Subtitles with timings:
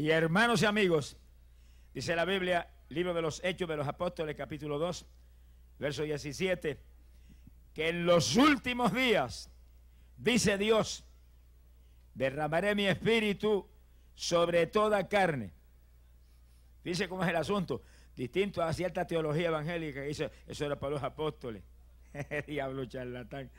[0.00, 1.18] Y hermanos y amigos,
[1.92, 5.06] dice la Biblia, libro de los Hechos de los Apóstoles, capítulo 2,
[5.78, 6.80] verso 17,
[7.74, 9.50] que en los últimos días,
[10.16, 11.04] dice Dios,
[12.14, 13.68] derramaré mi espíritu
[14.14, 15.52] sobre toda carne.
[16.82, 17.82] Dice cómo es el asunto,
[18.16, 21.62] distinto a cierta teología evangélica dice, eso era para los apóstoles.
[22.46, 23.50] Diablo charlatán.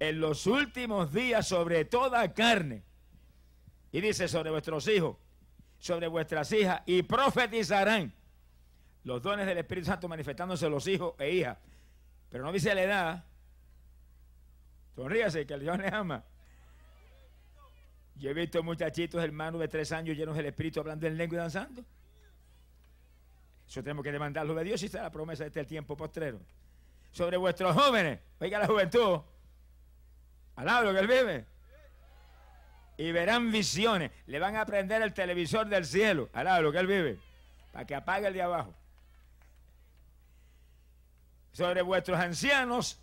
[0.00, 2.89] En los últimos días sobre toda carne.
[3.92, 5.16] Y dice sobre vuestros hijos,
[5.78, 8.12] sobre vuestras hijas, y profetizarán
[9.04, 11.58] los dones del Espíritu Santo manifestándose los hijos e hijas.
[12.28, 13.24] Pero no dice la edad.
[14.94, 16.24] Sonríase que el Dios le ama.
[18.16, 21.40] Yo he visto muchachitos hermanos de tres años llenos del Espíritu hablando en lengua y
[21.40, 21.84] danzando.
[23.66, 26.40] Eso tenemos que demandarlo de Dios y está la promesa de este tiempo postrero.
[27.12, 29.20] Sobre vuestros jóvenes, oiga la juventud,
[30.56, 31.46] al lo que él vive.
[33.00, 36.86] Y verán visiones, le van a prender el televisor del cielo, al lo que él
[36.86, 37.18] vive,
[37.72, 38.74] para que apague el de abajo.
[41.50, 43.00] Sobre vuestros ancianos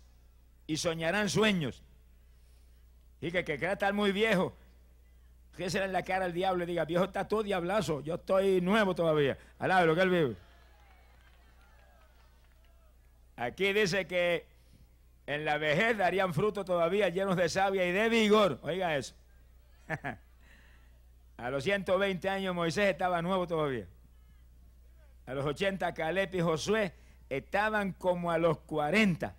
[0.68, 1.82] y soñarán sueños.
[3.20, 4.56] Y que, que quiera estar muy viejo,
[5.56, 8.94] que en la cara al diablo y diga, viejo está todo diablazo, yo estoy nuevo
[8.94, 9.36] todavía.
[9.58, 10.36] Alaba lo que él vive.
[13.34, 14.46] Aquí dice que
[15.26, 18.60] en la vejez darían fruto todavía llenos de savia y de vigor.
[18.62, 19.16] Oiga eso.
[21.38, 23.86] A los 120 años Moisés estaba nuevo todavía.
[25.26, 26.92] A los 80 Caleb y Josué
[27.28, 29.36] estaban como a los 40.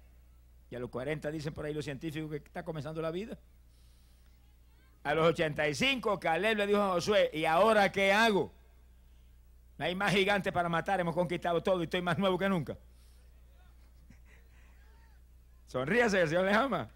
[0.71, 3.37] Y a los 40 dicen por ahí los científicos que está comenzando la vida.
[5.03, 8.53] A los 85 Caleb le dijo a Josué, ¿y ahora qué hago?
[9.77, 12.77] No hay más gigantes para matar, hemos conquistado todo y estoy más nuevo que nunca.
[15.67, 16.89] Sonríase, el Señor le ama.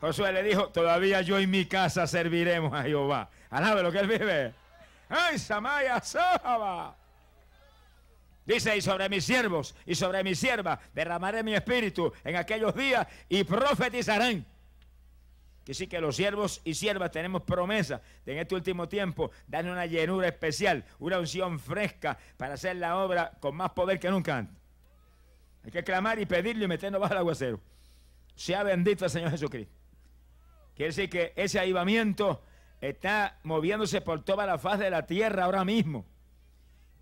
[0.00, 3.28] Josué le dijo, todavía yo y mi casa serviremos a Jehová.
[3.50, 4.54] Alabe lo que él vive.
[5.08, 6.96] ¡Ay, Samaya Saba!
[8.46, 13.06] Dice, y sobre mis siervos y sobre mi sierva derramaré mi espíritu en aquellos días
[13.28, 14.46] y profetizarán.
[15.64, 19.70] Que sí que los siervos y siervas tenemos promesa de en este último tiempo darle
[19.70, 24.38] una llenura especial, una unción fresca para hacer la obra con más poder que nunca
[24.38, 24.56] antes.
[25.62, 27.60] Hay que clamar y pedirle y meternos bajo el aguacero.
[28.34, 29.79] Sea bendito el Señor Jesucristo.
[30.80, 32.42] Quiere decir que ese avivamiento
[32.80, 36.06] está moviéndose por toda la faz de la tierra ahora mismo.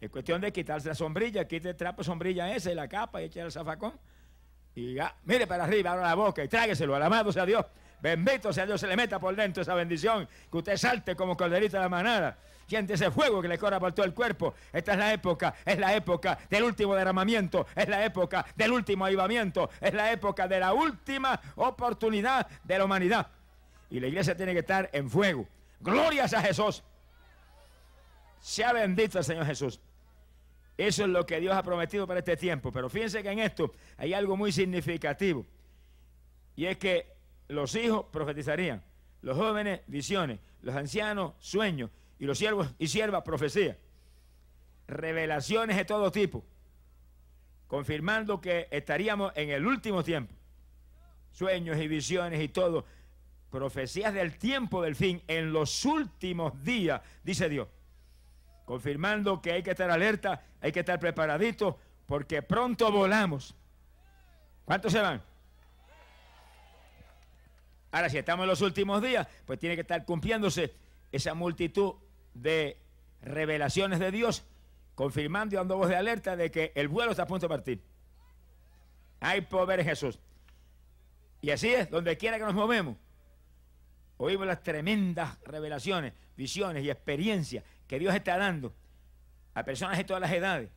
[0.00, 3.46] Es cuestión de quitarse la sombrilla, quite el trapo sombrilla ese, la capa y echar
[3.46, 3.92] el zafacón.
[4.74, 6.96] Y mire para arriba, abra la boca y trágueselo.
[6.96, 7.66] Alabado sea Dios.
[8.02, 10.28] Bendito sea Dios, se le meta por dentro esa bendición.
[10.50, 12.36] Que usted salte como corderita de la manada.
[12.66, 14.54] Siente ese fuego que le corra por todo el cuerpo.
[14.72, 19.06] Esta es la época, es la época del último derramamiento, es la época del último
[19.06, 23.37] avivamiento, es la época de la última oportunidad de la humanidad.
[23.90, 25.46] Y la iglesia tiene que estar en fuego.
[25.80, 26.82] Glorias a Jesús.
[28.40, 29.80] Sea bendito el Señor Jesús.
[30.76, 32.70] Eso es lo que Dios ha prometido para este tiempo.
[32.70, 35.44] Pero fíjense que en esto hay algo muy significativo.
[36.54, 37.12] Y es que
[37.48, 38.82] los hijos profetizarían,
[39.22, 43.76] los jóvenes visiones, los ancianos sueños y los siervos y siervas profecías.
[44.86, 46.44] Revelaciones de todo tipo,
[47.66, 50.34] confirmando que estaríamos en el último tiempo.
[51.32, 52.84] Sueños y visiones y todo.
[53.50, 57.68] Profecías del tiempo del fin en los últimos días, dice Dios.
[58.64, 63.54] Confirmando que hay que estar alerta, hay que estar preparadito, porque pronto volamos.
[64.66, 65.22] ¿Cuántos se van?
[67.90, 70.74] Ahora, si estamos en los últimos días, pues tiene que estar cumpliéndose
[71.10, 71.94] esa multitud
[72.34, 72.76] de
[73.22, 74.44] revelaciones de Dios,
[74.94, 77.82] confirmando y dando voz de alerta de que el vuelo está a punto de partir.
[79.20, 80.18] Hay poder Jesús.
[81.40, 82.96] Y así es, donde quiera que nos movemos,
[84.18, 88.74] oímos las tremendas revelaciones, visiones y experiencias que Dios está dando
[89.54, 90.70] a personas de todas las edades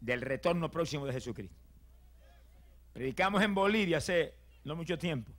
[0.00, 1.56] del retorno próximo de Jesucristo.
[2.92, 5.32] Predicamos en Bolivia hace no mucho tiempo.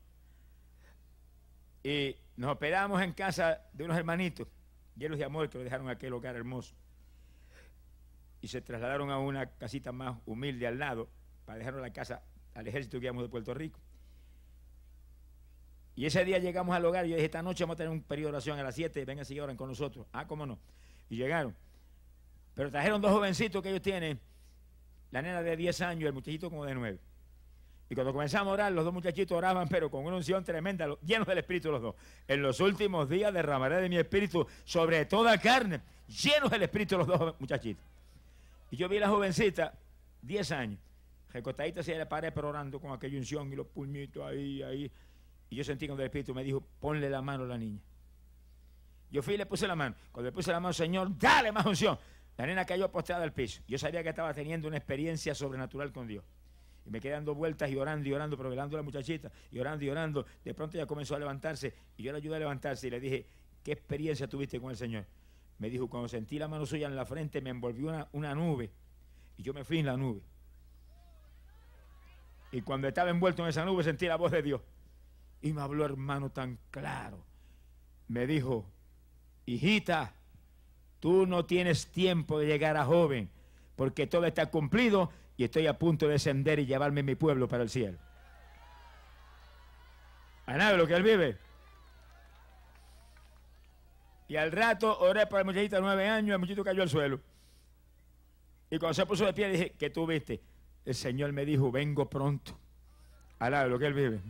[1.84, 4.48] Y nos hospedamos en casa de unos hermanitos,
[4.96, 6.76] llenos de amor, que lo dejaron aquel hogar hermoso.
[8.42, 11.10] Y se trasladaron a una casita más humilde al lado,
[11.46, 12.24] para dejarnos la casa
[12.54, 13.80] al ejército que íbamos de Puerto Rico.
[15.96, 18.02] Y ese día llegamos al hogar y yo dije, esta noche vamos a tener un
[18.02, 20.08] periodo de oración a las 7, vengan si oran con nosotros.
[20.14, 20.58] Ah, cómo no.
[21.10, 21.56] Y llegaron.
[22.56, 24.20] Pero trajeron dos jovencitos que ellos tienen,
[25.12, 27.00] la nena de 10 años y el muchachito como de 9.
[27.90, 31.28] Y cuando comenzamos a orar, los dos muchachitos oraban, pero con una unción tremenda, llenos
[31.28, 31.96] del Espíritu los dos.
[32.26, 37.08] En los últimos días derramaré de mi Espíritu sobre toda carne, llenos del Espíritu los
[37.08, 37.84] dos muchachitos.
[38.72, 39.74] Y yo vi a la jovencita,
[40.22, 40.80] 10 años,
[41.34, 44.92] recostadita hacia la pared, pero orando con aquella unción y los puñitos ahí, ahí.
[45.52, 47.82] Y yo sentí cuando el Espíritu me dijo, ponle la mano a la niña.
[49.12, 49.98] Yo fui y le puse la mano.
[50.14, 52.00] Cuando le puse la mano, Señor, dale más unción.
[52.38, 53.62] La nena cayó postrada al piso.
[53.68, 56.24] Yo sabía que estaba teniendo una experiencia sobrenatural con Dios.
[56.86, 59.60] Y me quedé dando vueltas y orando y orando, pero velando a la muchachita, y
[59.60, 60.26] orando y orando.
[60.42, 63.26] De pronto ella comenzó a levantarse y yo la ayudé a levantarse y le dije,
[63.62, 65.06] ¿qué experiencia tuviste con el Señor?
[65.60, 68.72] Me dijo, cuando sentí la mano suya en la frente, me envolvió una, una nube
[69.36, 70.22] y yo me fui en la nube.
[72.54, 74.62] Y cuando estaba envuelto en esa nube sentí la voz de Dios.
[75.42, 77.26] Y me habló hermano tan claro.
[78.08, 78.66] Me dijo,
[79.46, 80.14] hijita,
[81.00, 83.30] tú no tienes tiempo de llegar a joven,
[83.76, 87.64] porque todo está cumplido y estoy a punto de descender y llevarme mi pueblo para
[87.64, 87.98] el cielo.
[90.46, 91.38] A nada lo que él vive.
[94.28, 97.20] Y al rato oré por el muchachito de nueve años, el muchachito cayó al suelo.
[98.70, 100.42] Y cuando se puso de pie dije, ¿qué tú viste?
[100.86, 102.58] El Señor me dijo, vengo pronto.
[103.40, 104.22] Alá lo que él vive.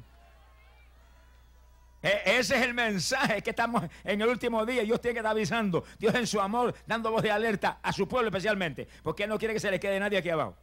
[2.02, 4.84] E, ese es el mensaje que estamos en el último día.
[4.84, 5.84] Dios tiene que estar avisando.
[6.00, 8.88] Dios en su amor, dando voz de alerta a su pueblo especialmente.
[9.04, 10.56] Porque Él no quiere que se le quede nadie aquí abajo.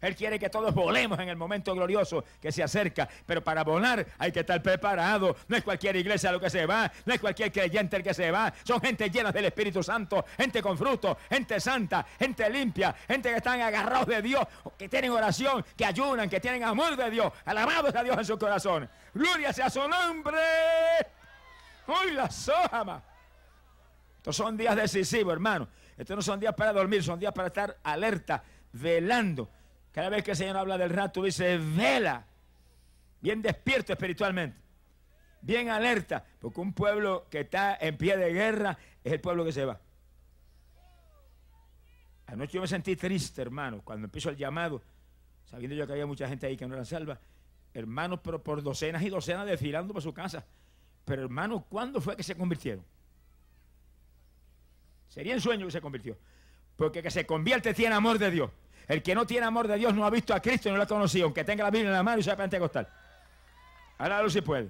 [0.00, 3.08] Él quiere que todos volemos en el momento glorioso que se acerca.
[3.26, 5.36] Pero para volar hay que estar preparado.
[5.48, 6.90] No es cualquier iglesia lo que se va.
[7.04, 8.52] No es cualquier creyente el que se va.
[8.64, 10.24] Son gente llena del Espíritu Santo.
[10.36, 11.18] Gente con fruto.
[11.28, 12.06] Gente santa.
[12.18, 12.94] Gente limpia.
[13.06, 14.44] Gente que están agarrados de Dios.
[14.78, 15.64] Que tienen oración.
[15.76, 16.28] Que ayunan.
[16.28, 17.32] Que tienen amor de Dios.
[17.44, 18.88] Alabados a Dios en su corazón.
[19.14, 20.38] Gloria sea su nombre.
[21.86, 23.02] Hoy la sojama.
[24.18, 25.68] Estos son días decisivos, hermano.
[25.96, 29.48] Estos no son días para dormir, son días para estar alerta, velando.
[29.96, 32.26] Cada vez que el Señor habla del rato, dice, vela,
[33.18, 34.58] bien despierto espiritualmente,
[35.40, 39.52] bien alerta, porque un pueblo que está en pie de guerra es el pueblo que
[39.52, 39.80] se va.
[42.26, 44.82] Anoche yo me sentí triste, hermano, cuando empezó el llamado,
[45.46, 47.18] sabiendo yo que había mucha gente ahí que no era salva,
[47.72, 50.44] hermanos, pero por docenas y docenas desfilando por su casa.
[51.06, 52.84] Pero hermano, ¿cuándo fue que se convirtieron?
[55.08, 56.18] Sería en sueño que se convirtió.
[56.76, 58.50] Porque que se convierte tiene amor de Dios.
[58.88, 60.84] El que no tiene amor de Dios no ha visto a Cristo y no lo
[60.84, 62.88] ha conocido, aunque tenga la Biblia en la mano y sea pentecostal.
[63.98, 64.68] Ahora si puede.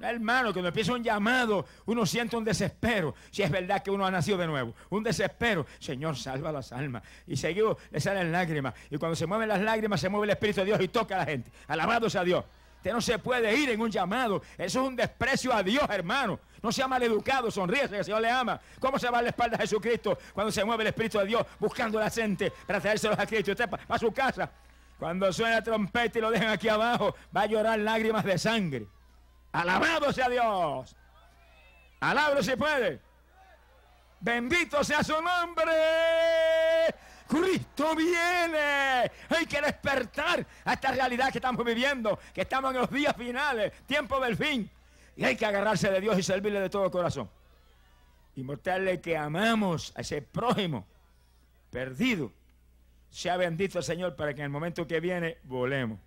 [0.00, 3.14] Hermano, cuando empieza un llamado, uno siente un desespero.
[3.30, 5.66] Si es verdad que uno ha nacido de nuevo, un desespero.
[5.78, 7.02] Señor, salva las almas.
[7.26, 8.74] Y seguido le salen lágrimas.
[8.90, 11.18] Y cuando se mueven las lágrimas, se mueve el Espíritu de Dios y toca a
[11.18, 11.50] la gente.
[11.68, 12.44] Alabado sea Dios.
[12.84, 14.42] Usted no se puede ir en un llamado.
[14.58, 16.38] Eso es un desprecio a Dios, hermano.
[16.62, 18.60] No sea maleducado, sonríe que el Señor le ama.
[18.78, 21.46] ¿Cómo se va a la espalda a Jesucristo cuando se mueve el Espíritu de Dios
[21.58, 23.52] buscando la gente para traérselos a Cristo?
[23.52, 24.50] Usted va a su casa.
[24.98, 28.86] Cuando suena la trompeta y lo dejan aquí abajo, va a llorar lágrimas de sangre.
[29.50, 30.94] Alabado sea Dios.
[32.00, 33.00] Alabro si puede.
[34.20, 35.72] Bendito sea su nombre.
[37.34, 39.10] Cristo viene.
[39.28, 43.72] Hay que despertar a esta realidad que estamos viviendo, que estamos en los días finales,
[43.86, 44.70] tiempo del fin.
[45.16, 47.28] Y hay que agarrarse de Dios y servirle de todo corazón.
[48.36, 50.86] Y mostrarle que amamos a ese prójimo
[51.70, 52.32] perdido.
[53.10, 55.98] Sea bendito el Señor para que en el momento que viene volemos.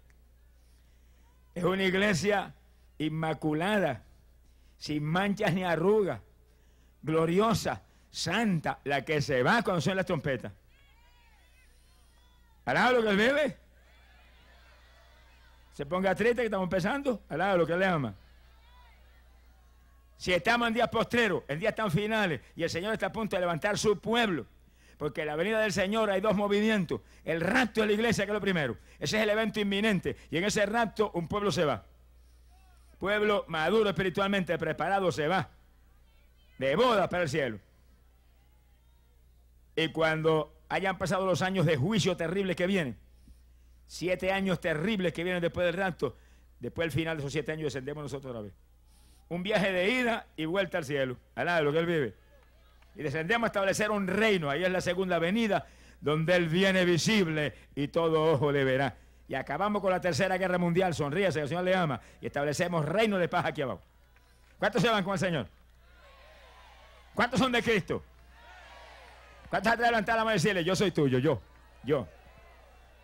[1.55, 2.53] Es una iglesia
[2.97, 4.03] inmaculada,
[4.77, 6.21] sin manchas ni arrugas,
[7.01, 7.81] gloriosa,
[8.11, 10.51] santa, la que se va cuando suena las trompetas.
[12.67, 13.57] ¿Alaba lo que él bebe?
[15.71, 17.21] Se ponga triste que estamos empezando.
[17.29, 18.13] Alaba lo que él ama.
[20.17, 23.37] Si estamos en días postreros, en días tan finales, y el Señor está a punto
[23.37, 24.45] de levantar su pueblo,
[24.97, 26.99] porque en la venida del Señor hay dos movimientos.
[27.23, 28.77] El rapto de la iglesia, que es lo primero.
[28.99, 30.17] Ese es el evento inminente.
[30.29, 31.85] Y en ese rapto un pueblo se va.
[32.99, 35.51] Pueblo maduro espiritualmente preparado se va.
[36.57, 37.59] De boda para el cielo.
[39.73, 42.97] Y cuando hayan pasado los años de juicio terrible que vienen,
[43.87, 46.15] siete años terribles que vienen después del rapto,
[46.59, 48.53] después del final de esos siete años descendemos nosotros otra vez.
[49.29, 52.15] Un viaje de ida y vuelta al cielo, al lado de lo que Él vive.
[52.95, 55.67] Y descendemos a establecer un reino, ahí es la segunda venida,
[56.01, 58.95] donde Él viene visible y todo ojo le verá.
[59.27, 63.17] Y acabamos con la tercera guerra mundial, sonríese, el Señor le ama, y establecemos reino
[63.17, 63.81] de paz aquí abajo.
[64.57, 65.47] ¿Cuántos se van con el Señor?
[67.13, 68.03] ¿Cuántos son de Cristo?
[69.49, 71.41] ¿Cuántos han de levantar la mano y decirle, yo soy tuyo, yo,
[71.83, 72.07] yo,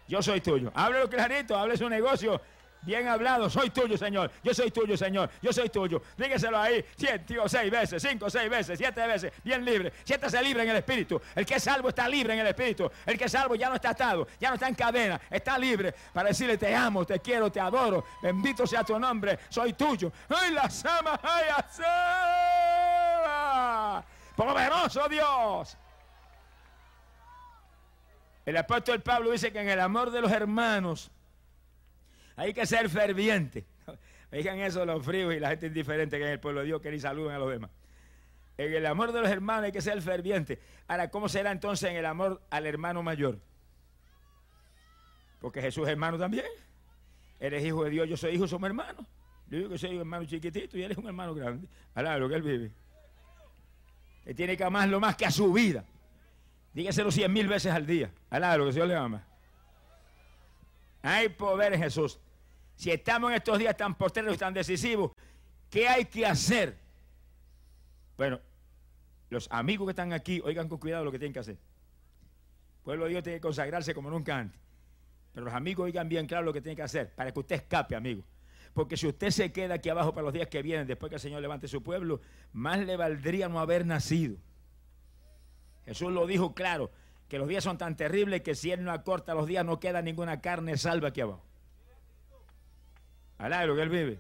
[0.07, 0.71] yo soy tuyo?
[0.75, 2.41] Háblelo clarito, hable su negocio
[2.85, 6.01] bien hablado, soy tuyo, Señor, yo soy tuyo, Señor, yo soy tuyo.
[6.17, 9.93] Dígaselo ahí, siete o seis veces, cinco, seis veces, siete veces, bien libre.
[10.03, 11.21] Siéntase libre en el Espíritu.
[11.35, 12.89] El que es salvo está libre en el Espíritu.
[13.05, 15.93] El que es salvo ya no está atado, ya no está en cadena, está libre
[16.13, 20.11] para decirle, te amo, te quiero, te adoro, bendito sea tu nombre, soy tuyo.
[20.29, 21.43] ¡Ay, la sama, ay,
[24.35, 25.77] ¡Poderoso Dios!
[28.45, 31.11] El apóstol Pablo dice que en el amor de los hermanos
[32.35, 33.65] hay que ser ferviente.
[34.31, 36.91] Oigan eso los fríos y la gente indiferente que en el pueblo de Dios que
[36.91, 37.71] ni saludan a los demás.
[38.57, 40.59] En el amor de los hermanos hay que ser ferviente.
[40.87, 43.39] Ahora, ¿cómo será entonces en el amor al hermano mayor?
[45.39, 46.45] Porque Jesús es hermano también.
[47.39, 49.05] Eres hijo de Dios, yo soy hijo, somos hermanos.
[49.47, 51.67] Yo digo que soy un hermano chiquitito y él es un hermano grande.
[51.93, 52.71] Alá, lo que él vive.
[54.25, 55.83] Él tiene que amarlo más que a su vida.
[56.73, 58.11] Dígaselo cien mil veces al día.
[58.29, 59.25] Alá, lo que Señor le ama.
[61.01, 62.19] Hay poder en Jesús.
[62.75, 65.11] Si estamos en estos días tan posteros y tan decisivos,
[65.69, 66.77] ¿qué hay que hacer?
[68.17, 68.39] Bueno,
[69.29, 71.55] los amigos que están aquí, oigan con cuidado lo que tienen que hacer.
[71.55, 74.59] El pueblo de Dios tiene que consagrarse como nunca antes.
[75.33, 77.95] Pero los amigos oigan bien claro lo que tienen que hacer para que usted escape,
[77.95, 78.23] amigo.
[78.73, 81.21] Porque si usted se queda aquí abajo para los días que vienen, después que el
[81.21, 84.37] Señor levante su pueblo, más le valdría no haber nacido.
[85.85, 86.91] Jesús lo dijo claro,
[87.27, 90.01] que los días son tan terribles que si Él no acorta los días no queda
[90.01, 91.43] ninguna carne salva aquí abajo.
[93.37, 94.19] Alá lo que Él vive.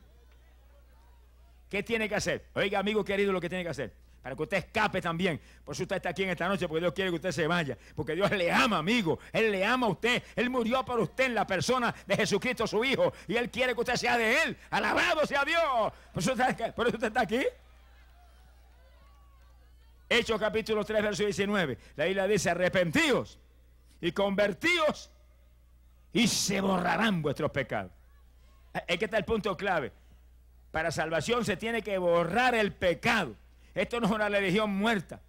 [1.69, 2.45] ¿Qué tiene que hacer?
[2.53, 3.93] Oiga, amigo querido, lo que tiene que hacer
[4.23, 5.39] para que usted escape también.
[5.65, 7.77] Por eso usted está aquí en esta noche, porque Dios quiere que usted se vaya.
[7.93, 9.19] Porque Dios le ama, amigo.
[9.33, 10.23] Él le ama a usted.
[10.33, 13.11] Él murió por usted en la persona de Jesucristo, su Hijo.
[13.27, 14.57] Y Él quiere que usted sea de Él.
[14.69, 15.61] Alabado sea Dios.
[16.13, 16.35] Por eso
[16.73, 17.41] por eso usted está aquí.
[20.13, 21.77] Hechos capítulo 3, verso 19.
[21.95, 23.39] La Biblia dice, arrepentíos
[23.99, 25.09] y convertíos
[26.11, 27.91] y se borrarán vuestros pecados.
[28.87, 29.91] Es que está el punto clave.
[30.71, 33.35] Para salvación se tiene que borrar el pecado.
[33.73, 35.19] Esto no es una religión muerta.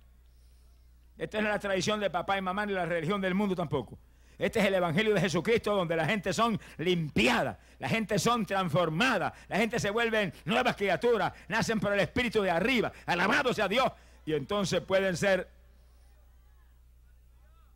[1.16, 3.98] Esta no es la tradición de papá y mamá ni la religión del mundo tampoco.
[4.38, 9.32] Este es el Evangelio de Jesucristo donde la gente son limpiadas, la gente son transformadas,
[9.48, 13.90] la gente se vuelven nuevas criaturas, nacen por el Espíritu de arriba, alabado sea Dios,
[14.26, 15.48] y entonces pueden ser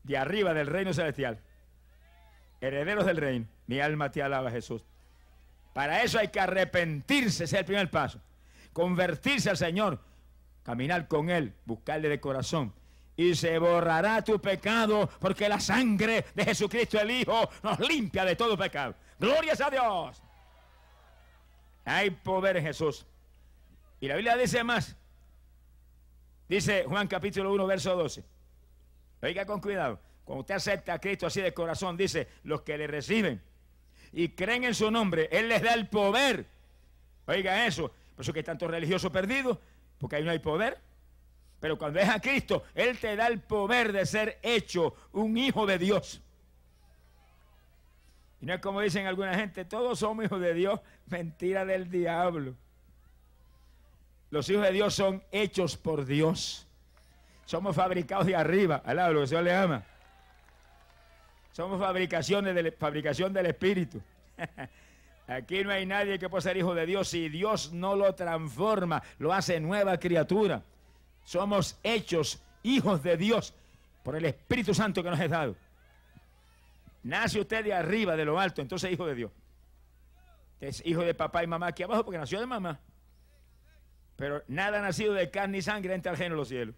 [0.05, 1.39] de arriba del reino celestial,
[2.61, 3.47] herederos del reino.
[3.67, 4.83] Mi alma te alaba Jesús.
[5.75, 8.21] Para eso hay que arrepentirse, ese es el primer paso.
[8.73, 10.01] Convertirse al Señor,
[10.65, 12.73] caminar con Él, buscarle de corazón.
[13.17, 18.37] Y se borrará tu pecado porque la sangre de Jesucristo el Hijo nos limpia de
[18.37, 18.95] todo pecado.
[19.19, 20.23] Glorias a Dios.
[21.85, 23.07] Hay poder en Jesús.
[24.01, 24.98] Y la Biblia dice más.
[26.49, 28.25] Dice Juan capítulo 1, verso 12.
[29.23, 30.01] Oiga con cuidado.
[30.25, 33.43] Cuando usted acepta a Cristo así de corazón, dice, los que le reciben
[34.13, 36.47] y creen en su nombre, Él les da el poder.
[37.27, 37.93] Oiga eso.
[38.15, 39.59] Por eso que hay tantos religiosos perdidos,
[39.99, 40.79] porque ahí no hay poder.
[41.61, 45.67] Pero cuando es a Cristo, Él te da el poder de ser hecho un hijo
[45.67, 46.23] de Dios.
[48.41, 52.55] Y no es como dicen alguna gente, todos somos hijos de Dios, mentira del diablo.
[54.31, 56.67] Los hijos de Dios son hechos por Dios.
[57.45, 59.83] Somos fabricados de arriba, al lado lo que Dios le ama.
[61.53, 64.01] Somos fabricaciones de, fabricación del Espíritu.
[65.27, 69.03] Aquí no hay nadie que pueda ser hijo de Dios si Dios no lo transforma,
[69.19, 70.63] lo hace nueva criatura.
[71.25, 73.55] Somos hechos hijos de Dios
[74.03, 75.57] por el Espíritu Santo que nos es dado.
[77.03, 79.33] Nace usted de arriba, de lo alto, entonces hijo de Dios.
[80.61, 82.81] Es hijo de papá y mamá aquí abajo porque nació de mamá.
[84.19, 86.75] Pero nada nacido de carne y sangre entra al de los cielos.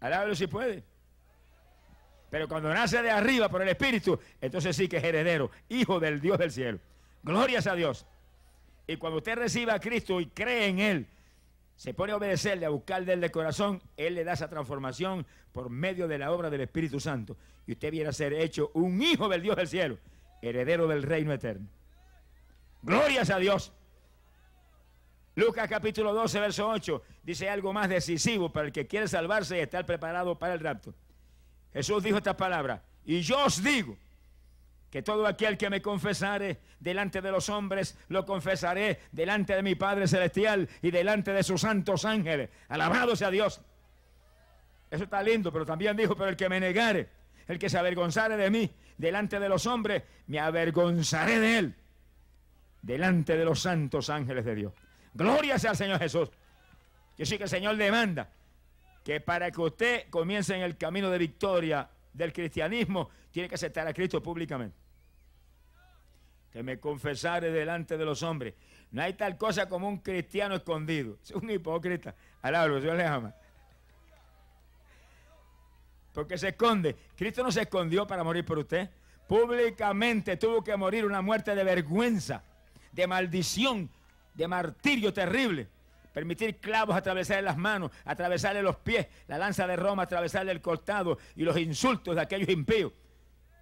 [0.00, 0.84] Alábalo si puede.
[2.28, 6.20] Pero cuando nace de arriba por el Espíritu, entonces sí que es heredero, hijo del
[6.20, 6.78] Dios del cielo.
[7.22, 8.04] Glorias a Dios.
[8.86, 11.06] Y cuando usted reciba a Cristo y cree en Él,
[11.74, 16.06] se pone a obedecerle, a buscarle de corazón, Él le da esa transformación por medio
[16.06, 17.34] de la obra del Espíritu Santo.
[17.66, 19.98] Y usted viene a ser hecho un hijo del Dios del cielo,
[20.42, 21.66] heredero del reino eterno.
[22.82, 23.72] Glorias a Dios.
[25.38, 29.60] Lucas capítulo 12, verso 8, dice algo más decisivo para el que quiere salvarse y
[29.60, 30.92] estar preparado para el rapto.
[31.72, 33.96] Jesús dijo estas palabras, y yo os digo
[34.90, 39.76] que todo aquel que me confesare delante de los hombres, lo confesaré delante de mi
[39.76, 42.50] Padre Celestial y delante de sus santos ángeles.
[42.68, 43.60] Alabado sea Dios.
[44.90, 47.10] Eso está lindo, pero también dijo, pero el que me negare,
[47.46, 51.74] el que se avergonzare de mí delante de los hombres, me avergonzaré de él
[52.82, 54.72] delante de los santos ángeles de Dios.
[55.18, 56.30] Gloria sea al Señor Jesús.
[57.16, 58.30] Yo sí que el Señor demanda
[59.02, 63.86] que para que usted comience en el camino de victoria del cristianismo, tiene que aceptar
[63.88, 64.76] a Cristo públicamente.
[66.52, 68.54] Que me confesare delante de los hombres.
[68.92, 71.18] No hay tal cosa como un cristiano escondido.
[71.20, 72.14] Es un hipócrita.
[72.40, 73.34] Alablo, Dios le ama.
[76.14, 76.94] Porque se esconde.
[77.16, 78.88] Cristo no se escondió para morir por usted.
[79.26, 82.44] Públicamente tuvo que morir una muerte de vergüenza,
[82.92, 83.90] de maldición,
[84.38, 85.68] de martirio terrible
[86.12, 91.18] permitir clavos atravesarle las manos, atravesarle los pies, la lanza de Roma atravesarle el costado
[91.36, 92.92] y los insultos de aquellos impíos.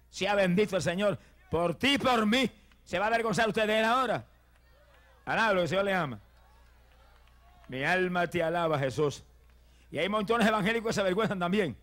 [0.09, 1.19] Sea bendito el Señor
[1.51, 2.49] por ti y por mí.
[2.83, 4.25] ¿Se va a avergonzar usted de él ahora?
[5.25, 6.19] Alablo, que el Señor le ama.
[7.67, 9.23] Mi alma te alaba, Jesús.
[9.91, 11.75] Y hay montones evangélicos que se avergüenzan también.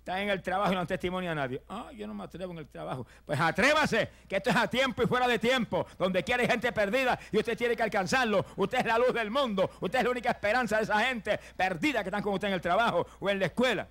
[0.00, 1.62] Están en el trabajo y no dan testimonio a nadie.
[1.68, 3.06] Ah, yo no me atrevo en el trabajo.
[3.26, 5.86] Pues atrévase, que esto es a tiempo y fuera de tiempo.
[5.98, 8.46] Donde quiere gente perdida y usted tiene que alcanzarlo.
[8.56, 9.70] Usted es la luz del mundo.
[9.78, 12.62] Usted es la única esperanza de esa gente perdida que están con usted en el
[12.62, 13.88] trabajo o en la escuela.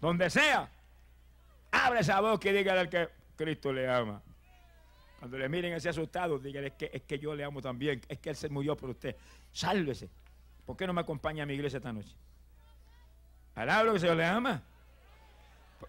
[0.00, 0.70] Donde sea.
[1.70, 4.22] Abre esa boca y dígale al que Cristo le ama.
[5.18, 8.00] Cuando le miren así asustados, dígale que, es que yo le amo también.
[8.08, 9.14] Es que Él se murió por usted.
[9.52, 10.08] Sálvese.
[10.64, 12.16] ¿Por qué no me acompaña a mi iglesia esta noche?
[13.52, 14.62] Palabra que Señor le ama.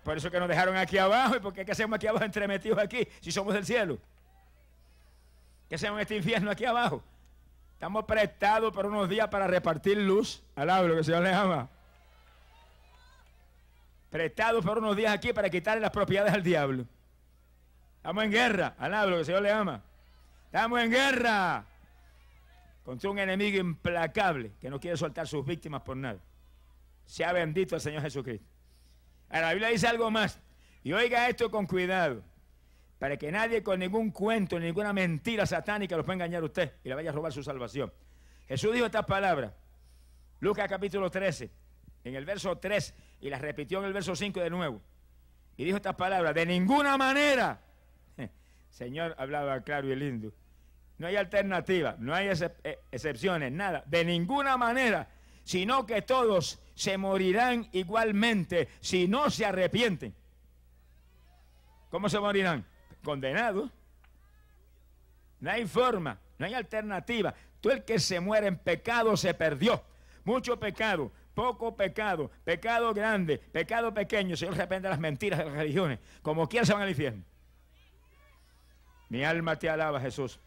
[0.03, 3.07] Por eso que nos dejaron aquí abajo y porque qué hacemos aquí abajo entremetidos aquí
[3.21, 3.97] si somos del cielo.
[5.69, 7.03] ¿Qué hacemos en este infierno aquí abajo?
[7.73, 10.41] Estamos prestados por unos días para repartir luz.
[10.55, 11.69] Alabro que el Señor le ama.
[14.09, 16.85] Prestados por unos días aquí para quitarle las propiedades al diablo.
[17.97, 18.75] Estamos en guerra.
[18.79, 19.83] Alabro que el Señor le ama.
[20.45, 21.65] Estamos en guerra
[22.83, 26.19] contra un enemigo implacable que no quiere soltar sus víctimas por nada.
[27.05, 28.56] Sea bendito el Señor Jesucristo.
[29.29, 30.39] Ahora, la Biblia dice algo más.
[30.83, 32.23] Y oiga esto con cuidado.
[32.99, 36.89] Para que nadie con ningún cuento, ninguna mentira satánica lo pueda engañar a usted y
[36.89, 37.93] le vaya a robar su salvación.
[38.47, 39.53] Jesús dijo estas palabras.
[40.39, 41.51] Lucas capítulo 13,
[42.03, 44.81] en el verso 3, y las repitió en el verso 5 de nuevo.
[45.57, 47.59] Y dijo estas palabras, de ninguna manera.
[48.69, 50.31] Señor hablaba claro y lindo.
[50.97, 53.83] No hay alternativa, no hay eh, excepciones, nada.
[53.85, 55.09] De ninguna manera,
[55.43, 60.13] sino que todos se morirán igualmente si no se arrepienten.
[61.89, 62.65] ¿Cómo se morirán?
[63.03, 63.71] Condenados.
[65.39, 67.33] No hay forma, no hay alternativa.
[67.61, 69.83] Tú el que se muere en pecado se perdió.
[70.23, 74.37] Mucho pecado, poco pecado, pecado grande, pecado pequeño.
[74.37, 75.99] Señor repente las mentiras de las religiones.
[76.21, 77.23] Como quiera se van al infierno.
[79.09, 80.39] Mi alma te alaba, Jesús.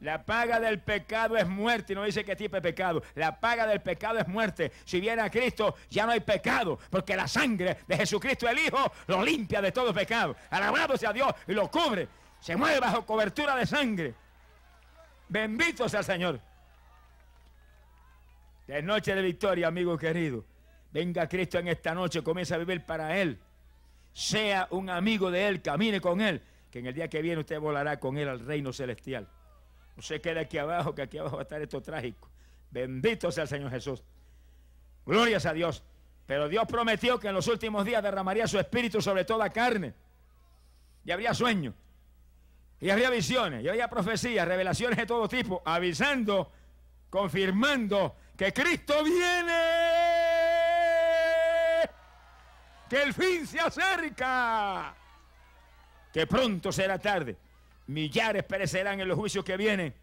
[0.00, 1.92] La paga del pecado es muerte.
[1.92, 3.02] Y no dice qué tipo de pecado.
[3.14, 4.72] La paga del pecado es muerte.
[4.84, 6.78] Si viene a Cristo, ya no hay pecado.
[6.90, 10.36] Porque la sangre de Jesucristo el Hijo lo limpia de todo pecado.
[10.50, 12.08] Alabado sea Dios y lo cubre.
[12.40, 14.14] Se mueve bajo cobertura de sangre.
[15.28, 16.40] Bendito sea el Señor.
[18.66, 20.44] De noche de victoria, amigo querido.
[20.92, 23.38] Venga Cristo en esta noche, comienza a vivir para Él.
[24.12, 26.42] Sea un amigo de Él, camine con Él.
[26.70, 29.28] Que en el día que viene usted volará con Él al reino celestial.
[29.96, 32.30] No se quede aquí abajo, que aquí abajo va a estar esto trágico.
[32.70, 34.02] Bendito sea el Señor Jesús.
[35.06, 35.82] Glorias a Dios.
[36.26, 39.94] Pero Dios prometió que en los últimos días derramaría su espíritu sobre toda carne.
[41.04, 41.74] Y habría sueños.
[42.80, 43.64] Y habría visiones.
[43.64, 45.62] Y habría profecías, revelaciones de todo tipo.
[45.64, 46.52] Avisando,
[47.08, 49.52] confirmando que Cristo viene.
[52.90, 54.94] Que el fin se acerca.
[56.12, 57.36] Que pronto será tarde.
[57.86, 59.94] Millares perecerán en los juicios que vienen.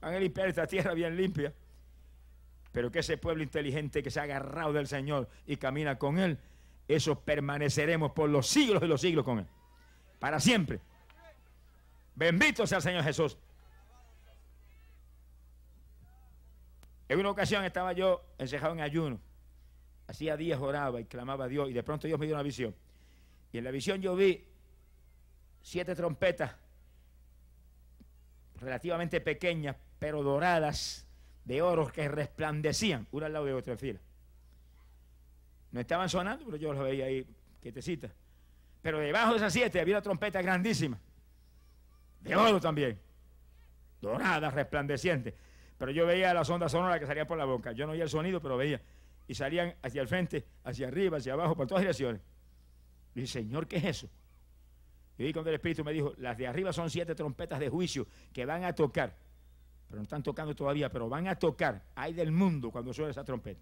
[0.00, 1.52] Van a limpiar esta tierra bien limpia.
[2.72, 6.38] Pero que ese pueblo inteligente que se ha agarrado del Señor y camina con Él,
[6.88, 9.46] eso permaneceremos por los siglos y los siglos con Él.
[10.18, 10.80] Para siempre.
[12.14, 13.36] Bendito sea el Señor Jesús.
[17.08, 19.20] En una ocasión estaba yo encejado en ayuno.
[20.06, 22.74] Hacía días oraba y clamaba a Dios y de pronto Dios me dio una visión.
[23.52, 24.44] Y en la visión yo vi
[25.60, 26.54] siete trompetas
[28.60, 31.06] relativamente pequeñas, pero doradas,
[31.44, 33.98] de oro que resplandecían, una al lado de otra fila.
[35.72, 37.26] No estaban sonando, pero yo los veía ahí
[37.60, 38.12] quietecitas.
[38.82, 40.98] Pero debajo de esas siete había una trompeta grandísima,
[42.20, 42.98] de oro también,
[44.00, 45.34] dorada, resplandeciente.
[45.78, 47.72] Pero yo veía las ondas sonoras que salían por la boca.
[47.72, 48.80] Yo no oía el sonido, pero veía.
[49.26, 52.20] Y salían hacia el frente, hacia arriba, hacia abajo, por todas direcciones.
[53.14, 54.10] Y dije, Señor, ¿qué es eso?
[55.20, 58.06] Y vi cuando el Espíritu me dijo, las de arriba son siete trompetas de juicio
[58.32, 59.14] que van a tocar.
[59.86, 61.84] Pero no están tocando todavía, pero van a tocar.
[61.94, 63.60] Hay del mundo cuando suena esa trompeta.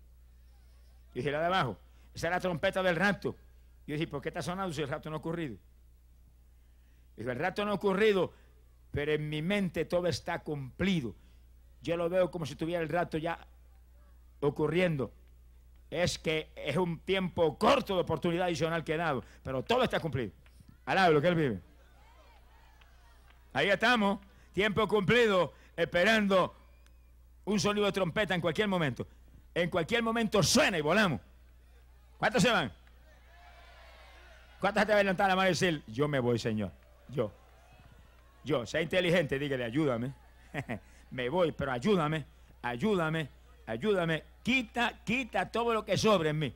[1.15, 1.77] Y dije, la de abajo,
[2.15, 3.35] esa es la trompeta del rapto.
[3.89, 5.57] Y dije, ¿por qué está sonando si el rapto no ha ocurrido?
[7.17, 8.33] Y el rapto no ha ocurrido,
[8.93, 11.17] pero en mi mente todo está cumplido.
[11.83, 13.37] Yo lo veo como si tuviera el rapto ya
[14.39, 15.13] ocurriendo.
[15.91, 19.99] Es que es un tiempo corto de oportunidad adicional que he dado, pero todo está
[19.99, 20.31] cumplido.
[20.89, 21.61] Alaba lo que Él vive.
[23.53, 24.21] Ahí estamos,
[24.55, 26.57] tiempo cumplido, esperando
[27.45, 29.07] un sonido de trompeta en cualquier momento.
[29.55, 31.21] En cualquier momento suena y volamos.
[32.17, 32.73] ¿Cuántos se van?
[34.61, 36.73] ¿Cuántos te van a levantar la mano y decir, yo me voy, Señor?
[37.11, 37.31] Yo.
[38.43, 40.15] Yo, sea inteligente, dígale, ayúdame.
[41.11, 42.25] me voy, pero ayúdame,
[42.63, 43.29] ayúdame,
[43.67, 44.25] ayúdame.
[44.43, 46.55] Quita, quita todo lo que sobre en mí.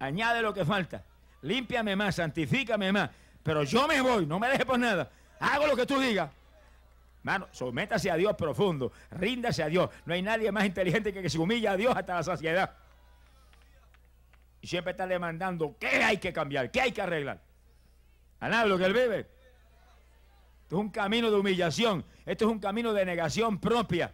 [0.00, 1.02] Añade lo que falta.
[1.40, 3.23] Límpiame más, santifícame más.
[3.44, 5.08] Pero yo me voy, no me dejes por nada.
[5.38, 6.30] Hago lo que tú digas.
[7.18, 9.88] Hermano, sométase a Dios profundo, ríndase a Dios.
[10.04, 12.74] No hay nadie más inteligente que que se humilla a Dios hasta la saciedad.
[14.60, 17.40] Y siempre está demandando qué hay que cambiar, qué hay que arreglar.
[18.40, 19.20] A lo que él vive.
[20.62, 24.12] Esto es un camino de humillación, esto es un camino de negación propia,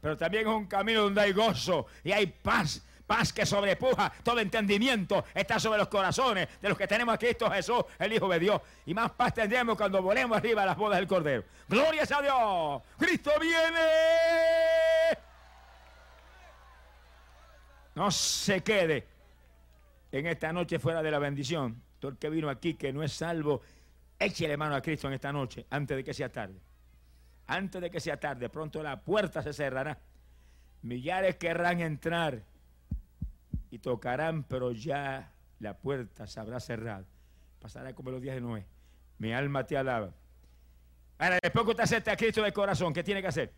[0.00, 4.40] pero también es un camino donde hay gozo y hay paz paz que sobrepuja todo
[4.40, 8.38] entendimiento, está sobre los corazones de los que tenemos a Cristo Jesús, el Hijo de
[8.38, 8.60] Dios.
[8.86, 11.44] Y más paz tendremos cuando volemos arriba a las bodas del Cordero.
[11.68, 12.82] Gloria a Dios.
[12.98, 13.80] Cristo viene.
[17.94, 19.06] No se quede
[20.10, 21.80] en esta noche fuera de la bendición.
[21.98, 23.62] Todo el que vino aquí que no es salvo,
[24.18, 26.60] échele mano a Cristo en esta noche, antes de que sea tarde.
[27.46, 29.98] Antes de que sea tarde, pronto la puerta se cerrará.
[30.82, 32.42] Millares querrán entrar
[33.74, 37.06] y tocarán, pero ya la puerta se habrá cerrado.
[37.58, 38.64] Pasará como los días de Noé.
[39.18, 40.14] Mi alma te alaba.
[41.18, 43.52] Ahora, después que usted acepta a Cristo de corazón, ¿qué tiene que hacer?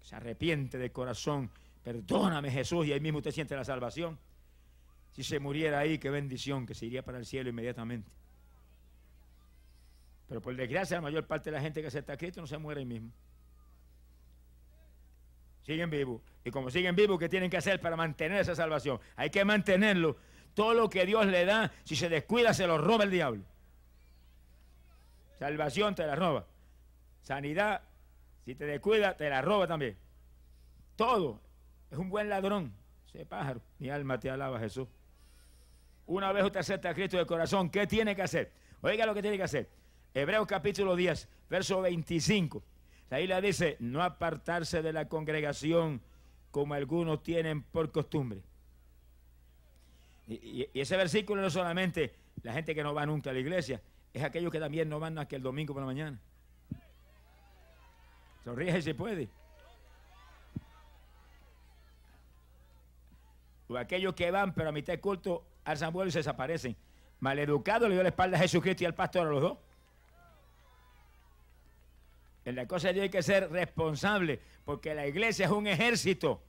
[0.00, 1.48] Se arrepiente de corazón.
[1.84, 4.18] Perdóname Jesús y ahí mismo usted siente la salvación.
[5.12, 8.10] Si se muriera ahí, qué bendición, que se iría para el cielo inmediatamente.
[10.26, 12.58] Pero por desgracia, la mayor parte de la gente que acepta a Cristo no se
[12.58, 13.12] muere ahí mismo
[15.66, 16.22] siguen vivos.
[16.44, 19.00] Y como siguen vivos, ¿qué tienen que hacer para mantener esa salvación?
[19.16, 20.16] Hay que mantenerlo.
[20.54, 23.42] Todo lo que Dios le da, si se descuida, se lo roba el diablo.
[25.40, 26.46] Salvación te la roba.
[27.20, 27.82] Sanidad,
[28.44, 29.98] si te descuida, te la roba también.
[30.94, 31.40] Todo.
[31.90, 32.72] Es un buen ladrón.
[33.08, 33.60] Ese pájaro.
[33.78, 34.86] Mi alma te alaba, Jesús.
[36.06, 38.52] Una vez usted acepta a Cristo de corazón, ¿qué tiene que hacer?
[38.82, 39.68] Oiga lo que tiene que hacer.
[40.14, 42.62] Hebreos capítulo 10, verso 25.
[43.10, 46.00] La isla dice, no apartarse de la congregación
[46.50, 48.40] como algunos tienen por costumbre.
[50.26, 53.80] Y, ese versículo no solamente la gente que no va nunca a la iglesia,
[54.12, 56.18] es aquellos que también no van que el domingo por la mañana.
[58.44, 59.28] Sonríe si puede.
[63.68, 66.76] O aquellos que van, pero a mitad de culto al Samuel y se desaparecen.
[67.20, 69.58] Maleducado le dio la espalda a Jesucristo y al pastor a los dos.
[72.46, 76.40] En la cosa hay que ser responsable, porque la iglesia es un ejército.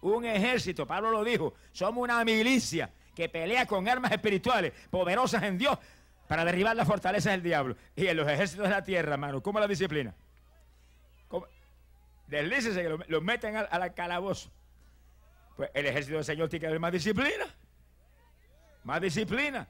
[0.00, 5.56] Un ejército, Pablo lo dijo, somos una milicia que pelea con armas espirituales poderosas en
[5.56, 5.78] Dios
[6.26, 7.76] para derribar las fortalezas del diablo.
[7.94, 10.12] Y en los ejércitos de la tierra, hermano, ¿cómo la disciplina?
[12.26, 14.50] Deslícese que los meten al, al calabozo.
[15.56, 17.46] Pues el ejército del Señor tiene que haber más disciplina.
[18.82, 19.68] Más disciplina.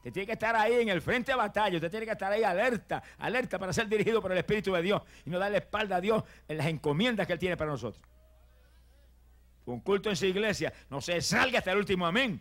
[0.00, 2.42] Usted tiene que estar ahí en el frente de batalla, usted tiene que estar ahí
[2.42, 6.00] alerta, alerta para ser dirigido por el Espíritu de Dios y no darle espalda a
[6.00, 8.02] Dios en las encomiendas que Él tiene para nosotros.
[9.66, 12.40] Un culto en su iglesia, no se salga hasta el último amén.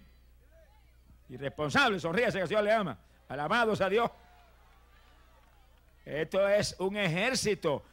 [1.27, 2.97] Irresponsable, sonríase que Señor le ama.
[3.27, 4.09] Alabados a Dios.
[6.05, 7.83] Esto es un ejército.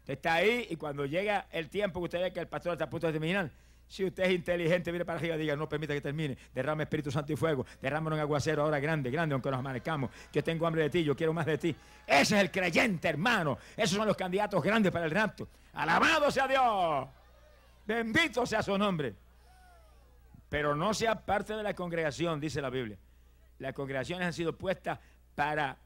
[0.00, 2.84] Usted está ahí y cuando llega el tiempo que usted ve que el pastor está
[2.84, 3.50] a punto de terminar,
[3.88, 6.36] si usted es inteligente, mire para arriba diga, no permita que termine.
[6.52, 7.64] Derrame Espíritu Santo y fuego.
[7.80, 10.10] Derrámelo en aguacero ahora grande, grande, aunque nos amanezcamos.
[10.32, 11.76] Yo tengo hambre de ti, yo quiero más de ti.
[12.06, 13.58] Ese es el creyente, hermano.
[13.76, 15.48] Esos son los candidatos grandes para el rapto.
[15.74, 17.08] Alabado sea Dios.
[17.86, 19.14] Bendito sea su nombre.
[20.48, 22.98] Pero no sea parte de la congregación, dice la Biblia.
[23.58, 24.98] Las congregaciones han sido puestas
[25.34, 25.78] para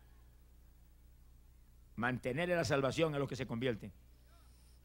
[1.97, 3.93] mantener la salvación a los que se convierten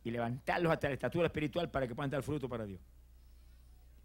[0.04, 2.82] y levantarlos hasta la estatura espiritual para que puedan dar fruto para Dios.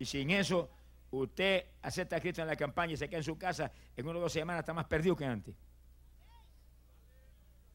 [0.00, 0.70] Y sin eso,
[1.10, 4.18] usted acepta a Cristo en la campaña y se queda en su casa, en una
[4.18, 5.54] o dos semanas está más perdido que antes.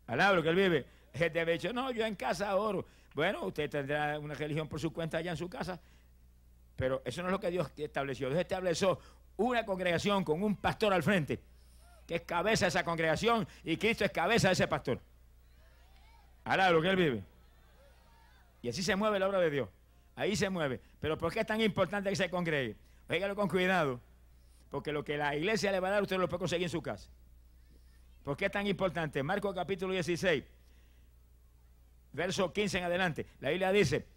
[0.08, 0.86] Alabro que él vive.
[1.14, 2.84] Gente ha dicho, no, yo en casa oro.
[3.14, 5.80] Bueno, usted tendrá una religión por su cuenta allá en su casa,
[6.76, 8.28] pero eso no es lo que Dios estableció.
[8.28, 9.00] Dios estableció
[9.38, 11.40] una congregación con un pastor al frente,
[12.08, 15.00] que es cabeza de esa congregación y Cristo es cabeza de ese pastor.
[16.44, 17.24] Alabro que él vive.
[18.64, 19.70] Y así se mueve la obra de Dios.
[20.16, 20.82] Ahí se mueve.
[21.00, 22.76] Pero ¿por qué es tan importante que se congregue?
[23.10, 24.02] Óigalo con cuidado.
[24.70, 26.82] Porque lo que la iglesia le va a dar, usted lo puede conseguir en su
[26.82, 27.10] casa.
[28.24, 29.22] ¿Por qué es tan importante?
[29.22, 30.44] Marcos capítulo 16,
[32.12, 33.28] verso 15 en adelante.
[33.40, 34.08] La Biblia dice,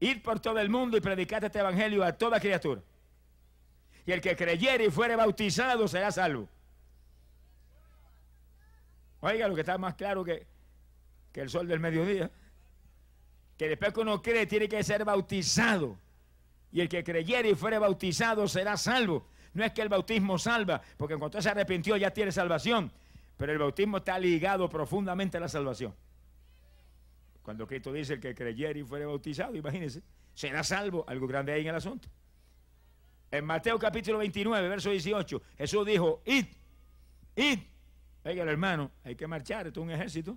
[0.00, 2.82] id por todo el mundo y predicad este evangelio a toda criatura.
[4.04, 6.48] Y el que creyere y fuere bautizado será salvo.
[9.20, 10.46] Oiga, lo que está más claro que,
[11.32, 12.30] que el sol del mediodía
[13.56, 15.98] que después que uno cree tiene que ser bautizado.
[16.72, 19.26] Y el que creyere y fuere bautizado será salvo.
[19.54, 22.92] No es que el bautismo salva, porque en cuanto se arrepintió ya tiene salvación.
[23.36, 25.94] Pero el bautismo está ligado profundamente a la salvación.
[27.42, 30.02] Cuando Cristo dice el que creyere y fuere bautizado, imagínense,
[30.34, 31.04] será salvo.
[31.08, 32.08] Algo grande ahí en el asunto.
[33.30, 36.46] En Mateo capítulo 29, verso 18, Jesús dijo, id,
[37.36, 37.58] id.
[38.24, 40.36] Oiga, hermano, hay que marchar, esto es un ejército.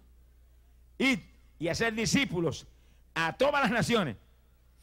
[0.98, 1.20] Id
[1.60, 2.68] y hacer discípulos
[3.28, 4.18] a todas las naciones,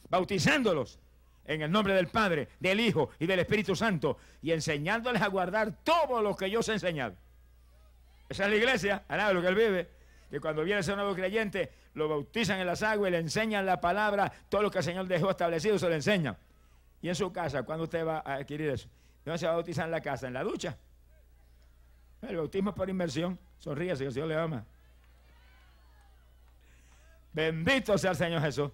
[0.09, 0.99] bautizándolos
[1.45, 5.71] en el nombre del Padre, del Hijo y del Espíritu Santo, y enseñándoles a guardar
[5.83, 7.15] todo lo que yo os he enseñado.
[8.29, 9.89] Esa es la iglesia, a lo que él vive,
[10.29, 13.79] que cuando viene ese nuevo creyente, lo bautizan en las aguas y le enseñan la
[13.79, 16.37] palabra, todo lo que el Señor dejó establecido se le enseña.
[17.01, 18.89] Y en su casa, ¿cuándo usted va a adquirir eso?
[19.23, 20.27] ¿Dónde se va a bautizar en la casa?
[20.27, 20.77] ¿En la ducha?
[22.21, 23.39] El bautismo es por inmersión.
[23.59, 24.65] Sonríe, si el Señor le ama.
[27.33, 28.71] Bendito sea el Señor Jesús.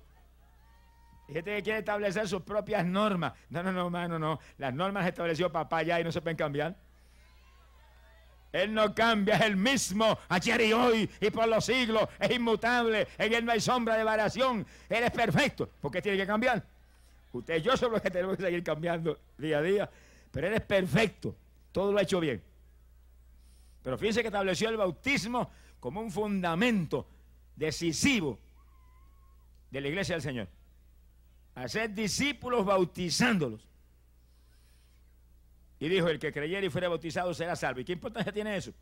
[1.28, 3.34] Y gente que quiere establecer sus propias normas.
[3.50, 4.40] No, no, no, hermano, no.
[4.58, 6.76] Las normas estableció papá ya y no se pueden cambiar.
[8.52, 12.08] Él no cambia, es el mismo ayer y hoy y por los siglos.
[12.20, 13.08] Es inmutable.
[13.18, 14.66] En Él no hay sombra de variación.
[14.88, 15.68] Él es perfecto.
[15.82, 16.64] ¿Por qué tiene que cambiar?
[17.32, 19.90] Usted y yo somos los que tenemos que seguir cambiando día a día.
[20.32, 21.36] Pero Él es perfecto.
[21.72, 22.44] Todo lo ha hecho bien.
[23.82, 27.08] Pero fíjense que estableció el bautismo como un fundamento
[27.56, 28.40] decisivo
[29.72, 30.48] de la iglesia del Señor.
[31.56, 33.68] Hacer discípulos bautizándolos.
[35.80, 37.82] Y dijo, el que creyera y fuera bautizado será salvo.
[37.82, 38.74] ¿Y qué importancia tiene eso?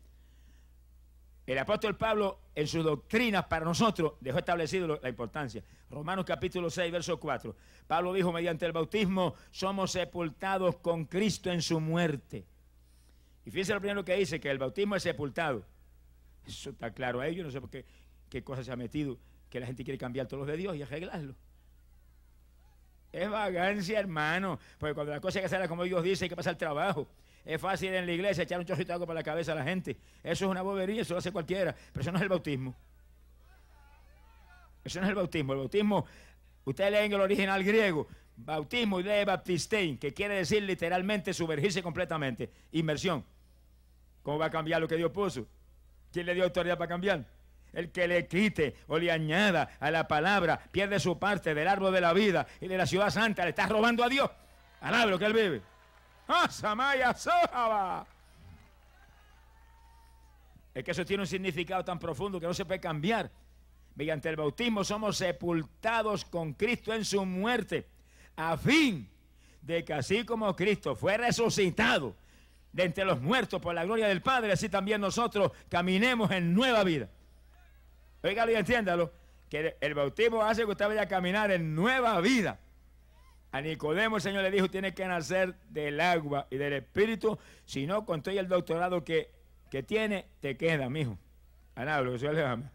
[1.44, 5.64] El apóstol Pablo en sus doctrinas para nosotros dejó establecido la importancia.
[5.90, 7.56] Romanos capítulo 6, verso 4.
[7.88, 12.46] Pablo dijo, mediante el bautismo somos sepultados con Cristo en su muerte.
[13.44, 15.66] Y fíjense lo primero que dice, que el bautismo es sepultado.
[16.46, 17.84] Eso está claro a ellos, no sé por qué,
[18.32, 19.18] qué cosa se ha metido,
[19.50, 21.34] que la gente quiere cambiar todos los de Dios y arreglarlo.
[23.12, 24.58] Es vagancia, hermano.
[24.78, 27.06] Porque cuando la cosa hay que hacerla como Dios dice, hay que pasar el trabajo.
[27.44, 29.64] Es fácil en la iglesia echar un chorrito de agua para la cabeza a la
[29.64, 29.98] gente.
[30.22, 31.76] Eso es una bobería, eso lo hace cualquiera.
[31.92, 32.74] Pero eso no es el bautismo.
[34.82, 35.52] Eso no es el bautismo.
[35.52, 36.06] El bautismo,
[36.64, 38.08] ustedes leen el original griego.
[38.34, 42.50] Bautismo y de baptistein, que quiere decir literalmente sumergirse completamente.
[42.72, 43.22] Inmersión.
[44.22, 45.46] ¿Cómo va a cambiar lo que Dios puso?
[46.10, 47.26] ¿Quién le dio autoridad para cambiar?
[47.72, 51.92] El que le quite o le añada a la palabra pierde su parte del árbol
[51.92, 53.44] de la vida y de la ciudad santa.
[53.44, 54.30] Le está robando a Dios.
[54.80, 55.62] Alaba que él vive.
[56.28, 57.14] ¡Ah, Samaya
[60.74, 63.30] Es que eso tiene un significado tan profundo que no se puede cambiar.
[63.94, 67.86] Mediante el bautismo somos sepultados con Cristo en su muerte,
[68.36, 69.08] a fin
[69.60, 72.16] de que así como Cristo fue resucitado
[72.72, 76.84] de entre los muertos por la gloria del Padre, así también nosotros caminemos en nueva
[76.84, 77.08] vida.
[78.22, 79.12] Óigalo y entiéndalo,
[79.48, 82.60] que el bautismo hace que usted vaya a caminar en nueva vida.
[83.50, 87.86] A Nicodemo el Señor le dijo, tiene que nacer del agua y del espíritu, si
[87.86, 89.30] no, con todo el doctorado que,
[89.70, 91.18] que tiene, te queda, mijo.
[91.74, 92.70] Anablo, que le ama.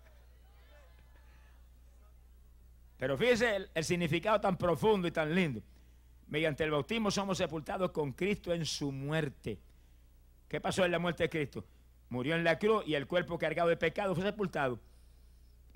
[2.97, 5.61] Pero fíjese el, el significado tan profundo y tan lindo.
[6.27, 9.59] Mediante el bautismo somos sepultados con Cristo en su muerte.
[10.47, 11.65] ¿Qué pasó en la muerte de Cristo?
[12.09, 14.79] Murió en la cruz y el cuerpo cargado de pecado fue sepultado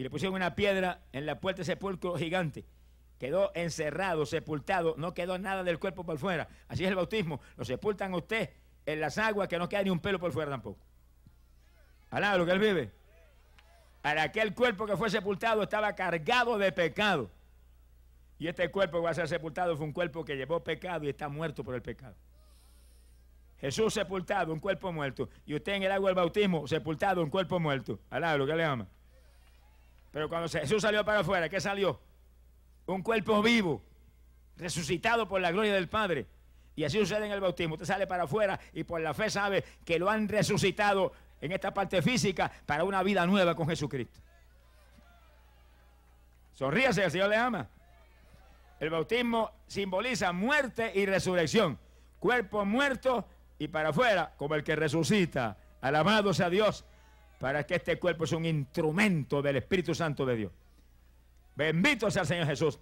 [0.02, 2.66] y le pusieron una piedra en la puerta de sepulcro gigante.
[3.20, 6.48] Quedó encerrado, sepultado, no quedó nada del cuerpo por fuera.
[6.68, 7.40] Así es el bautismo.
[7.56, 8.50] Lo sepultan a usted
[8.88, 10.80] en las aguas que no queda ni un pelo por fuera tampoco.
[12.10, 12.92] Alá, lo que él vive.
[14.02, 17.30] Para aquel cuerpo que fue sepultado estaba cargado de pecado.
[18.40, 21.10] Y este cuerpo que va a ser sepultado fue un cuerpo que llevó pecado y
[21.10, 22.16] está muerto por el pecado.
[23.60, 25.30] Jesús sepultado, un cuerpo muerto.
[25.46, 28.00] Y usted en el agua del bautismo, sepultado, un cuerpo muerto.
[28.10, 28.88] Alá, lo que le ama.
[30.12, 32.00] Pero cuando Jesús salió para afuera, ¿qué salió?
[32.86, 33.82] Un cuerpo vivo,
[34.58, 36.28] resucitado por la gloria del Padre.
[36.76, 37.76] Y así sucede en el bautismo.
[37.76, 41.74] Usted sale para afuera y por la fe sabe que lo han resucitado en esta
[41.74, 44.20] parte física para una vida nueva con Jesucristo.
[46.54, 47.68] Sonríase, el Señor le ama.
[48.80, 51.78] El bautismo simboliza muerte y resurrección.
[52.20, 55.58] Cuerpo muerto y para afuera como el que resucita.
[55.82, 56.86] Alabado sea Dios
[57.42, 60.52] para que este cuerpo sea un instrumento del Espíritu Santo de Dios.
[61.56, 62.80] Bendito sea el Señor Jesús.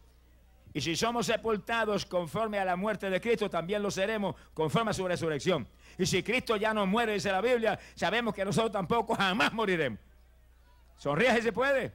[0.73, 4.93] Y si somos sepultados conforme a la muerte de Cristo, también lo seremos conforme a
[4.93, 5.65] su resurrección.
[5.97, 9.97] Y si Cristo ya no muere, dice la Biblia, sabemos que nosotros tampoco jamás moriremos.
[10.97, 11.93] Sonríe si se puede.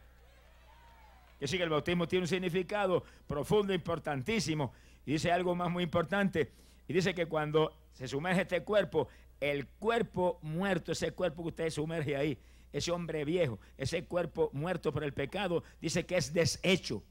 [1.38, 4.72] Que sí que el bautismo tiene un significado profundo, importantísimo.
[5.05, 6.50] Y dice algo más muy importante.
[6.88, 11.70] Y dice que cuando se sumerge este cuerpo, el cuerpo muerto, ese cuerpo que usted
[11.70, 12.38] sumerge ahí,
[12.74, 17.04] ese hombre viejo, ese cuerpo muerto por el pecado, dice que es deshecho.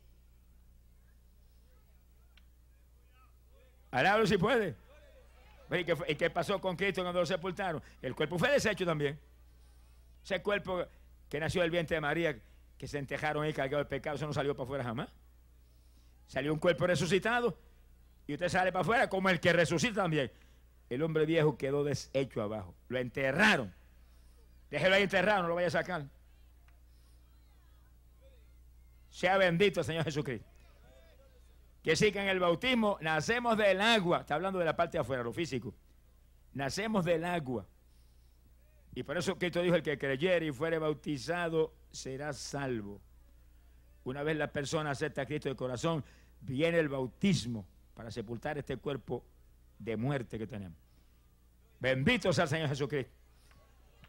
[3.90, 4.76] Alábalo si puede.
[5.72, 7.82] ¿Y qué, pasó con Cristo cuando lo sepultaron?
[8.02, 9.18] El cuerpo fue deshecho también.
[10.22, 10.86] Ese cuerpo
[11.30, 12.38] que nació del vientre de María,
[12.78, 15.14] que se entejaron ahí cargado de pecado, eso no salió para afuera jamás.
[16.28, 17.58] Salió un cuerpo resucitado
[18.28, 20.30] y usted sale para afuera como el que resucita también.
[20.90, 22.76] El hombre viejo quedó deshecho abajo.
[22.90, 23.74] Lo enterraron.
[24.74, 26.04] Déjelo ahí enterrado, no lo vaya a sacar.
[29.08, 30.50] Sea bendito el Señor Jesucristo.
[31.84, 34.22] Que sí que en el bautismo nacemos del agua.
[34.22, 35.76] Está hablando de la parte de afuera, lo físico.
[36.54, 37.68] Nacemos del agua.
[38.96, 43.00] Y por eso Cristo dijo, el que creyere y fuere bautizado será salvo.
[44.06, 46.04] Una vez la persona acepta a Cristo de corazón,
[46.42, 49.24] viene el bautismo para sepultar este cuerpo
[49.78, 50.80] de muerte que tenemos.
[51.80, 53.23] Bendito sea el Señor Jesucristo.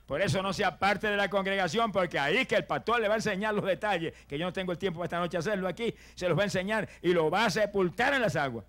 [0.06, 3.14] Por eso no sea parte de la congregación, porque ahí que el pastor le va
[3.14, 5.94] a enseñar los detalles, que yo no tengo el tiempo para esta noche hacerlo aquí,
[6.14, 8.66] se los va a enseñar y lo va a sepultar en las aguas.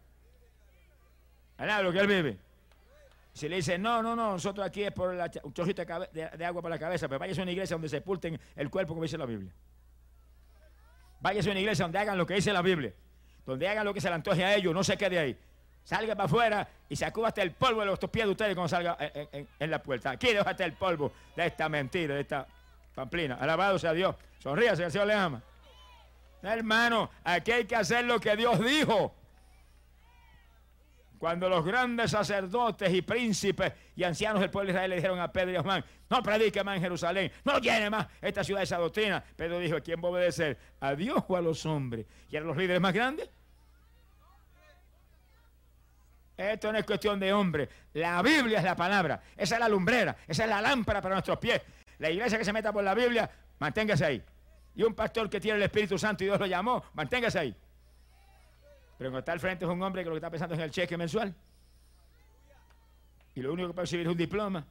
[1.57, 1.83] ¿Verdad?
[1.83, 2.37] Lo que él vive.
[3.33, 6.61] Si le dice, no, no, no, nosotros aquí es por la, un chorrito de, agua
[6.61, 9.25] para la cabeza, pero váyase a una iglesia donde sepulten el cuerpo como dice la
[9.25, 9.51] Biblia.
[11.19, 12.93] Váyase a una iglesia donde hagan lo que dice la Biblia,
[13.45, 15.37] donde hagan lo que se le antoje a ellos, no se quede ahí
[15.85, 18.97] salga para afuera y sacuda hasta el polvo de los pies de ustedes cuando salga
[18.99, 20.11] en, la puerta.
[20.11, 22.45] Aquí hasta el polvo de esta mentira, de esta
[22.93, 23.35] pamplina.
[23.35, 24.15] Alabado sea Dios.
[24.39, 25.41] Sonríase, el Señor le ama.
[26.41, 29.15] Hermano, aquí hay que hacer lo que Dios dijo.
[31.17, 35.31] Cuando los grandes sacerdotes y príncipes y ancianos del pueblo de Israel le dijeron a
[35.31, 38.77] Pedro y a Juan, no predique más en Jerusalén, no llene más esta ciudad esa
[38.77, 39.23] doctrina.
[39.35, 40.57] Pedro dijo, ¿a quién va a obedecer?
[40.79, 42.05] ¿A Dios o a los hombres?
[42.29, 43.29] ¿Y eran los líderes más grandes?
[46.37, 47.69] Esto no es cuestión de hombre.
[47.93, 49.21] La Biblia es la palabra.
[49.37, 50.17] Esa es la lumbrera.
[50.27, 51.61] Esa es la lámpara para nuestros pies.
[51.99, 54.23] La iglesia que se meta por la Biblia, manténgase ahí.
[54.75, 57.55] Y un pastor que tiene el Espíritu Santo y Dios lo llamó, manténgase ahí.
[58.97, 60.65] Pero cuando está al frente es un hombre que lo que está pensando es en
[60.65, 61.33] el cheque mensual.
[63.33, 64.65] Y lo único que puede recibir es un diploma.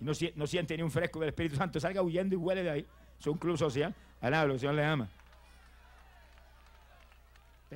[0.00, 1.78] Y no, no siente ni un fresco del Espíritu Santo.
[1.78, 2.86] Salga huyendo y huele de ahí.
[3.18, 3.94] Es un club social.
[4.20, 5.08] Alaba, el Señor le ama.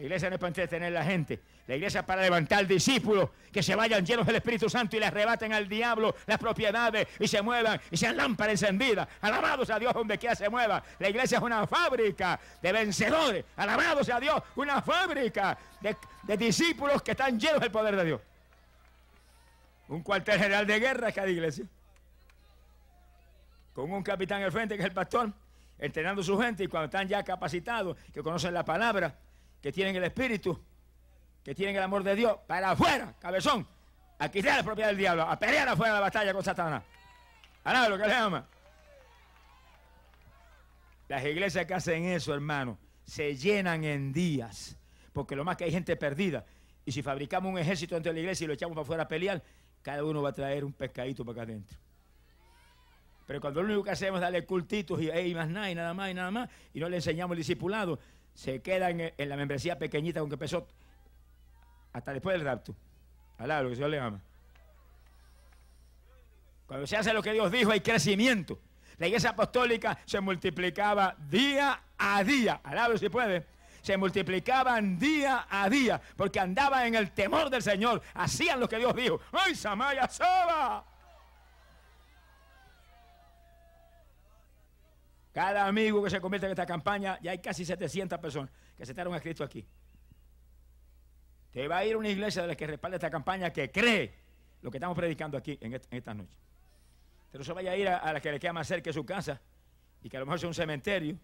[0.01, 1.41] La iglesia no es para entretener a la gente.
[1.67, 5.05] La iglesia es para levantar discípulos que se vayan llenos del Espíritu Santo y le
[5.05, 9.07] arrebaten al diablo las propiedades y se muevan y sean lámparas encendidas.
[9.21, 10.83] Alabados a Dios donde quiera se mueva.
[10.99, 13.45] La iglesia es una fábrica de vencedores.
[13.57, 18.21] Alabados a Dios, una fábrica de, discípulos que están llenos del poder de Dios.
[19.89, 21.67] Un cuartel general de guerra es cada iglesia.
[23.75, 25.31] Con un capitán al frente que es el pastor,
[25.79, 29.15] entrenando a su gente y cuando están ya capacitados, que conocen la palabra
[29.61, 30.59] que tienen el Espíritu,
[31.43, 33.67] que tienen el amor de Dios, para afuera, cabezón,
[34.19, 36.83] a quitar la propiedad del diablo, a pelear afuera la batalla con Satanás.
[37.65, 38.47] Nada lo que le ama.
[41.09, 44.77] Las iglesias que hacen eso, hermano, se llenan en días,
[45.13, 46.45] porque lo más que hay gente perdida.
[46.85, 49.09] Y si fabricamos un ejército dentro de la iglesia y lo echamos para afuera a
[49.09, 49.43] pelear,
[49.83, 51.79] cada uno va a traer un pescadito para acá adentro.
[53.27, 56.11] Pero cuando lo único que hacemos es darle cultitos y, más nada y nada más
[56.11, 57.99] y nada más, y no le enseñamos el discipulado,
[58.35, 60.67] se queda en, la membresía pequeñita con que empezó
[61.93, 62.75] hasta después del rapto.
[63.39, 64.21] Alá, lo que Dios le ama.
[66.67, 68.59] Cuando se hace lo que Dios dijo, hay crecimiento.
[68.99, 72.61] La iglesia apostólica se multiplicaba día a día.
[72.63, 73.47] Alá, si puede.
[73.83, 78.03] Se multiplicaban día a día porque andaban en el temor del Señor.
[78.15, 79.21] Hacían lo que Dios dijo.
[79.33, 80.90] ¡Ay, Samaya Soba!
[85.41, 88.93] Cada amigo que se convierte en esta campaña, ya hay casi 700 personas que se
[89.01, 89.67] a Cristo aquí.
[91.51, 94.13] Te va a ir una iglesia de la que respalda esta campaña que cree
[94.61, 96.37] lo que estamos predicando aquí en, esta noche.
[97.33, 99.41] Pero se vaya a ir a, la que le queda más cerca de su casa
[100.03, 101.17] y que a lo mejor sea un cementerio.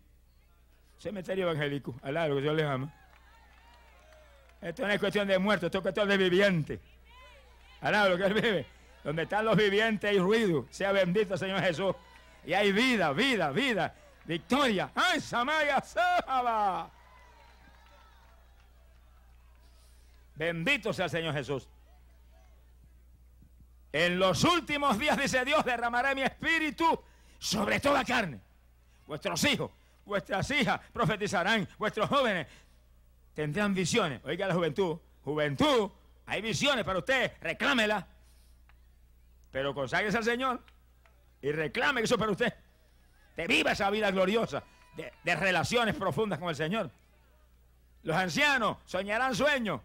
[0.96, 2.94] Cementerio evangélico, al lado que Dios le ama.
[4.62, 6.80] Esto no es cuestión de muertos, esto es cuestión de viviente.
[7.82, 8.66] Al lado lo que él vive.
[9.04, 10.64] Donde están los vivientes hay ruido.
[10.70, 11.94] Sea bendito Señor Jesús.
[12.46, 13.94] Y hay vida, vida, vida,
[14.26, 14.90] victoria.
[14.94, 16.90] ¡Ay, Samaya Saba!
[20.34, 21.68] Bendito sea el Señor Jesús.
[23.92, 27.02] En los últimos días, dice Dios, derramaré mi espíritu
[27.38, 28.40] sobre toda carne.
[29.06, 29.70] Vuestros hijos,
[30.04, 32.46] vuestras hijas profetizarán, vuestros jóvenes
[33.32, 34.20] tendrán visiones.
[34.24, 35.90] Oiga la juventud, juventud,
[36.26, 38.06] hay visiones para usted, reclámela.
[39.50, 40.62] Pero conságuese al Señor
[41.40, 42.52] y reclame eso para usted.
[43.36, 44.64] Te viva esa vida gloriosa
[44.96, 46.90] de, relaciones profundas con el Señor.
[48.02, 49.82] Los ancianos soñarán sueños.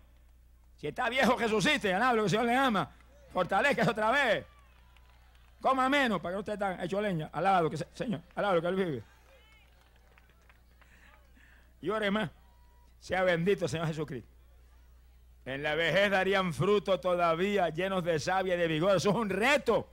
[0.77, 2.89] Si está viejo, resucite, lo que el Señor le ama.
[3.33, 4.45] Fortalezca otra vez.
[5.59, 7.29] Coma menos para que no esté tan hecho leña.
[7.33, 9.03] Alaba lo que Señor, alaba lo que Él vive.
[11.81, 12.29] Y ore más.
[12.99, 14.29] Sea bendito, Señor Jesucristo.
[15.45, 18.95] En la vejez darían fruto todavía llenos de savia y de vigor.
[18.95, 19.89] Eso es un reto.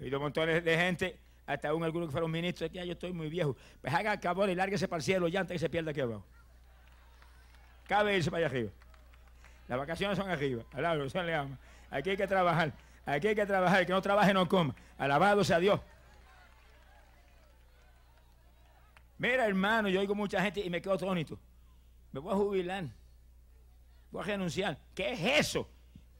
[0.00, 1.18] Y los montones de gente,
[1.48, 3.56] hasta aún algunos que fueron ministros, que ya yo estoy muy viejo.
[3.80, 6.22] Pues haga cabor y lárguese para el cielo ya antes que se pierda aquí abajo.
[7.86, 8.70] Cabe irse para allá arriba.
[9.66, 10.62] Las vacaciones son arriba.
[10.74, 11.58] Alabado, se le ama.
[11.90, 12.74] Aquí hay que trabajar.
[13.06, 13.86] Aquí hay que trabajar.
[13.86, 14.74] Que no trabaje no coma.
[14.98, 15.80] Alabado sea Dios.
[19.16, 21.38] Mira, hermano, yo oigo mucha gente y me quedo atónito.
[22.12, 22.84] Me voy a jubilar.
[24.10, 24.78] Voy a renunciar.
[24.94, 25.66] ¿Qué es eso?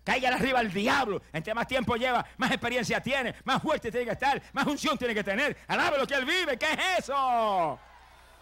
[0.08, 1.20] Caiga arriba al diablo.
[1.34, 5.14] Entre más tiempo lleva, más experiencia tiene, más fuerte tiene que estar, más unción tiene
[5.14, 5.54] que tener.
[5.66, 6.56] Alabe lo que él vive.
[6.56, 7.78] ¿Qué es eso?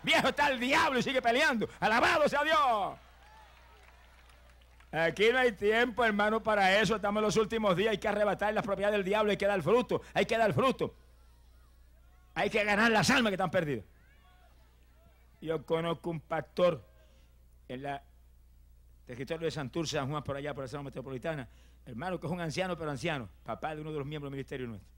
[0.00, 1.68] Viejo está el diablo y sigue peleando.
[1.80, 2.96] Alabado sea Dios.
[4.92, 6.94] Aquí no hay tiempo, hermano, para eso.
[6.94, 7.90] Estamos en los últimos días.
[7.90, 9.32] Hay que arrebatar la propiedad del diablo.
[9.32, 10.02] Hay que dar fruto.
[10.14, 10.94] Hay que dar fruto.
[12.36, 13.84] Hay que ganar las almas que están perdidas.
[15.40, 16.84] Yo conozco un pastor
[17.66, 18.04] en la
[19.06, 21.48] territorio de Santurce, San Juan, por allá, por la zona metropolitana.
[21.86, 23.30] Hermano, que es un anciano, pero anciano.
[23.44, 24.90] Papá de uno de los miembros del ministerio nuestro.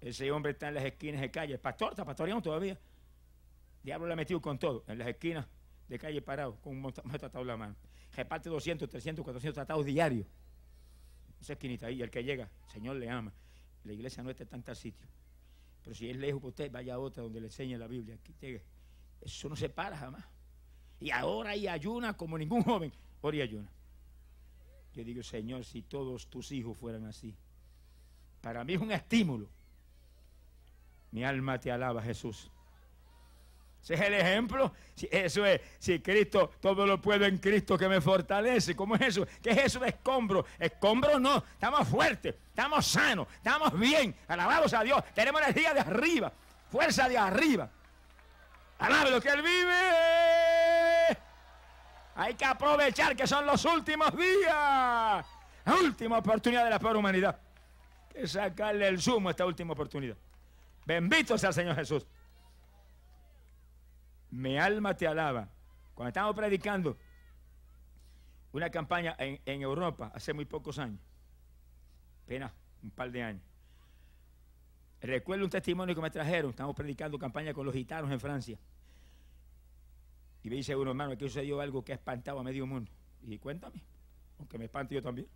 [0.00, 1.52] Ese hombre está en las esquinas de calle.
[1.52, 2.80] El pastor está pastoreando todavía.
[3.82, 4.84] diablo le ha metido con todo.
[4.88, 5.46] En las esquinas
[5.86, 7.76] de calle parado, con un tratado en la mano.
[8.16, 10.26] Reparte 200, 300, 400 tratados diarios.
[11.40, 13.32] Esa esquinita ahí, el que llega, Señor le ama.
[13.84, 15.08] La iglesia no está en tantos sitios.
[15.82, 18.14] Pero si es lejos para usted, vaya a otra donde le enseñe la Biblia.
[18.14, 18.64] Aquí llegue.
[19.20, 20.24] Eso no se para jamás.
[21.02, 22.92] Y ahora hay ayuna como ningún joven.
[23.22, 23.68] Ora y ayuna.
[24.94, 27.34] Yo digo, Señor, si todos tus hijos fueran así.
[28.40, 29.48] Para mí es un estímulo.
[31.10, 32.50] Mi alma te alaba, Jesús.
[33.82, 34.72] Ese es el ejemplo.
[35.10, 38.76] eso es, si Cristo, todo lo puedo en Cristo que me fortalece.
[38.76, 39.26] ¿Cómo es eso?
[39.42, 40.46] ¿Qué es eso de escombro?
[40.56, 41.42] Escombro no.
[41.52, 44.14] Estamos fuertes, estamos sanos, estamos bien.
[44.28, 45.02] Alabados a Dios.
[45.14, 46.32] Tenemos energía de arriba,
[46.70, 47.68] fuerza de arriba.
[48.78, 50.51] Alabe lo que Él vive.
[52.14, 55.26] Hay que aprovechar que son los últimos días.
[55.66, 57.38] Última oportunidad de la pobre humanidad.
[58.12, 60.16] que sacarle el zumo a esta última oportunidad.
[60.84, 62.06] Bendito sea el Señor Jesús.
[64.30, 65.48] Mi alma te alaba.
[65.94, 66.96] Cuando estábamos predicando
[68.52, 71.00] una campaña en, Europa hace muy pocos años,
[72.24, 72.52] apenas
[72.82, 73.42] un par de años,
[75.00, 78.58] recuerdo un testimonio que me trajeron, estamos predicando campaña con los gitanos en Francia.
[80.42, 82.90] Y me dice uno, hermano, aquí sucedió algo que ha espantado a medio mundo.
[83.22, 83.82] Y cuéntame,
[84.38, 85.28] aunque me espante yo también.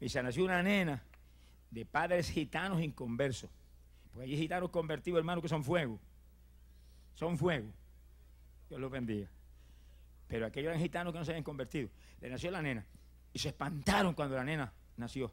[0.00, 1.02] Y se nació una nena
[1.70, 3.50] de padres gitanos inconversos.
[4.12, 6.00] Porque hay gitanos convertidos, hermano, que son fuego
[7.18, 7.68] son fuego.
[8.68, 9.28] Dios los bendiga.
[10.28, 11.88] Pero aquellos eran gitanos que no se habían convertido.
[12.20, 12.86] Le nació la nena.
[13.32, 15.32] Y se espantaron cuando la nena nació.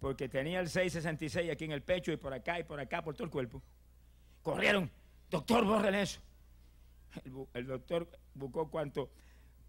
[0.00, 3.14] Porque tenía el 666 aquí en el pecho y por acá y por acá, por
[3.14, 3.62] todo el cuerpo.
[4.42, 4.90] Corrieron.
[5.30, 6.20] Doctor, borren eso.
[7.54, 9.10] El, doctor buscó cuanto,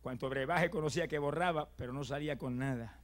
[0.01, 2.99] cuanto brebaje conocía que borraba, pero no salía con nada.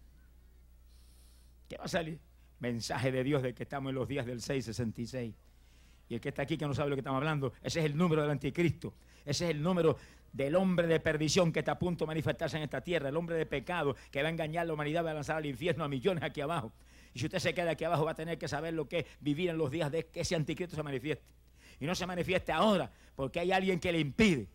[1.68, 2.20] ¿Qué va a salir?
[2.60, 5.36] Mensaje de Dios de que estamos en los días del 666
[6.12, 7.96] y el que está aquí que no sabe lo que estamos hablando, ese es el
[7.96, 8.94] número del anticristo.
[9.24, 9.96] Ese es el número
[10.34, 13.38] del hombre de perdición que está a punto de manifestarse en esta tierra, el hombre
[13.38, 15.88] de pecado que va a engañar a la humanidad, va a lanzar al infierno a
[15.88, 16.74] millones aquí abajo.
[17.14, 19.06] Y si usted se queda aquí abajo va a tener que saber lo que es
[19.22, 21.24] vivir en los días de que ese anticristo se manifieste.
[21.82, 24.48] Y no se manifieste ahora porque hay alguien que le impide.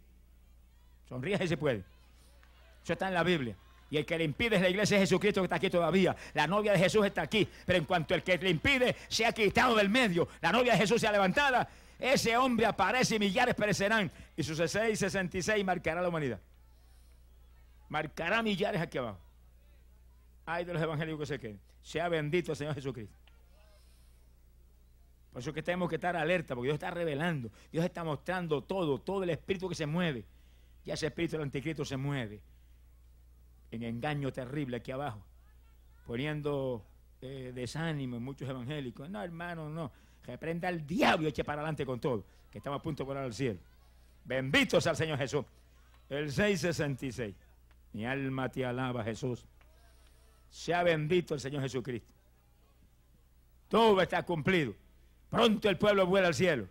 [1.09, 1.85] Sonríe si puede.
[2.83, 3.57] Eso está en la Biblia.
[3.91, 6.16] Y el que le impide es la iglesia de Jesucristo que está aquí todavía.
[6.35, 7.49] La novia de Jesús está aquí.
[7.66, 10.79] Pero en cuanto el que le impide se ha quitado del medio, la novia de
[10.79, 11.68] Jesús se ha levantada,
[11.99, 14.11] ese hombre aparece y millares perecerán.
[14.37, 16.41] Y sus 66 marcará la humanidad.
[17.89, 19.18] Marcará millares aquí abajo.
[20.45, 21.61] Ay de los evangélicos que se queden.
[21.83, 23.16] Sea bendito el Señor Jesucristo.
[25.37, 27.51] Por eso que tenemos que estar alerta, porque Dios está revelando.
[27.70, 30.24] Dios está mostrando todo, todo el espíritu que se mueve.
[30.82, 32.41] Ya ese espíritu del anticristo se mueve
[33.70, 35.22] en engaño terrible aquí abajo,
[36.07, 36.82] poniendo
[37.20, 39.11] eh, desánimo en muchos evangélicos.
[39.11, 39.93] No, hermano, no.
[40.24, 43.24] Reprenda al diablo y eche para adelante con todo, que estamos a punto de volar
[43.24, 43.61] al cielo.
[44.24, 45.45] Bendito sea el Señor Jesús.
[46.09, 47.34] El 666.
[47.93, 49.45] Mi alma te alaba, Jesús.
[50.49, 52.11] Sea bendito el Señor Jesucristo.
[53.68, 54.86] Todo está cumplido.
[55.31, 56.68] Pronto el pueblo vuela al cielo.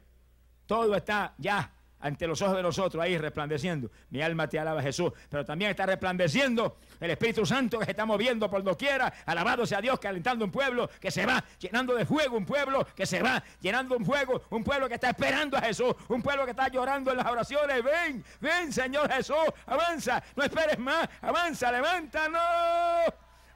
[0.66, 1.72] Todo está ya
[2.06, 3.90] ante los ojos de nosotros ahí resplandeciendo.
[4.12, 8.06] Mi alma te alaba Jesús, pero también está resplandeciendo el Espíritu Santo que se está
[8.06, 12.38] moviendo por doquiera, alabado sea Dios, calentando un pueblo que se va, llenando de fuego
[12.38, 15.96] un pueblo que se va, llenando un fuego, un pueblo que está esperando a Jesús,
[16.10, 17.84] un pueblo que está llorando en las oraciones.
[17.84, 19.36] Ven, ven Señor Jesús,
[19.66, 22.42] avanza, no esperes más, avanza, levántanos.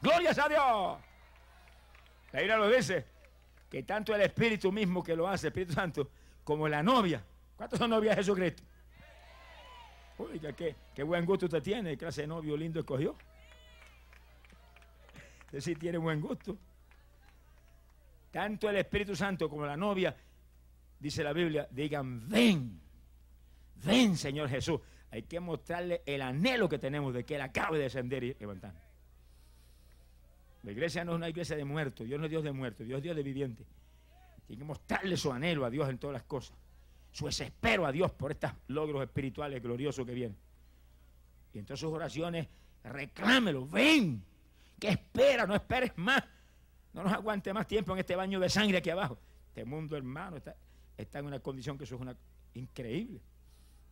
[0.02, 0.98] Glorias a Dios.
[2.32, 3.06] La Biblia lo dice,
[3.70, 6.10] que tanto el Espíritu mismo que lo hace, el Espíritu Santo,
[6.44, 7.24] como la novia,
[7.60, 8.64] ¿Cuántos son novias de Jesucristo?
[10.18, 13.18] Oiga, qué, qué buen gusto usted tiene, clase de novio lindo escogió.
[15.48, 16.58] Es decir, tiene buen gusto.
[18.32, 20.16] Tanto el Espíritu Santo como la novia,
[21.02, 22.80] dice la Biblia, digan, ven,
[23.84, 24.80] ven Señor Jesús.
[25.12, 28.74] Hay que mostrarle el anhelo que tenemos de que Él acabe de descender y levantar.
[30.64, 32.98] La iglesia no es una iglesia de muertos, Dios no es Dios de muertos, Dios
[32.98, 33.66] es Dios de vivientes.
[34.50, 36.58] Hay que mostrarle su anhelo a Dios en todas las cosas.
[37.12, 40.38] su desespero a Dios por estos logros espirituales gloriosos que vienen.
[41.54, 42.48] Y entonces sus oraciones,
[42.84, 44.24] reclámelo, ven,
[44.80, 46.24] que espera, no esperes más,
[46.94, 49.18] no nos aguante más tiempo en este baño de sangre aquí abajo.
[49.48, 50.56] Este mundo, hermano, está,
[50.98, 52.16] está en una condición que eso es una
[52.54, 53.22] increíble.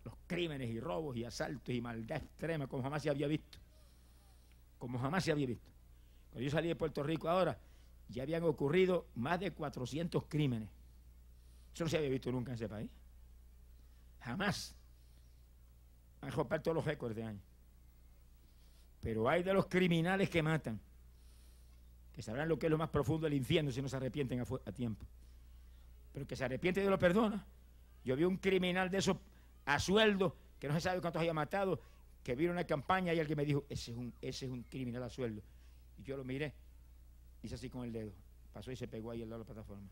[0.04, 3.58] Los crímenes y robos y asaltos y maldad extrema como jamás se había visto.
[4.78, 5.70] Como jamás se había visto.
[6.38, 7.58] Cuando yo salí de Puerto Rico ahora,
[8.10, 10.70] ya habían ocurrido más de 400 crímenes.
[11.74, 12.92] Eso no se había visto nunca en ese país.
[14.20, 14.76] Jamás.
[16.22, 17.42] Han romper todos los récords de años.
[19.02, 20.80] Pero hay de los criminales que matan,
[22.14, 24.72] que sabrán lo que es lo más profundo del infierno si no se arrepienten a,
[24.74, 25.08] tiempo.
[26.14, 27.44] Pero que se arrepiente y Dios lo perdona.
[28.06, 29.18] Yo vi un criminal de esos
[29.66, 31.82] a sueldo, que no se sabe cuántos haya matado,
[32.24, 35.02] que vino una campaña y alguien me dijo, ese es un, ese es un criminal
[35.02, 35.42] a sueldo.
[35.98, 36.54] Y yo lo miré,
[37.42, 38.12] hice así con el dedo,
[38.54, 39.88] pasó y se pegó ahí al lado de la plataforma.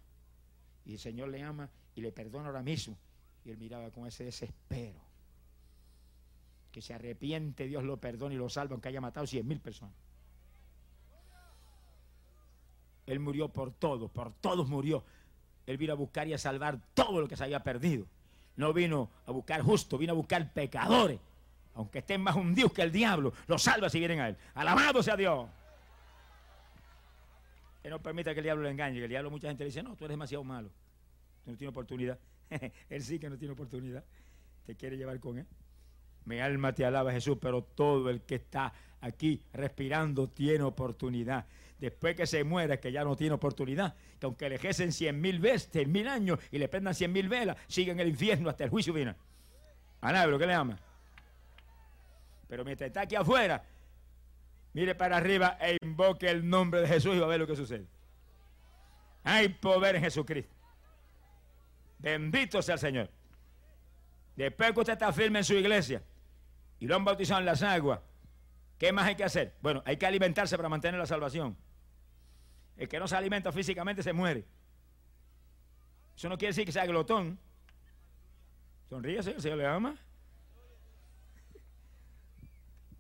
[0.86, 2.98] Y el Señor le ama y le perdona ahora mismo.
[3.44, 5.00] Y él miraba con ese desespero.
[6.72, 9.96] Que se arrepiente, Dios lo perdona y lo salva, aunque haya matado cien mil personas.
[13.06, 15.04] Él murió por todos, por todos murió.
[15.66, 18.06] Él vino a buscar y a salvar todo lo que se había perdido.
[18.58, 21.20] No vino a buscar justo, vino a buscar pecadores.
[21.76, 24.38] Aunque estén más hundidos que el diablo, los salva si vienen a él.
[24.54, 25.48] Alabado sea Dios.
[27.86, 28.98] Que no permita que el diablo le engañe.
[28.98, 30.72] Que el diablo, mucha gente le dice, no, tú eres demasiado malo.
[31.44, 32.18] Tú no tienes oportunidad.
[32.90, 34.04] él sí que no tiene oportunidad.
[34.66, 35.46] Te quiere llevar con él.
[36.24, 41.46] Mi alma te alaba, Jesús, pero todo el que está aquí respirando tiene oportunidad.
[41.78, 45.38] Después que se muera, que ya no tiene oportunidad, que aunque le ejecen cien mil
[45.38, 48.72] veces, mil años y le prendan cien mil velas, sigue en el infierno hasta el
[48.72, 49.16] juicio final.
[50.02, 50.80] A lo que le ama.
[52.48, 53.64] Pero mientras está aquí afuera,
[54.76, 57.56] mire para arriba e invoque el nombre de Jesús y va a ver lo que
[57.56, 57.88] sucede.
[59.24, 60.54] Hay poder en Jesucristo.
[61.98, 63.10] Bendito sea el Señor.
[64.36, 66.04] Después que usted está firme en su iglesia
[66.78, 68.02] y lo han bautizado en las aguas,
[68.78, 69.56] ¿qué más hay que hacer?
[69.62, 71.56] Bueno, hay que alimentarse para mantener la salvación.
[72.76, 74.46] El que no se alimenta físicamente se muere.
[76.18, 77.40] Eso no quiere decir que sea glotón.
[78.90, 79.96] Sonríe, Señor, Señor le ama.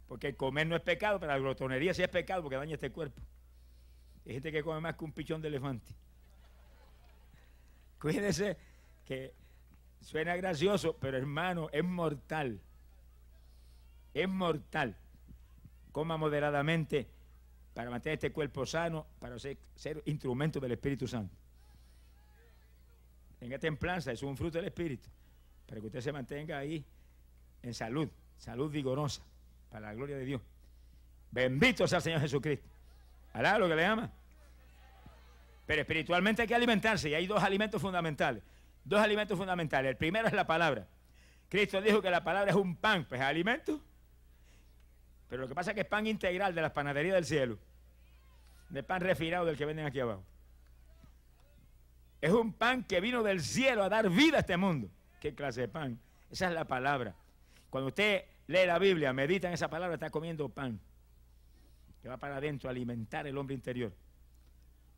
[0.07, 3.21] Porque comer no es pecado, pero la glotonería sí es pecado porque daña este cuerpo.
[4.25, 5.93] Hay gente que come más que un pichón de elefante.
[7.99, 8.57] Cuídese
[9.05, 9.33] que
[10.01, 12.61] suena gracioso, pero hermano, es mortal.
[14.13, 14.95] Es mortal.
[15.91, 17.07] Coma moderadamente
[17.75, 19.57] para mantener este cuerpo sano, para ser,
[20.05, 21.35] instrumento del Espíritu Santo.
[23.37, 25.09] Tenga templanza, es un fruto del Espíritu,
[25.65, 26.85] para que usted se mantenga ahí
[27.61, 29.23] en salud, salud vigorosa,
[29.75, 30.41] para la gloria de Dios.
[31.31, 32.65] Bendito sea el Señor Jesucristo.
[33.33, 34.09] Alá lo que le ama.
[35.65, 38.41] Pero espiritualmente hay que alimentarse y hay dos alimentos fundamentales.
[38.85, 39.89] Dos alimentos fundamentales.
[39.89, 40.87] El primero es la palabra.
[41.49, 43.81] Cristo dijo que la palabra es un pan, pues es alimento.
[45.27, 47.59] Pero lo que pasa es que es pan integral de las panaderías del cielo.
[48.69, 50.23] De pan refinado del que venden aquí abajo.
[52.21, 54.87] Es un pan que vino del cielo a dar vida a este mundo.
[55.19, 55.99] ¿Qué clase de pan?
[56.31, 57.13] Esa es la palabra.
[57.69, 60.79] Cuando usted lee la Biblia, medita en esa palabra, está comiendo pan.
[62.01, 63.93] Que va para adentro a alimentar el hombre interior.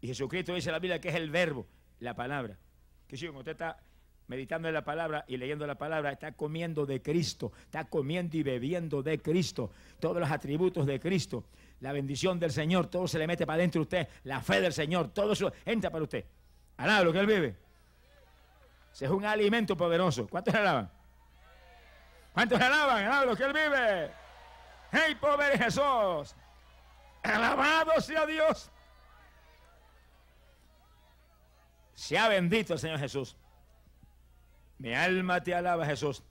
[0.02, 1.66] Y Jesucristo dice en la Biblia que es el verbo,
[2.00, 2.58] la palabra.
[3.08, 3.78] Que si usted está
[4.28, 8.44] meditando en la palabra y leyendo la palabra, está comiendo de Cristo, está comiendo y
[8.44, 11.46] bebiendo de Cristo, todos los atributos de Cristo,
[11.80, 14.74] la bendición del Señor, todo se le mete para adentro de usted, la fe del
[14.74, 16.26] Señor, todo eso entra para usted.
[16.76, 17.56] Alaba lo que Él vive.
[18.92, 20.28] Ese es un alimento poderoso.
[20.28, 20.90] ¿Cuántos alaban?
[22.38, 23.04] ¿Cuántos alaban?
[23.04, 24.12] Alaba lo que Él vive.
[24.92, 26.36] ¡Hey, pobre Jesús!
[27.24, 28.70] Alabado sea Dios.
[31.96, 33.36] Sea bendito el Señor Jesús.
[34.78, 36.22] Mi alma te alaba, Jesús.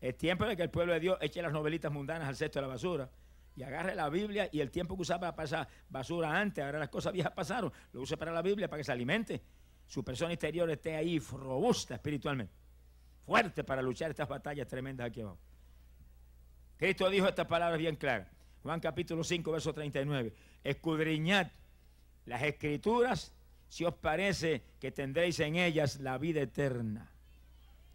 [0.00, 2.62] Es tiempo de que el pueblo de Dios eche las novelitas mundanas al cesto de
[2.62, 3.08] la basura
[3.54, 6.88] y agarre la Biblia y el tiempo que usaba para pasar basura antes, ahora las
[6.88, 9.40] cosas viejas pasaron, lo use para la Biblia para que se alimente.
[9.86, 12.52] Su persona interior esté ahí robusta espiritualmente,
[13.24, 15.51] fuerte para luchar estas batallas tremendas aquí abajo.
[16.82, 18.26] Cristo dijo estas palabras bien claras.
[18.64, 20.32] Juan capítulo 5, verso 39.
[20.64, 21.46] Escudriñad
[22.26, 23.32] las escrituras
[23.68, 27.08] si os parece que tendréis en ellas la vida eterna.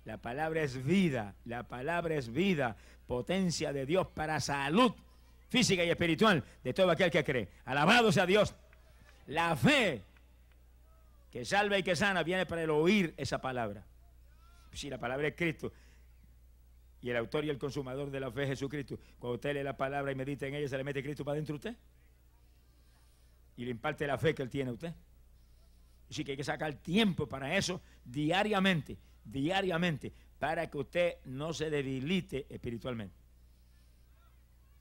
[0.05, 2.77] La palabra es vida, la palabra es vida,
[3.07, 4.93] potencia de Dios para salud
[5.49, 7.49] física y espiritual de todo aquel que cree.
[7.65, 8.55] Alabado sea Dios.
[9.25, 10.05] La fe
[11.29, 13.83] que salva y que sana viene para el oír esa palabra.
[14.71, 15.73] Si la palabra es Cristo
[17.07, 19.77] y el autor y el consumador de la fe es Jesucristo, cuando usted lee la
[19.77, 21.81] palabra y medita en ella, ¿se le mete Cristo para dentro de usted?
[23.55, 24.93] Y le imparte la fe que él tiene a usted.
[26.09, 31.69] Así que hay que sacar tiempo para eso diariamente, diariamente, para que usted no se
[31.69, 33.15] debilite espiritualmente.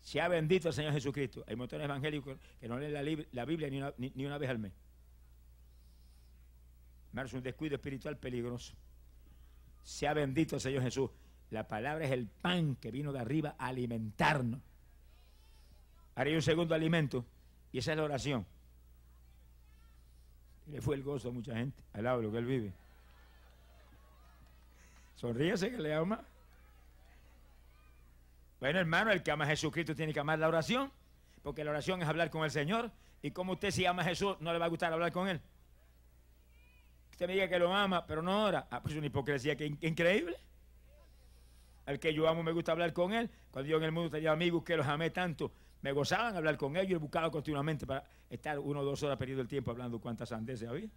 [0.00, 1.44] Sea bendito el Señor Jesucristo.
[1.46, 2.92] Hay montones evangélicos que no leen
[3.30, 4.72] la, Biblia ni una, ni, una, vez al mes.
[7.24, 8.74] Es un descuido espiritual peligroso.
[9.84, 11.08] Sea bendito el Señor Jesús.
[11.50, 14.60] La palabra es el pan que vino de arriba a alimentarnos.
[16.14, 17.24] Hay un segundo alimento
[17.72, 18.46] y esa es la oración.
[20.66, 22.72] Le fue el gozo a mucha gente, al lado de lo que él vive.
[25.14, 26.24] Sonríese que le ama.
[28.58, 30.90] Bueno, hermano, el que ama a Jesucristo tiene que amar la oración,
[31.42, 32.90] porque la oración es hablar con el Señor.
[33.22, 35.40] Y como usted si ama a Jesús, no le va a gustar hablar con Él.
[37.10, 38.66] Usted me diga que lo ama, pero no ora.
[38.70, 40.36] Ah, pues es una hipocresía que increíble.
[41.86, 43.30] Al que yo amo me gusta hablar con Él.
[43.50, 46.76] Cuando yo en el mundo tenía amigos que los amé tanto, me gozaban hablar con
[46.76, 50.28] ellos y buscaba continuamente para estar uno o dos horas perdiendo el tiempo hablando cuántas
[50.28, 50.88] sandeces había.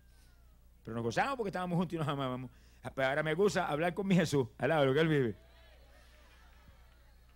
[0.83, 2.51] Pero nos gozábamos porque estábamos juntos y nos amábamos.
[2.83, 5.35] Ah, ahora me gusta hablar con mi Jesús, al lado de lo que Él vive.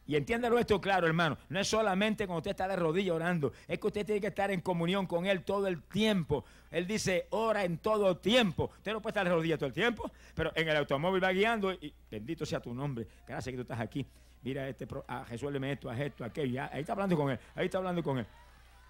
[0.05, 1.37] Y entiéndalo esto claro, hermano.
[1.49, 3.53] No es solamente cuando usted está de rodillas orando.
[3.67, 6.43] Es que usted tiene que estar en comunión con Él todo el tiempo.
[6.71, 8.71] Él dice, ora en todo tiempo.
[8.77, 11.71] Usted no puede estar de rodillas todo el tiempo, pero en el automóvil va guiando
[11.71, 13.07] y bendito sea tu nombre.
[13.25, 14.05] Gracias que tú estás aquí.
[14.43, 16.63] Mira, este, a Jesús le esto, a esto, aquello.
[16.69, 17.39] ahí está hablando con Él.
[17.55, 18.25] Ahí está hablando con Él.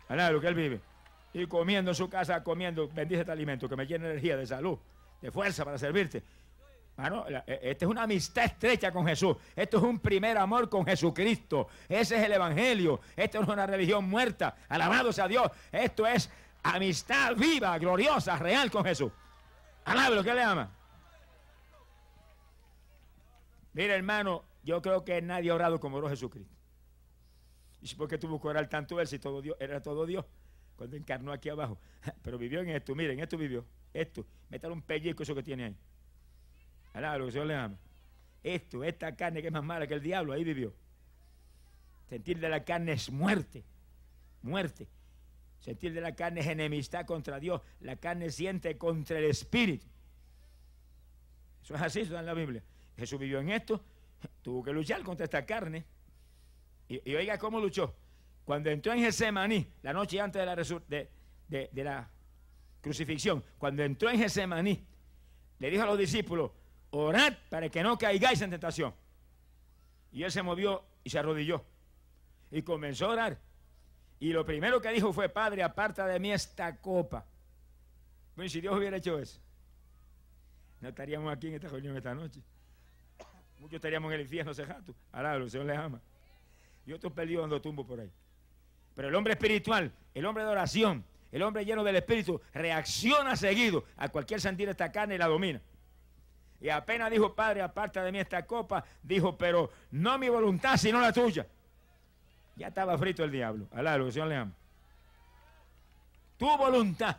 [0.07, 0.81] A nada, lo que Él vive.
[1.33, 4.77] Y comiendo en su casa, comiendo, bendice este alimento que me llena energía, de salud,
[5.21, 6.23] de fuerza para servirte.
[6.95, 9.35] Bueno, e, esta es una amistad estrecha con Jesús.
[9.55, 11.67] Esto es un primer amor con Jesucristo.
[11.89, 12.99] Ese es el Evangelio.
[13.15, 14.55] Esto no es una religión muerta.
[14.69, 15.49] Alabado sea Dios.
[15.71, 16.29] Esto es
[16.61, 19.11] amistad viva, gloriosa, real con Jesús.
[19.85, 20.71] Alabado lo que le ama.
[23.73, 26.53] Mira, hermano, yo creo que nadie ha orado como oró Jesucristo.
[27.81, 30.25] ¿Y por qué tuvo que orar tanto él si todo Dios, era todo Dios?
[30.75, 31.79] Cuando encarnó aquí abajo.
[32.21, 33.65] Pero vivió en esto, miren, esto vivió.
[33.93, 34.25] Esto.
[34.49, 35.77] Métale un pellizco eso que tiene ahí.
[36.93, 37.77] Alá, lo que el Señor le ama.
[38.43, 40.73] Esto, esta carne que es más mala que el diablo, ahí vivió.
[42.09, 43.63] Sentir de la carne es muerte.
[44.41, 44.87] Muerte.
[45.59, 47.61] Sentir de la carne es enemistad contra Dios.
[47.79, 49.87] La carne siente contra el Espíritu.
[51.63, 52.61] Eso es así, eso está en la Biblia.
[52.97, 53.81] Jesús vivió en esto,
[54.41, 55.85] tuvo que luchar contra esta carne.
[56.89, 57.95] Y, oiga cómo luchó.
[58.43, 62.09] Cuando entró en Getsemaní, la noche antes de la, de, de la
[62.81, 64.85] crucifixión, cuando entró en Getsemaní,
[65.59, 66.51] le dijo a los discípulos,
[66.93, 68.93] orad para que no caigáis en tentación.
[70.11, 71.65] Y él se movió y se arrodilló.
[72.51, 73.39] Y comenzó a orar.
[74.19, 77.25] Y lo primero que dijo fue, Padre, aparta de mí esta copa.
[78.35, 79.39] Bueno, si Dios hubiera hecho eso,
[80.81, 82.41] no estaríamos aquí en esta reunión esta noche.
[83.59, 84.93] Muchos estaríamos en el infierno cejato.
[85.11, 85.99] Ahora el Señor les ama.
[86.85, 88.11] Y otros perdidos dando tumbo por ahí.
[88.93, 93.85] Pero el hombre espiritual, el hombre de oración, el hombre lleno del Espíritu, reacciona seguido
[93.97, 95.61] a cualquier sentir esta carne y la domina.
[96.63, 101.01] Y apenas dijo, Padre, aparta de mí esta copa, dijo, pero no mi voluntad, sino
[101.01, 101.45] la tuya.
[102.55, 103.67] Ya estaba frito el diablo.
[103.73, 104.53] Alá, lo que Señor le ama.
[106.37, 107.17] Tu voluntad.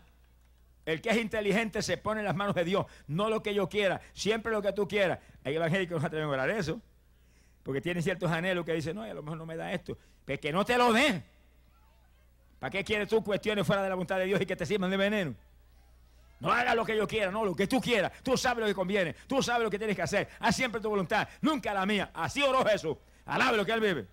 [0.87, 3.69] El que es inteligente se pone en las manos de Dios, no lo que yo
[3.69, 5.19] quiera, siempre lo que tú quieras.
[5.45, 6.81] Hay evangélicos que no atreven a orar eso,
[7.63, 9.99] porque tienen ciertos anhelos que dicen, no, a lo mejor no me da esto.
[10.25, 11.23] Pero que no te lo den.
[12.59, 14.91] ¿Para qué quieres tú cuestiones fuera de la voluntad de Dios y que te sirvan
[14.91, 15.35] de veneno?
[16.41, 18.13] No hagas lo que yo quiera, no, lo que tú quieras.
[18.23, 20.29] Tú sabes lo que conviene, tú sabes lo que tienes que hacer.
[20.41, 22.11] Haz siempre tu voluntad, nunca la mía.
[22.15, 22.97] Así oró Jesús.
[23.27, 24.07] Alabe lo que él vive.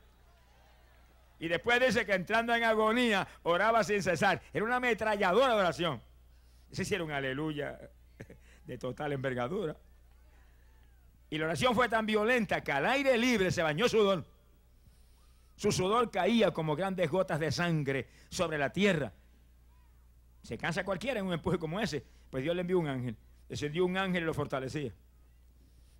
[1.39, 4.41] Y después dice que entrando en agonía, oraba sin cesar.
[4.53, 6.01] Era una ametralladora de oración.
[6.71, 7.79] Era un aleluya
[8.65, 9.75] de total envergadura.
[11.29, 14.25] Y la oración fue tan violenta que al aire libre se bañó sudor.
[15.55, 19.13] Su sudor caía como grandes gotas de sangre sobre la tierra.
[20.43, 22.03] Se cansa cualquiera en un empuje como ese.
[22.29, 23.15] Pues Dios le envió un ángel.
[23.47, 24.91] Descendió un ángel y lo fortalecía.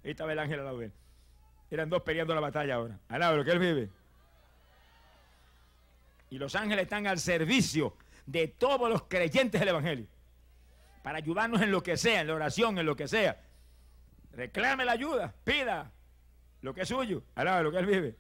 [0.04, 0.92] Ahí estaba el ángel a la vez.
[1.70, 3.00] Eran dos peleando la batalla ahora.
[3.08, 3.90] Al lado de lo que él vive.
[6.30, 10.08] Y los ángeles están al servicio de todos los creyentes del Evangelio.
[11.04, 13.42] Para ayudarnos en lo que sea, en la oración, en lo que sea.
[14.32, 15.92] Reclame la ayuda, pida
[16.62, 18.16] lo que es suyo, al lado de lo que él vive.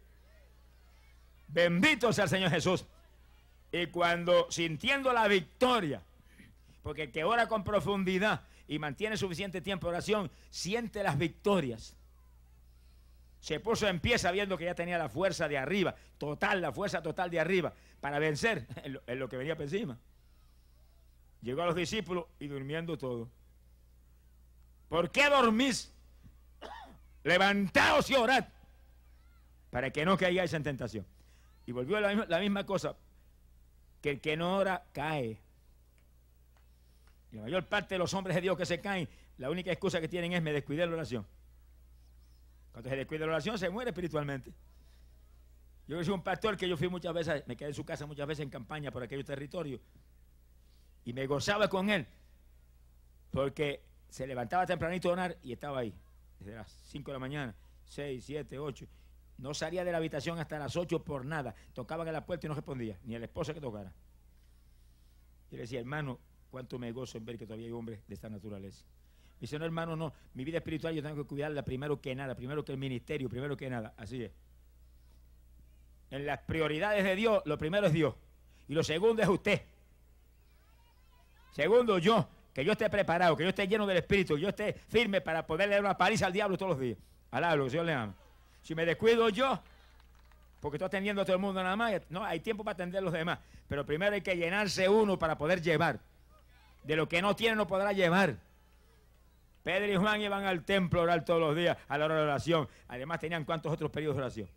[1.47, 2.85] Bendito sea el Señor Jesús.
[3.71, 6.01] Y cuando sintiendo la victoria,
[6.81, 11.95] porque el que ora con profundidad y mantiene suficiente tiempo de oración, siente las victorias.
[13.39, 17.01] Se puso en pie sabiendo que ya tenía la fuerza de arriba, total, la fuerza
[17.01, 18.67] total de arriba, para vencer
[19.07, 19.97] en lo, que venía por encima.
[21.41, 23.29] Llegó a los discípulos y durmiendo todo.
[24.89, 25.91] ¿Por qué dormís?
[27.23, 28.45] Levantaos y orad
[29.71, 31.05] para que no caigáis en tentación.
[31.65, 32.95] Y volvió la misma, la misma cosa,
[34.01, 35.41] que el que no ora cae.
[37.31, 39.07] La mayor parte de los hombres de Dios que se caen,
[39.37, 41.25] la única excusa que tienen es me descuidé la oración.
[42.71, 44.53] Cuando se descuida la oración, se muere espiritualmente.
[45.87, 48.27] Yo soy un pastor que yo fui muchas veces, me quedé en su casa muchas
[48.27, 49.81] veces en campaña por aquellos territorios.
[51.03, 52.05] Y me gozaba con él.
[53.31, 55.93] Porque se levantaba tempranito a orar y estaba ahí.
[56.39, 57.55] Desde las 5 de la mañana,
[57.85, 58.87] 6, 7, 8.
[59.37, 61.55] No salía de la habitación hasta las 8 por nada.
[61.73, 63.93] Tocaban a la puerta y no respondía, ni el esposo que tocara.
[65.49, 66.19] Y le decía, hermano,
[66.51, 68.83] cuánto me gozo en ver que todavía hay hombres de esta naturaleza.
[69.39, 72.63] Dice, no, hermano, no, mi vida espiritual yo tengo que cuidarla primero que nada, primero
[72.63, 73.93] que el ministerio, primero que nada.
[73.97, 74.31] Así es.
[76.11, 78.13] En las prioridades de Dios, lo primero es Dios.
[78.67, 79.61] Y lo segundo es usted.
[81.53, 82.27] Segundo, yo.
[82.53, 85.47] Que yo esté preparado, que yo esté lleno del Espíritu, que yo esté firme para
[85.47, 86.97] poder leer una paliza al diablo todos los días.
[87.31, 88.13] Alablo, que Dios le ama.
[88.61, 89.57] Si me descuido yo,
[90.59, 93.01] porque estoy atendiendo a todo el mundo nada más, no, hay tiempo para atender a
[93.01, 93.39] los demás.
[93.69, 95.99] Pero primero hay que llenarse uno para poder llevar.
[96.83, 98.37] De lo que no tiene no podrá llevar.
[99.63, 102.21] Pedro y Juan iban al templo a orar todos los días a la hora de
[102.21, 102.67] oración.
[102.87, 104.49] Además tenían cuantos otros periodos de oración.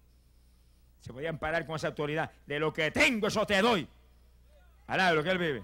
[1.01, 2.31] Se podían parar con esa autoridad.
[2.47, 3.87] De lo que tengo, eso te doy.
[4.87, 5.62] Alá, lo que él vive.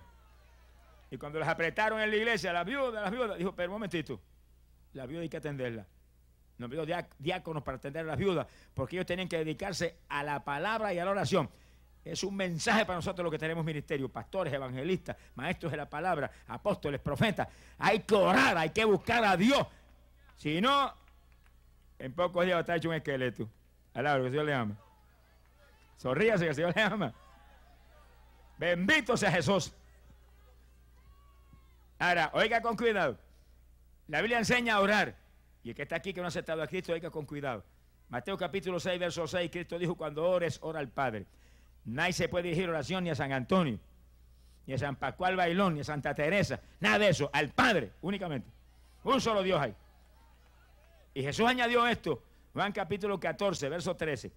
[1.11, 4.21] Y cuando las apretaron en la iglesia, la viuda, las viudas, dijo, pero un momentito,
[4.93, 5.87] la viuda hay que atenderla.
[6.59, 6.85] Nos pidió
[7.19, 10.99] diáconos para atender a las viudas, porque ellos tenían que dedicarse a la palabra y
[10.99, 11.49] a la oración.
[12.05, 16.31] Es un mensaje para nosotros lo que tenemos ministerio, pastores, evangelistas, maestros de la palabra,
[16.47, 17.49] apóstoles, profetas.
[17.79, 19.67] Hay que orar, hay que buscar a Dios.
[20.37, 20.95] Si no,
[21.99, 23.49] en pocos días va a estar hecho un esqueleto.
[23.93, 24.77] Alabro, que el Señor le ama.
[25.99, 27.13] Sonríase que el Señor le ama.
[28.57, 29.73] Bendito sea Jesús.
[31.99, 33.19] Ahora, oiga con cuidado.
[34.09, 35.15] La Biblia enseña a orar.
[35.63, 37.63] Y el que está aquí que no ha aceptado a Cristo, oiga con cuidado.
[38.09, 41.27] Mateo capítulo 6, verso 6, Cristo dijo, cuando ores, ora al Padre.
[41.85, 43.79] Nadie se puede dirigir oración ni a San Antonio,
[44.67, 48.49] ni a San Pascual Bailón, ni a Santa Teresa, nada de eso, al Padre únicamente.
[49.05, 49.75] Un solo Dios hay.
[51.15, 52.23] Y Jesús añadió esto,
[52.53, 54.33] Juan capítulo 14, verso 13.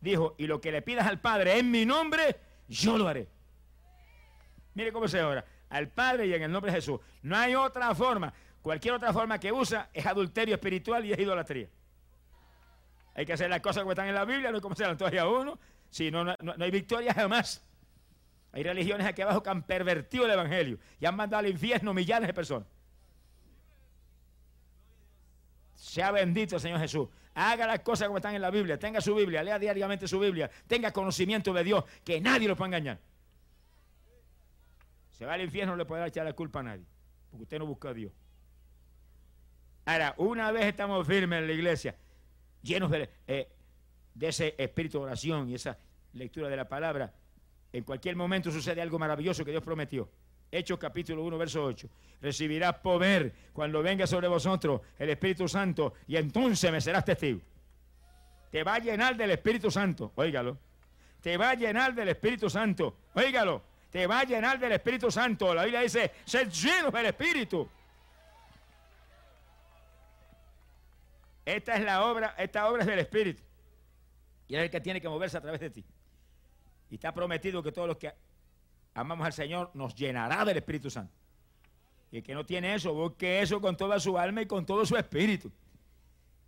[0.00, 2.36] Dijo, y lo que le pidas al Padre en mi nombre,
[2.68, 3.28] yo lo haré.
[4.74, 6.98] Mire cómo se ora, al Padre y en el nombre de Jesús.
[7.22, 8.32] No hay otra forma.
[8.62, 11.68] Cualquier otra forma que usa es adulterio espiritual y es idolatría.
[13.14, 15.58] Hay que hacer las cosas que están en la Biblia, no como se todavía uno,
[15.90, 17.64] si no, no, hay victoria jamás.
[18.52, 22.26] Hay religiones aquí abajo que han pervertido el Evangelio y han mandado al infierno millones
[22.28, 22.66] de personas.
[25.74, 27.08] Sea bendito el Señor Jesús.
[27.34, 28.78] Haga las cosas como están en la Biblia.
[28.78, 30.50] Tenga su Biblia, lea diariamente su Biblia.
[30.66, 32.98] Tenga conocimiento de Dios, que nadie lo pueda engañar.
[35.12, 36.84] Se va al infierno, no le puede echar la culpa a nadie,
[37.30, 38.12] porque usted no busca a Dios.
[39.84, 41.96] Ahora, una vez estamos firmes en la iglesia,
[42.62, 43.48] llenos de, eh,
[44.20, 45.78] de ese espíritu de oración y esa
[46.12, 47.10] lectura de la palabra,
[47.72, 50.10] en cualquier momento sucede algo maravilloso que Dios prometió.
[50.52, 51.88] Hechos capítulo 1, verso 8.
[52.20, 57.40] Recibirás poder cuando venga sobre vosotros el Espíritu Santo y entonces me serás testigo.
[58.50, 60.58] Te va a llenar del Espíritu Santo, óigalo.
[61.22, 63.62] Te va a llenar del Espíritu Santo, óigalo.
[63.90, 65.54] Te va a llenar del Espíritu Santo.
[65.54, 67.66] La Biblia dice, ser lleno del Espíritu.
[71.46, 73.49] Esta es la obra, esta obra es del Espíritu.
[74.50, 75.84] Y es el que tiene que moverse a través de ti.
[76.90, 78.12] Y está prometido que todos los que
[78.94, 81.14] amamos al Señor nos llenará del Espíritu Santo.
[82.10, 84.84] Y el que no tiene eso, busque eso con toda su alma y con todo
[84.84, 85.52] su espíritu.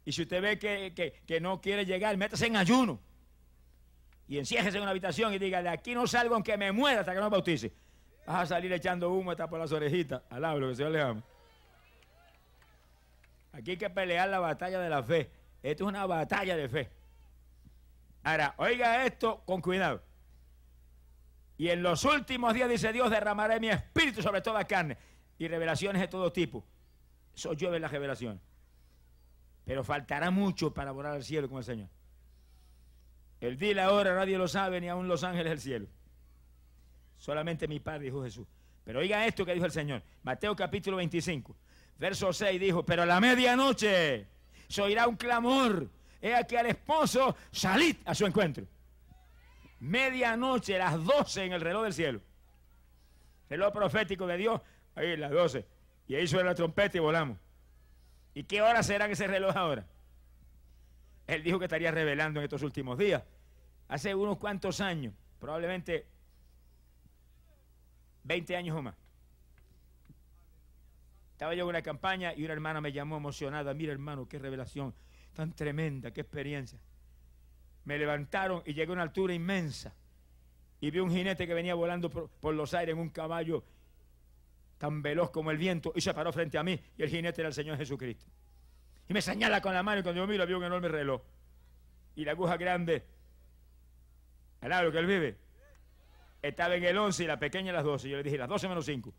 [0.04, 2.98] Y si usted ve que, no quiere llegar, métase en ayuno.
[4.26, 7.12] Y enciéjese en una habitación y diga, de aquí no salgo aunque me muera hasta
[7.12, 7.72] que no me bautice.
[8.26, 10.22] Vas a salir echando humo hasta por las orejitas.
[10.28, 11.22] Alablo, que el Señor le ama.
[13.52, 15.30] Aquí hay que pelear la batalla de la fe.
[15.62, 17.01] Esto es una batalla de fe.
[18.22, 20.02] Ahora, oiga esto con cuidado.
[21.58, 24.96] Y en los últimos días, dice Dios, derramaré mi espíritu sobre toda carne
[25.38, 26.64] y revelaciones de todo tipo.
[27.34, 28.42] Eso llueve las revelaciones.
[29.64, 31.88] Pero faltará mucho para volar al cielo con el Señor.
[33.40, 35.86] El día y la hora nadie lo sabe, ni aún los ángeles del cielo.
[37.18, 38.46] Solamente mi Padre, dijo Jesús.
[38.84, 40.02] Pero oiga esto que dijo el Señor.
[40.22, 41.56] Mateo capítulo 25,
[41.98, 44.26] verso 6 dijo, pero a la medianoche
[44.68, 45.88] se oirá un clamor
[46.22, 48.64] he aquí al esposo, salid a su encuentro.
[49.80, 52.20] Medianoche, las 12 en el reloj del cielo.
[53.50, 54.60] Reloj profético de Dios,
[54.94, 55.66] ahí las 12.
[56.06, 57.38] Y ahí suena la trompeta y volamos.
[58.34, 59.84] ¿Y qué hora será ese reloj ahora?
[61.26, 63.22] Él dijo que estaría revelando en estos últimos días.
[63.88, 66.06] Hace unos cuantos años, probablemente
[68.22, 68.94] 20 años o más.
[71.32, 73.74] Estaba yo en una campaña y una hermana me llamó emocionada.
[73.74, 74.94] Mira, hermano, qué revelación
[75.32, 76.78] tan tremenda, qué experiencia.
[77.84, 79.94] Me levantaron y llegué a una altura inmensa
[80.80, 83.64] y vi un jinete que venía volando por, los aires en un caballo
[84.78, 87.48] tan veloz como el viento y se paró frente a mí y el jinete era
[87.48, 88.26] el Señor Jesucristo.
[89.08, 91.22] Y me señala con la mano y cuando yo miro había un enorme reloj.
[92.14, 93.04] Y la aguja grande,
[94.60, 95.36] al lado que él vive,
[96.42, 98.08] estaba en el 11 y la pequeña en las 12.
[98.08, 99.12] Yo le dije, las 12 menos 5.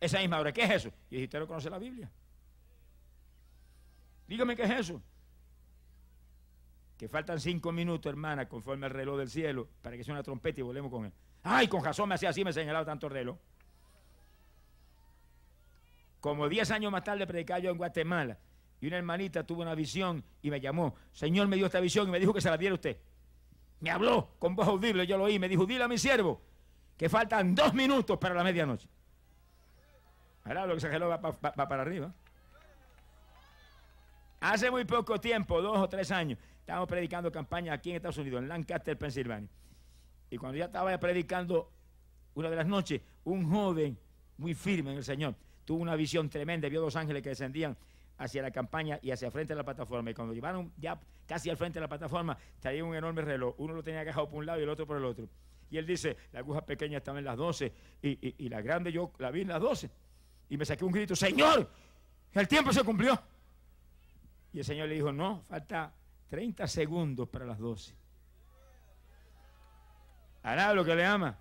[0.00, 0.88] Esa misma hora, ¿qué es eso?
[1.10, 2.10] Y dije, ¿usted no conoce la Biblia?
[4.26, 5.02] Dígame qué es eso.
[7.02, 10.60] Que faltan cinco minutos, hermana, conforme al reloj del cielo, para que sea una trompeta
[10.60, 11.12] y volvemos con él.
[11.42, 13.36] Ay, con razón me hacía así, me señalaba tanto el reloj.
[16.20, 18.38] Como diez años más tarde predicaba yo en Guatemala
[18.80, 20.94] y una hermanita tuvo una visión y me llamó.
[21.10, 22.96] Señor me dio esta visión y me dijo que se la diera usted.
[23.80, 26.40] Me habló con voz audible, yo lo oí, me dijo, dile a mi siervo
[26.96, 28.88] que faltan dos minutos para la medianoche.
[30.44, 32.14] Ahora lo que se va, va para arriba.
[34.42, 38.42] Hace muy poco tiempo, dos o tres años, estábamos predicando campaña aquí en Estados Unidos,
[38.42, 39.48] en Lancaster, Pensilvania.
[40.30, 41.70] Y cuando ya estaba predicando
[42.34, 43.98] una de las noches, un joven
[44.38, 45.34] muy firme en el Señor
[45.64, 47.76] tuvo una visión tremenda, vio dos ángeles que descendían
[48.18, 50.10] hacia la campaña y hacia frente de la plataforma.
[50.10, 53.54] Y cuando llevaron ya casi al frente de la plataforma, traía un enorme reloj.
[53.58, 55.28] Uno lo tenía agajado por un lado y el otro por el otro.
[55.70, 57.72] Y él dice, la aguja pequeña estaba en las 12
[58.02, 59.90] y, la grande yo la vi en las 12.
[60.50, 61.68] Y me saqué un grito, Señor,
[62.34, 63.18] el tiempo se cumplió.
[64.52, 65.94] Y el Señor le dijo, no, falta
[66.28, 67.94] 30 segundos para las 12.
[70.42, 71.38] Hará lo que le ama.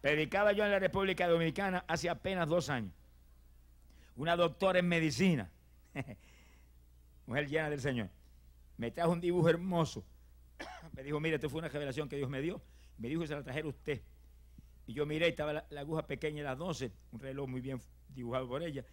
[0.00, 2.92] Predicaba yo en la República Dominicana hace apenas dos años.
[4.14, 5.50] Una doctora en medicina,
[7.26, 8.08] mujer llena del Señor,
[8.76, 10.04] me trajo un dibujo hermoso.
[10.92, 12.62] me dijo, mire, esto fue una revelación que Dios me dio.
[12.98, 14.02] Me dijo que se la trajera usted.
[14.86, 18.46] Y yo miré, estaba la, aguja pequeña de las 12, un reloj muy bien dibujado
[18.46, 18.84] por ella.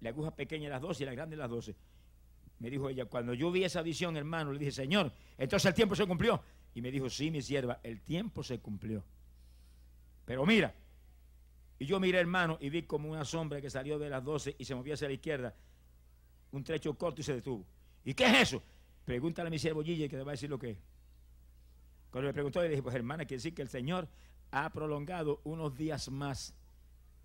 [0.00, 1.74] La aguja pequeña de las 12 y la grande de las 12.
[2.58, 5.94] Me dijo ella, cuando yo vi esa visión, hermano, le dije, Señor, entonces el tiempo
[5.94, 6.40] se cumplió.
[6.74, 9.02] Y me dijo, sí, mi sierva, el tiempo se cumplió.
[10.24, 10.74] Pero mira,
[11.78, 14.64] y yo miré, hermano, y vi como una sombra que salió de las 12 y
[14.64, 15.54] se movió hacia la izquierda,
[16.52, 17.64] un trecho corto y se detuvo.
[18.04, 18.62] ¿Y qué es eso?
[19.04, 20.78] Pregúntale a mi siervo Gille que te va a decir lo que es.
[22.10, 24.08] Cuando me preguntó, le dije, pues hermana, quiere decir que el Señor
[24.50, 26.54] ha prolongado unos días más.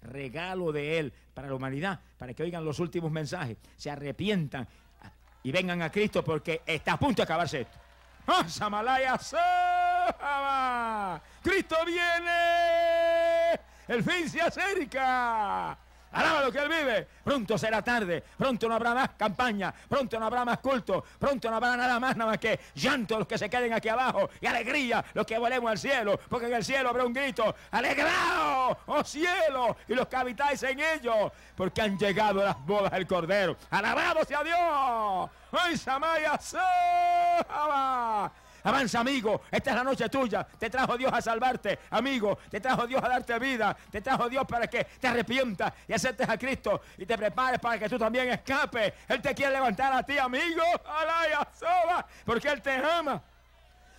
[0.02, 4.68] Regalo de Él para la humanidad, para que oigan los últimos mensajes, se arrepientan
[5.44, 7.78] y vengan a Cristo porque está a punto de acabarse esto.
[8.28, 9.20] ¡Oh, Samalaya!
[11.42, 13.60] Cristo viene.
[13.88, 15.78] El fin se acerca.
[16.12, 17.08] Alaba lo que Él vive.
[17.24, 18.24] Pronto será tarde.
[18.38, 19.74] Pronto no habrá más campaña.
[19.88, 21.04] Pronto no habrá más culto.
[21.20, 24.30] Pronto no habrá nada más, nada más que llanto los que se queden aquí abajo
[24.40, 26.20] y alegría los que volemos al cielo.
[26.30, 27.56] Porque en el cielo habrá un grito.
[27.72, 31.32] Alegraos, oh cielo, y los que habitáis en ellos.
[31.56, 33.56] Porque han llegado las bodas del Cordero.
[33.70, 35.30] Alabado sea Dios.
[35.52, 36.40] ¡Ay, Samaya!
[38.64, 39.42] Avanza, amigo.
[39.50, 40.44] Esta es la noche tuya.
[40.44, 42.38] Te trajo Dios a salvarte, amigo.
[42.50, 43.76] Te trajo Dios a darte vida.
[43.90, 47.80] Te trajo Dios para que te arrepientas y aceptes a Cristo y te prepares para
[47.80, 48.94] que tú también escapes.
[49.08, 50.64] Él te quiere levantar a ti, amigo.
[50.86, 53.22] Alaya, soba, porque Él te ama.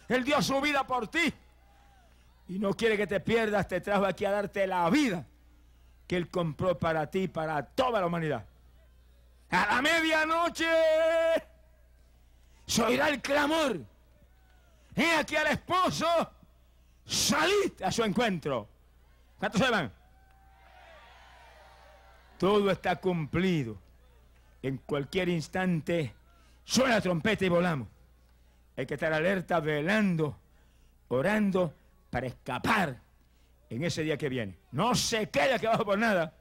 [0.08, 1.32] Él dio su vida por ti.
[2.48, 3.66] Y no quiere que te pierdas.
[3.66, 5.24] Te trajo aquí a darte la vida
[6.06, 8.44] que Él compró para ti, para toda la humanidad.
[9.50, 10.66] A la medianoche
[12.66, 13.91] se oirá el clamor
[14.94, 16.06] He aquí al esposo,
[17.04, 18.68] salid a su encuentro.
[19.38, 19.92] ¿Cuántos se van?
[22.38, 23.78] Todo está cumplido.
[24.62, 26.14] En cualquier instante
[26.64, 27.88] suena la trompeta y volamos.
[28.76, 30.38] Hay que estar alerta, velando,
[31.08, 31.74] orando
[32.10, 33.00] para escapar
[33.70, 34.58] en ese día que viene.
[34.72, 36.34] No se quede aquí abajo por nada.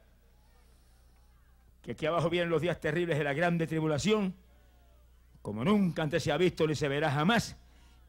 [1.82, 4.34] Que aquí abajo vienen los días terribles de la grande tribulación,
[5.40, 7.56] como nunca antes se ha visto ni se verá jamás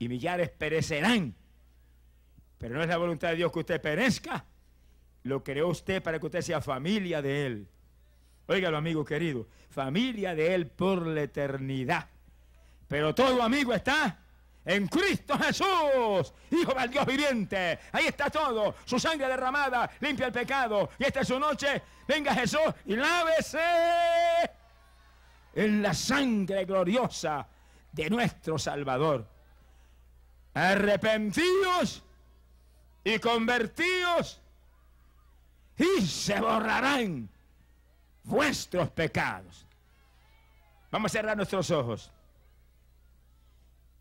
[0.03, 1.33] y millares perecerán.
[2.57, 4.45] Pero no es la voluntad de Dios que usted perezca.
[5.23, 7.67] Lo creó usted para que usted sea familia de Él.
[8.47, 9.47] Óigalo, amigo querido.
[9.69, 12.09] Familia de Él por la eternidad.
[12.87, 14.19] Pero todo amigo está
[14.65, 17.79] en Cristo Jesús, Hijo del Dios viviente.
[17.93, 18.75] Ahí está todo.
[18.83, 20.89] Su sangre derramada limpia el pecado.
[20.99, 21.81] Y esta es su noche.
[22.05, 23.59] Venga Jesús y lávese
[25.53, 27.47] en la sangre gloriosa
[27.93, 29.32] de nuestro Salvador
[30.53, 32.03] arrepentidos
[33.03, 34.39] y convertidos
[35.77, 37.29] y se borrarán
[38.23, 39.65] vuestros pecados.
[40.91, 42.11] Vamos a cerrar nuestros ojos.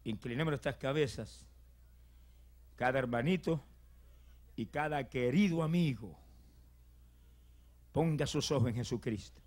[0.05, 1.45] Inclinemos nuestras cabezas.
[2.77, 3.63] Cada hermanito
[4.57, 6.15] y cada querido amigo
[7.93, 9.41] ponga sus ojos en Jesucristo.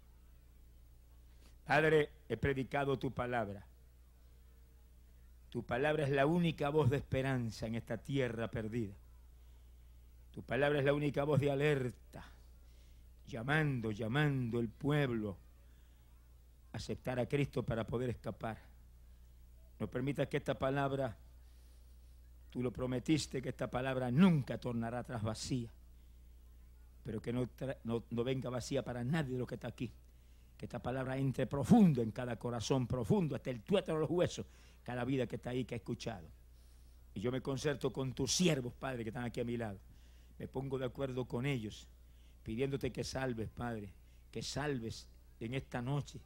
[1.65, 3.65] Padre, he predicado tu palabra.
[5.55, 8.93] Tu palabra es la única voz de esperanza en esta tierra perdida.
[10.31, 12.25] Tu palabra es la única voz de alerta,
[13.25, 15.37] llamando, llamando el pueblo
[16.73, 18.57] aceptar a Cristo para poder escapar.
[19.79, 21.15] No permitas que esta palabra,
[22.49, 25.69] tú lo prometiste, que esta palabra nunca tornará atrás vacía,
[27.01, 27.47] pero que no,
[27.85, 29.89] no, venga vacía para nadie de lo que está aquí.
[30.57, 34.45] Que esta palabra entre profundo en cada corazón, profundo, hasta el tuétano de los huesos,
[34.85, 36.29] cada vida que está ahí, que ha escuchado.
[37.15, 39.79] Y yo me concerto con tus siervos, Padre, que están aquí a mi lado.
[40.37, 41.87] Me pongo de acuerdo con ellos,
[42.43, 43.89] pidiéndote que salves, Padre,
[44.31, 45.07] que salves
[45.39, 46.21] en esta noche,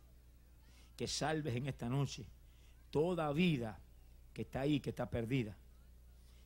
[0.97, 2.25] que salves en esta noche
[2.91, 3.79] toda vida
[4.33, 5.55] que está ahí, que está perdida.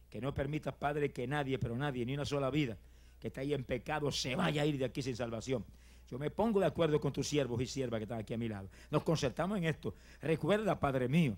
[0.09, 2.77] Que no permitas, Padre, que nadie, pero nadie, ni una sola vida
[3.19, 5.65] que está ahí en pecado, se vaya a ir de aquí sin salvación.
[6.11, 8.49] Yo me pongo de acuerdo con tus siervos y siervas que están aquí a mi
[8.49, 8.69] lado.
[8.91, 9.95] Nos concertamos en esto.
[10.21, 11.37] Recuerda, Padre mío,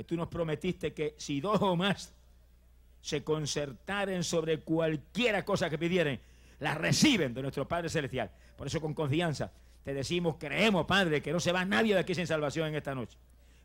[0.00, 2.14] que tú nos prometiste que si dos o más
[3.02, 6.18] se concertaren sobre cualquiera cosa que pidieran,
[6.58, 8.30] la reciben de nuestro Padre Celestial.
[8.56, 9.52] Por eso con confianza
[9.84, 12.94] te decimos, creemos, Padre, que no se va nadie de aquí sin salvación en esta
[12.94, 13.18] noche.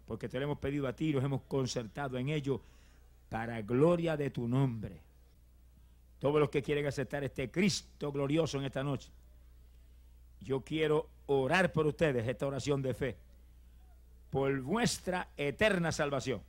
[0.05, 2.59] Porque te lo hemos pedido a ti y nos hemos concertado en ello
[3.29, 4.99] para gloria de tu nombre.
[6.19, 9.09] Todos los que quieren aceptar este Cristo glorioso en esta noche,
[10.41, 13.15] yo quiero orar por ustedes esta oración de fe,
[14.35, 16.41] por vuestra eterna salvación.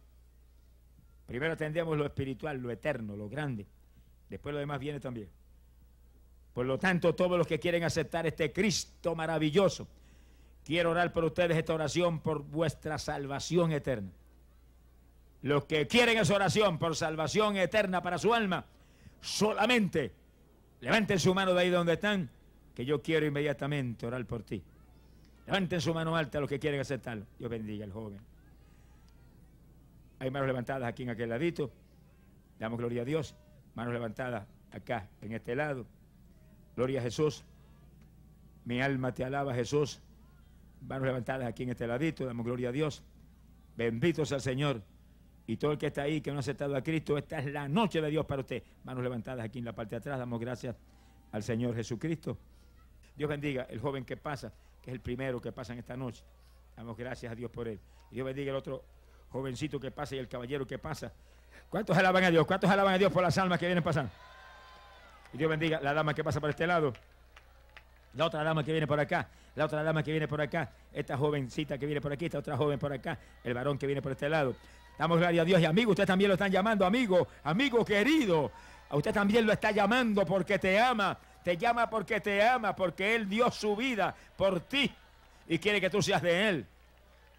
[1.24, 3.64] Primero atendemos lo espiritual, lo eterno, lo grande.
[4.28, 5.28] Después lo demás viene también.
[6.53, 9.87] Por lo tanto, todos los que quieren aceptar este Cristo maravilloso,
[10.64, 14.11] quiero orar por ustedes esta oración por vuestra salvación eterna.
[15.43, 18.64] Los que quieren esa oración por salvación eterna para su alma,
[19.20, 20.12] solamente
[20.80, 22.30] levanten su mano de ahí donde están,
[22.74, 24.61] que yo quiero inmediatamente orar por ti.
[25.47, 27.24] Levanten su mano alta los que quieren aceptarlo.
[27.38, 28.20] Dios bendiga al joven.
[30.18, 31.70] Hay manos levantadas aquí en aquel ladito.
[32.59, 33.36] Damos gloria a Dios.
[33.74, 35.86] Manos levantadas acá, en este lado.
[36.74, 37.44] Gloria a Jesús.
[38.64, 40.01] Mi alma te alaba, Jesús.
[40.80, 42.24] Manos levantadas aquí en este ladito.
[42.24, 43.03] Damos gloria a Dios.
[43.76, 44.82] Bendito sea el Señor.
[45.47, 47.68] Y todo el que está ahí, que no ha aceptado a Cristo, esta es la
[47.68, 48.62] noche de Dios para usted.
[48.82, 50.18] Manos levantadas aquí en la parte de atrás.
[50.18, 50.74] Damos gracias
[51.30, 52.36] al Señor Jesucristo.
[53.16, 54.53] Dios bendiga el joven que pasa,
[54.87, 56.22] es el primero que pasa en esta noche.
[56.76, 57.80] Damos gracias a Dios por él.
[58.11, 58.84] Y Dios bendiga el otro
[59.30, 61.12] jovencito que pasa y el caballero que pasa.
[61.68, 62.47] ¿Cuántos alaban a Dios?
[62.47, 64.12] ¿Cuántos alaban a Dios por las almas que vienen pasando?
[65.32, 66.93] Y Dios bendiga la dama que pasa por este lado.
[68.14, 69.28] La otra dama que viene por acá.
[69.57, 70.70] La otra dama que viene por acá.
[70.93, 72.26] Esta jovencita que viene por aquí.
[72.26, 73.18] Esta otra joven por acá.
[73.43, 74.55] El varón que viene por este lado.
[74.97, 75.61] Damos gloria a Dios.
[75.61, 76.87] Y amigo, usted también lo están llamando.
[76.87, 78.53] Amigo, amigo querido.
[78.89, 81.18] A usted también lo está llamando porque te ama.
[81.47, 82.74] Te llama porque te ama.
[82.74, 84.90] Porque Él dio su vida por ti.
[85.47, 86.66] Y quiere que tú seas de Él.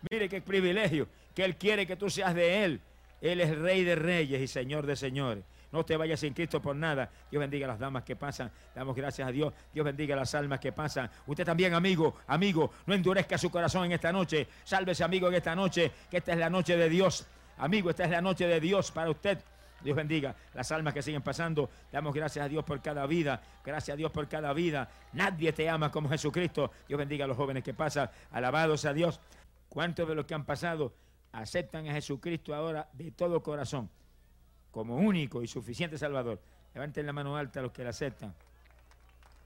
[0.10, 2.80] Mire qué privilegio que Él quiere que tú seas de Él.
[3.20, 5.44] Él es Rey de Reyes y Señor de Señores.
[5.74, 7.10] No te vayas sin Cristo por nada.
[7.30, 8.50] Dios bendiga a las damas que pasan.
[8.74, 9.54] Damos gracias a Dios.
[9.74, 11.12] Dios bendiga a las almas que pasan.
[11.26, 14.48] Usted también, amigo, amigo, no endurezca su corazón en esta noche.
[14.64, 17.28] Sálvese, amigo, en esta noche, que esta es la noche de Dios.
[17.58, 19.38] Amigo, esta es la noche de Dios para usted.
[19.82, 21.70] Dios bendiga las almas que siguen pasando.
[21.92, 23.42] Damos gracias a Dios por cada vida.
[23.64, 24.90] Gracias a Dios por cada vida.
[25.14, 26.72] Nadie te ama como Jesucristo.
[26.88, 28.10] Dios bendiga a los jóvenes que pasan.
[28.32, 29.20] Alabados a Dios.
[29.70, 30.94] ¿Cuántos de los que han pasado
[31.32, 33.90] aceptan a Jesucristo ahora de todo corazón
[34.72, 36.40] como único y suficiente Salvador.
[36.74, 38.34] Levanten la mano alta a los que la aceptan.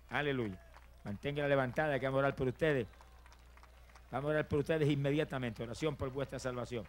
[0.10, 0.60] Aleluya.
[1.04, 2.88] Manténganla levantada, que vamos a orar por ustedes.
[4.12, 5.64] Vamos a orar por ustedes inmediatamente.
[5.64, 6.86] Oración por vuestra salvación.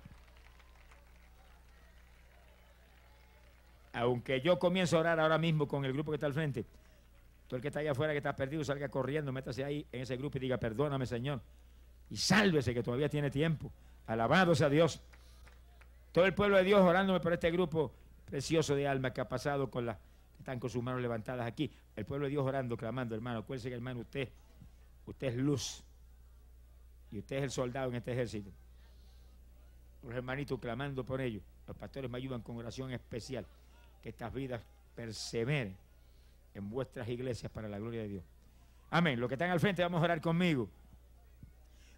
[3.93, 6.65] Aunque yo comienzo a orar ahora mismo con el grupo que está al frente,
[7.47, 10.17] todo el que está allá afuera, que está perdido, salga corriendo, métase ahí en ese
[10.17, 11.43] grupo y diga, perdóname, Señor.
[12.09, 13.71] Y sálvese, que todavía tiene tiempo.
[14.07, 15.03] Alabado sea Dios.
[16.13, 17.93] Todo el pueblo de Dios orándome por este grupo
[18.25, 21.71] precioso de alma que ha pasado con las que están con sus manos levantadas aquí.
[21.95, 23.41] El pueblo de Dios orando, clamando, hermano.
[23.41, 24.29] Acuérdense que, hermano, usted,
[25.07, 25.85] usted es luz.
[27.11, 28.51] Y usted es el soldado en este ejército.
[30.03, 31.43] Los hermanitos clamando por ellos.
[31.67, 33.47] Los pastores me ayudan con oración especial.
[34.03, 34.61] Que estas vidas
[34.95, 35.77] perseveren
[36.55, 38.25] en vuestras iglesias para la gloria de Dios.
[38.91, 39.19] Amén.
[39.19, 40.69] Los que están al frente, vamos a orar conmigo.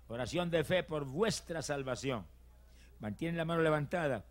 [0.08, 2.26] Oración de fe por vuestra salvación.
[3.00, 4.24] Mantienen la mano levantada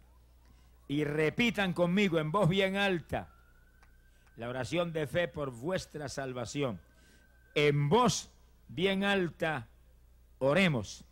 [0.88, 3.30] y repitan conmigo en voz bien alta
[4.38, 6.80] la oración de fe por vuestra salvación.
[7.56, 8.32] En voz
[8.68, 9.68] bien alta
[10.40, 11.04] oremos.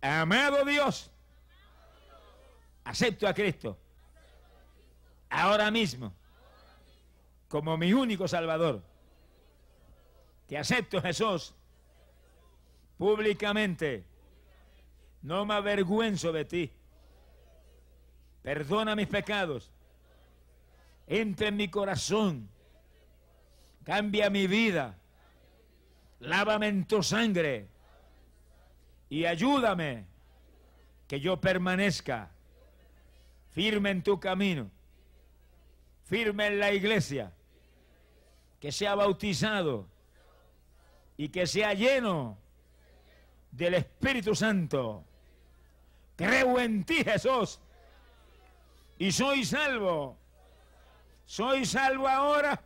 [0.00, 1.10] Amado Dios,
[2.84, 3.78] acepto a Cristo
[5.32, 6.12] ahora mismo
[7.48, 8.82] como mi único Salvador.
[10.46, 11.54] Te acepto Jesús
[12.98, 14.04] públicamente.
[15.22, 16.70] No me avergüenzo de ti.
[18.42, 19.70] Perdona mis pecados.
[21.06, 22.48] Entra en mi corazón.
[23.84, 24.98] Cambia mi vida.
[26.20, 27.68] Lávame en tu sangre.
[29.08, 30.06] Y ayúdame
[31.06, 32.30] que yo permanezca
[33.50, 34.70] firme en tu camino,
[36.12, 37.32] firme en la iglesia,
[38.60, 39.88] que sea bautizado
[41.16, 42.36] y que sea lleno
[43.50, 45.06] del Espíritu Santo.
[46.14, 47.58] Creo en ti, Jesús,
[48.98, 50.18] y soy salvo.
[51.24, 52.60] Soy salvo ahora.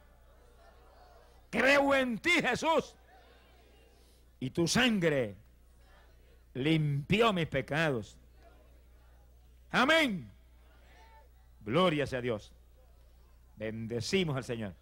[1.49, 2.97] Creo en ti, Jesús.
[4.41, 5.37] Y tu sangre
[6.55, 8.19] limpió mis pecados.
[9.71, 10.29] Amén.
[11.65, 12.56] Gloria sea Dios.
[13.57, 14.75] Bendecimos al Señor.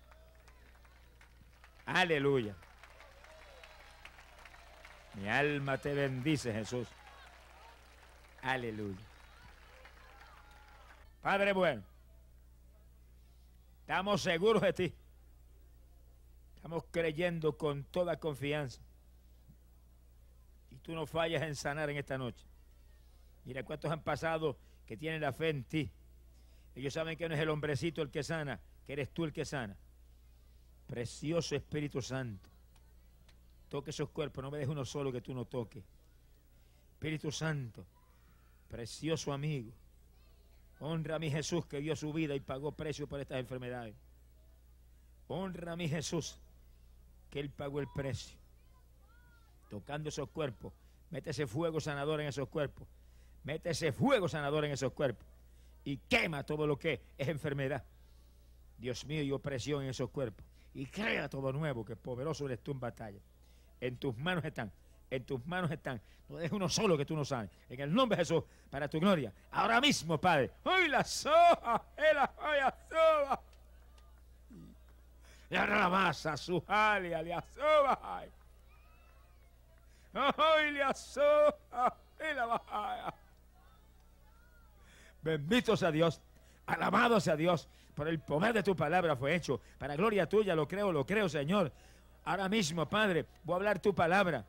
[1.86, 2.56] Aleluya.
[5.14, 6.88] Mi alma te bendice, Jesús.
[8.42, 9.00] Aleluya.
[11.22, 11.82] Padre bueno,
[13.80, 14.94] estamos seguros de ti.
[16.56, 18.82] Estamos creyendo con toda confianza.
[20.70, 22.44] Y tú no fallas en sanar en esta noche.
[23.44, 25.92] Mira cuántos han pasado que tienen la fe en ti.
[26.74, 29.44] Ellos saben que no es el hombrecito el que sana, que eres tú el que
[29.44, 29.76] sana.
[30.86, 32.50] Precioso Espíritu Santo.
[33.68, 35.84] Toque esos cuerpos, no me dejes uno solo que tú no toques.
[36.94, 37.84] Espíritu Santo,
[38.68, 39.72] precioso amigo.
[40.80, 43.94] Honra a mi Jesús que dio su vida y pagó precio por estas enfermedades.
[45.28, 46.38] Honra a mi Jesús
[47.30, 48.38] que Él pagó el precio.
[49.70, 50.72] Tocando esos cuerpos.
[51.10, 52.86] Mete ese fuego sanador en esos cuerpos.
[53.44, 55.26] Mete ese fuego sanador en esos cuerpos.
[55.84, 57.84] Y quema todo lo que es enfermedad.
[58.78, 60.44] Dios mío, y opresión en esos cuerpos.
[60.74, 63.20] Y crea todo nuevo, que poderoso eres tú en batalla.
[63.80, 64.72] En tus manos están.
[65.10, 66.00] En tus manos están.
[66.28, 67.50] No dejes uno solo que tú no sabes.
[67.68, 69.32] En el nombre de Jesús, para tu gloria.
[69.52, 70.50] Ahora mismo, Padre.
[70.64, 71.82] ¡Hoy la soja!
[71.96, 73.40] ¡La soja!
[75.50, 78.24] La rabasa, su jalia, le asoba.
[80.14, 81.96] ¡Hoy le asoba!
[82.34, 83.14] la bajaya!
[85.24, 86.20] Bendito sea Dios.
[86.66, 87.66] Alabado sea Dios.
[87.94, 89.60] Por el poder de tu palabra fue hecho.
[89.78, 91.72] Para gloria tuya, lo creo, lo creo, Señor.
[92.24, 94.44] Ahora mismo, Padre, voy a hablar tu palabra.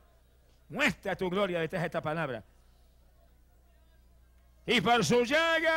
[0.70, 2.44] Muestra tu gloria detrás de esta palabra.
[4.66, 5.72] Y por su llaga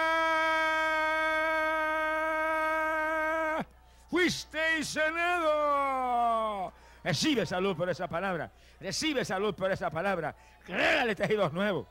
[4.08, 6.72] fuisteis sanado.
[7.04, 8.50] Recibe salud por esa palabra.
[8.80, 10.34] Recibe salud por esa palabra.
[10.64, 11.86] Créale tejidos nuevos.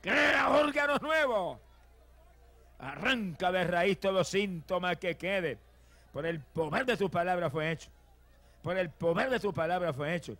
[0.00, 1.58] Crea órganos nuevos.
[2.80, 5.58] Arranca de raíz todo síntoma que quede.
[6.12, 7.90] Por el poder de tu palabra fue hecho.
[8.62, 10.36] Por el poder de tu palabra fue hecho.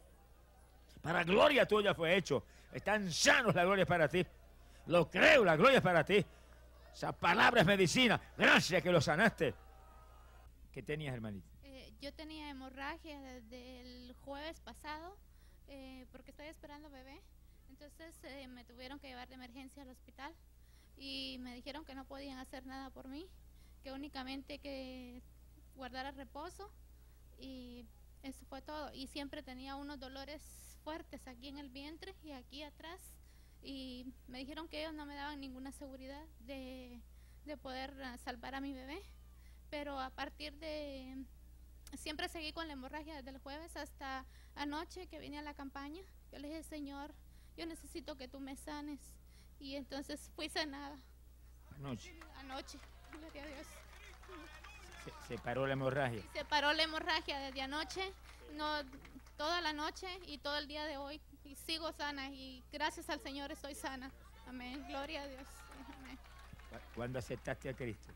[1.03, 2.43] Para gloria tuya fue hecho.
[2.72, 4.26] Están sanos, la gloria es para ti.
[4.86, 6.24] Lo creo, la gloria es para ti.
[6.93, 8.20] Esa palabra es medicina.
[8.36, 9.55] Gracias que lo sanaste.
[10.72, 11.47] ¿Qué tenías, hermanito?
[11.62, 15.16] Eh, yo tenía hemorragia desde el jueves pasado
[15.68, 17.20] eh, porque estoy esperando bebé.
[17.68, 20.32] Entonces eh, me tuvieron que llevar de emergencia al hospital
[20.97, 23.26] y me dijeron que no podían hacer nada por mí,
[23.82, 25.22] que únicamente que
[25.74, 26.70] guardara reposo
[27.38, 27.86] y
[28.22, 28.93] eso fue todo.
[28.93, 30.43] Y siempre tenía unos dolores
[30.84, 33.01] fuertes aquí en el vientre y aquí atrás.
[33.62, 37.01] Y me dijeron que ellos no me daban ninguna seguridad de,
[37.62, 39.03] poder ah, salvar a mi bebé.
[39.70, 41.24] Pero a partir de...
[41.95, 44.24] Siempre seguí con la hemorragia desde el jueves hasta
[44.55, 46.02] anoche que vine a la campaña.
[46.31, 47.12] Yo le dije, Señor,
[47.56, 49.01] yo necesito que tú me sanes.
[49.61, 50.97] Y entonces fui sanada.
[51.77, 52.19] Anoche.
[52.39, 52.78] Anoche,
[53.12, 53.66] gloria a Dios.
[55.28, 56.23] Se, paró la hemorragia.
[56.32, 58.12] Se paró la hemorragia desde anoche,
[58.55, 58.66] no
[59.37, 61.20] toda la noche y todo el día de hoy.
[61.45, 64.11] Y sigo sana y gracias al Señor estoy sana.
[64.47, 64.85] Amén.
[64.89, 65.49] Gloria a Dios.
[65.99, 66.19] Amén.
[66.95, 68.12] ¿Cuándo aceptaste a Cristo?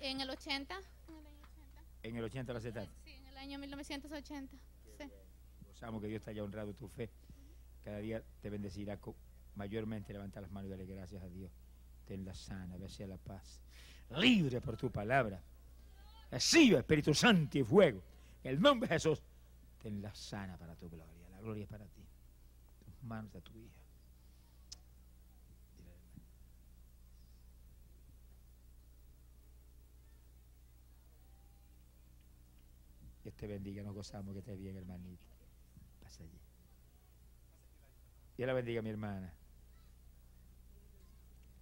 [0.00, 0.80] En el 80.
[2.02, 2.52] En el 80.
[2.52, 2.92] lo aceptaste?
[3.04, 4.56] Sí, en el año 1980.
[4.98, 5.10] Sí.
[5.66, 7.10] Gozamos que Dios te haya honrado tu fe.
[7.84, 8.98] Cada día te bendecirá
[9.58, 10.12] mayormente.
[10.12, 11.52] Levanta las manos y dale gracias a Dios.
[12.06, 13.60] Tenla sana, a la paz.
[14.16, 15.42] Libre por tu palabra.
[16.30, 18.02] Recibe Espíritu Santo y fuego.
[18.42, 19.20] En el nombre de Jesús,
[19.82, 21.28] tenla sana para tu gloria.
[21.30, 22.02] La gloria es para ti.
[22.84, 23.82] Tus manos de tu hija.
[33.22, 35.22] Dios te bendiga, nos gozamos que estés bien, hermanito.
[36.00, 36.40] Pasa allí.
[38.38, 39.37] Dios la bendiga, mi hermana.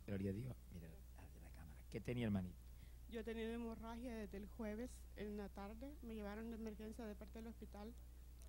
[0.06, 0.32] Gloria.
[0.32, 0.54] Mira.
[1.90, 2.54] ¿Qué tenía, hermanito?
[3.10, 5.94] Yo tenía hemorragia desde el jueves en la tarde.
[6.02, 7.92] Me llevaron de emergencia de parte del hospital,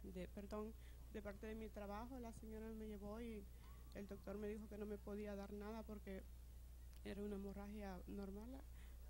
[0.03, 0.73] de, perdón,
[1.13, 2.19] de parte de mi trabajo.
[2.19, 3.43] La señora me llevó y
[3.95, 6.23] el doctor me dijo que no me podía dar nada porque
[7.05, 8.49] era una hemorragia normal,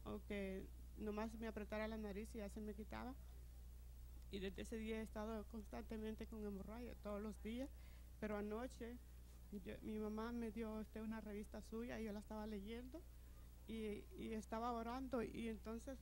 [0.05, 0.63] o que
[0.97, 3.13] nomás me apretara la nariz y ya se me quitaba.
[4.31, 7.69] Y desde ese día he estado constantemente con hemorragia, todos los días.
[8.19, 8.97] Pero anoche
[9.51, 13.01] yo- mi mamá me dio este, una revista suya y yo la estaba leyendo
[13.67, 15.97] y, y estaba orando y entonces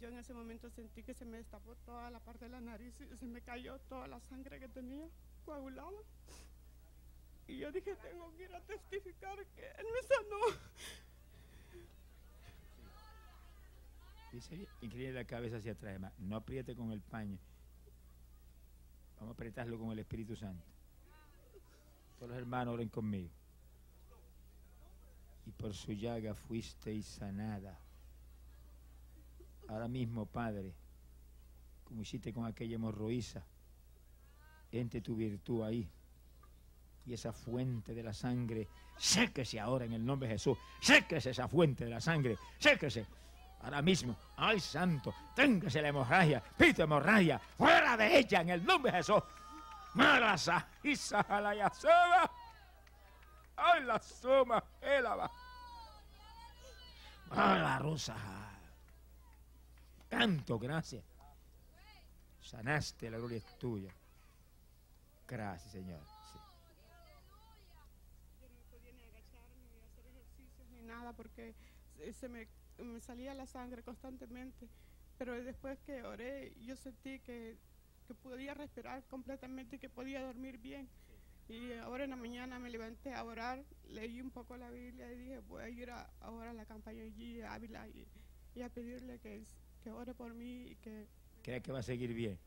[0.00, 2.94] yo en ese momento sentí que se me destapó toda la parte de la nariz
[3.00, 5.06] y se me cayó toda la sangre que tenía
[5.44, 5.98] coagulada.
[7.46, 10.58] Y yo dije, tengo que ir a testificar que Él me sanó.
[14.32, 16.14] Dice, incline la cabeza hacia atrás, hermano.
[16.18, 17.38] No apriete con el paño.
[19.16, 20.64] Vamos a apretarlo con el Espíritu Santo.
[22.26, 23.30] Los hermanos oren conmigo.
[25.44, 27.76] Y por su llaga fuisteis sanada.
[29.68, 30.72] Ahora mismo, Padre,
[31.84, 33.44] como hiciste con aquella hemorroísa,
[34.70, 35.88] entre tu virtud ahí.
[37.04, 40.56] Y esa fuente de la sangre, séquese ahora en el nombre de Jesús.
[40.80, 42.38] Séquese esa fuente de la sangre.
[42.58, 43.04] Séquese.
[43.62, 48.90] Ahora mismo, ay santo, téngase la hemorragia, pito hemorragia, fuera de ella en el nombre
[48.90, 49.22] de Jesús.
[49.94, 52.30] Marasa, isa, la yasoba.
[53.56, 55.30] Ay, la suma, elaba.
[57.30, 58.16] la rosa.
[60.08, 61.04] Canto, gracias.
[62.40, 63.92] Sanaste, la gloria es tuya.
[65.28, 66.00] Gracias, Señor.
[66.32, 66.38] Sí.
[68.40, 71.54] Yo no podía ni agacharme, ni hacer ejercicios, ni nada, porque
[72.12, 72.48] se me,
[72.78, 74.68] me salía la sangre constantemente.
[75.18, 77.56] Pero después que oré, yo sentí que,
[78.06, 80.88] que podía respirar completamente y que podía dormir bien.
[81.48, 85.16] Y ahora en la mañana me levanté a orar, leí un poco la Biblia y
[85.16, 88.06] dije, voy a ir a, ahora a la campaña allí a Ávila y,
[88.54, 89.44] y a pedirle que,
[89.82, 91.06] que ore por mí y que
[91.42, 92.38] ¿Cree que va a seguir bien?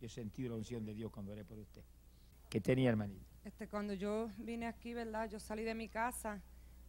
[0.00, 1.82] Yo sentí la unción de Dios cuando oré por usted.
[2.48, 3.26] ¿Qué tenía, hermanito?
[3.44, 5.28] Este, cuando yo vine aquí, ¿verdad?
[5.28, 6.40] Yo salí de mi casa.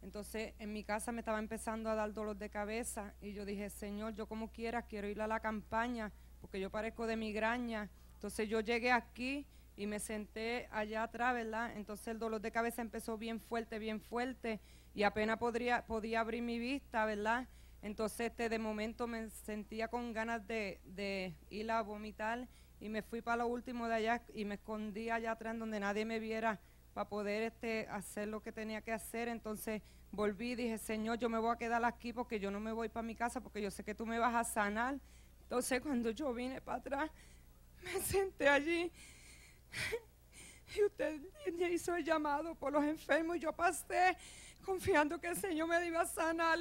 [0.04, 3.16] Entonces, en mi casa me estaba empezando a dar dolor de cabeza.
[3.20, 7.08] Y yo dije, Señor, yo como quiera quiero ir a la campaña, porque yo parezco
[7.08, 7.90] de migraña.
[8.26, 9.46] Entonces, yo llegué aquí
[9.78, 11.78] y me senté allá atrás, ¿verdad?
[11.78, 14.60] Entonces, el dolor de cabeza empezó bien fuerte, bien fuerte.
[14.96, 17.48] Y apenas podría, podía abrir mi vista, ¿verdad?
[17.84, 22.48] Entonces, este, de momento me sentía con ganas de, de ir a vomitar
[22.80, 26.04] y me fui para lo último de allá y me escondí allá atrás donde nadie
[26.04, 26.60] me viera
[26.96, 29.28] para poder este, hacer lo que tenía que hacer.
[29.28, 32.72] Entonces volví y dije, Señor, yo me voy a quedar aquí porque yo no me
[32.72, 35.00] voy para mi casa porque yo sé que tú me vas a sanar.
[35.44, 37.12] Entonces cuando yo vine para atrás,
[37.86, 38.92] me senté allí
[40.76, 41.22] y usted
[41.58, 44.18] me hizo el llamado por los enfermos y yo pasé
[44.64, 46.60] confiando que el Señor me iba a sanar.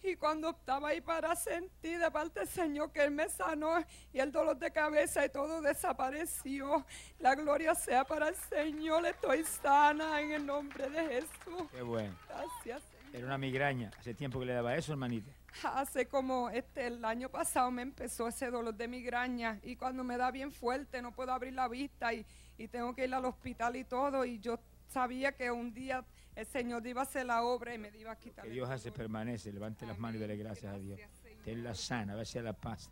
[0.00, 4.20] Y cuando estaba ahí para sentir de parte del Señor que Él me sanó y
[4.20, 6.86] el dolor de cabeza y todo desapareció.
[7.18, 9.04] La gloria sea para el Señor.
[9.06, 11.68] Estoy sana en el nombre de Jesús.
[11.72, 12.16] Qué bueno.
[12.28, 12.82] Gracias.
[12.82, 13.16] Señor.
[13.16, 13.90] Era una migraña.
[13.98, 15.32] Hace tiempo que le daba eso, hermanita.
[15.64, 20.16] Hace como este el año pasado me empezó ese dolor de migraña y cuando me
[20.16, 22.24] da bien fuerte no puedo abrir la vista y,
[22.58, 26.04] y tengo que ir al hospital y todo y yo sabía que un día
[26.38, 28.44] el Señor iba a hacer la obra y me iba a quitar.
[28.44, 29.52] Que Dios hace permanece.
[29.52, 30.96] Levante las manos y dele gracias a Dios.
[30.96, 31.44] Gracias, Señor.
[31.44, 32.88] Tenla sana, va a ser la paz.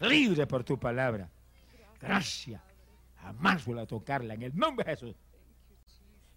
[0.00, 1.30] Libre por tu palabra.
[1.98, 2.60] Gracias.
[3.16, 5.16] Jamás vuelva a tocarla en el nombre de Jesús.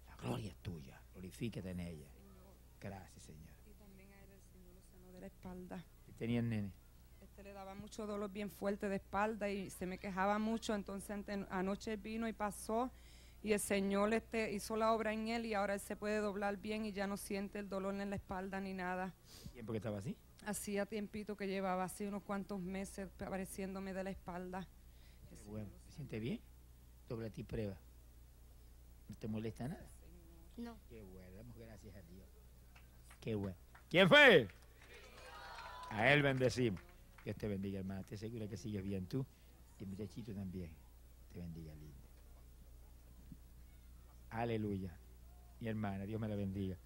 [0.06, 1.00] La gloria es tuya.
[1.12, 2.08] Glorifícate en ella.
[2.80, 3.52] Gracias, Señor.
[3.66, 5.82] Y también a él el Señor lo sanó de la espalda.
[6.04, 6.70] ¿Qué tenía el nene?
[7.22, 10.74] Este le daba mucho dolor bien fuerte de espalda y se me quejaba mucho.
[10.74, 12.90] Entonces ante- anoche vino y pasó
[13.42, 16.58] y el Señor este, hizo la obra en él y ahora él se puede doblar
[16.58, 19.14] bien y ya no siente el dolor en la espalda ni nada.
[19.54, 20.14] ¿Tiempo que estaba así?
[20.44, 24.68] Hacía tiempito que llevaba así unos cuantos meses apareciéndome de la espalda.
[25.30, 25.70] Qué bueno.
[25.86, 26.40] ¿Te sientes bien?
[27.08, 27.78] Dobla ti prueba.
[29.08, 29.88] ¿No te molesta nada?
[30.58, 30.76] No.
[30.90, 32.26] Qué bueno, damos gracias a Dios.
[33.20, 33.56] Qué bueno.
[33.88, 34.48] ¿Quién fue?
[35.94, 36.80] A él bendecimos.
[37.24, 38.02] Dios te bendiga, hermana.
[38.02, 39.24] Te segura que sigues bien tú.
[39.78, 40.70] Y el muchachito también.
[41.32, 41.94] Te bendiga, lindo.
[44.30, 44.90] Aleluya.
[45.60, 46.76] Mi hermana, Dios me la bendiga.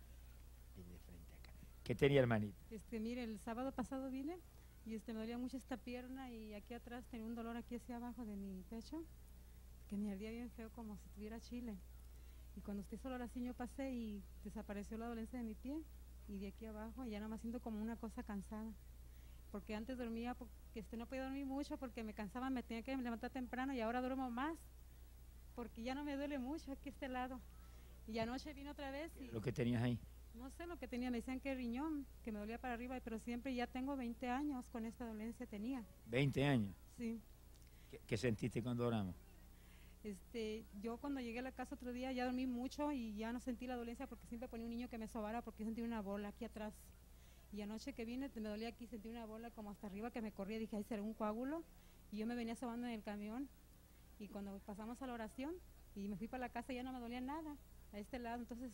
[1.84, 2.54] ¿Qué tenía, hermanita?
[2.70, 4.38] Este, mire, el sábado pasado vine
[4.84, 7.96] y este me dolía mucho esta pierna y aquí atrás tenía un dolor aquí hacia
[7.96, 9.02] abajo de mi pecho
[9.88, 11.78] que me ardía bien feo como si tuviera chile.
[12.56, 15.82] Y cuando usted la oración yo pasé y desapareció la dolencia de mi pie
[16.28, 18.70] y de aquí abajo y ya nada más siento como una cosa cansada.
[19.50, 22.96] Porque antes dormía porque este no podía dormir mucho porque me cansaba, me tenía que
[22.96, 24.56] levantar temprano y ahora duermo más
[25.54, 27.40] porque ya no me duele mucho aquí este lado.
[28.06, 29.98] Y anoche vino otra vez y Lo que tenías ahí.
[30.34, 33.18] no sé lo que tenía, me decían que riñón, que me dolía para arriba, pero
[33.18, 35.84] siempre ya tengo 20 años con esta dolencia tenía.
[36.06, 36.74] 20 años.
[36.96, 37.20] Sí.
[37.90, 39.16] ¿Qué, qué sentiste cuando oramos?
[40.04, 43.40] Este, yo cuando llegué a la casa otro día ya dormí mucho y ya no
[43.40, 46.28] sentí la dolencia porque siempre ponía un niño que me sobara porque sentí una bola
[46.28, 46.72] aquí atrás.
[47.52, 50.32] Y anoche que vine me dolía aquí, sentí una bola como hasta arriba que me
[50.32, 51.62] corría, dije, ahí será un coágulo.
[52.12, 53.48] Y yo me venía sobando en el camión
[54.18, 55.54] y cuando pasamos a la oración
[55.94, 57.56] y me fui para la casa ya no me dolía nada
[57.92, 58.40] a este lado.
[58.40, 58.70] Entonces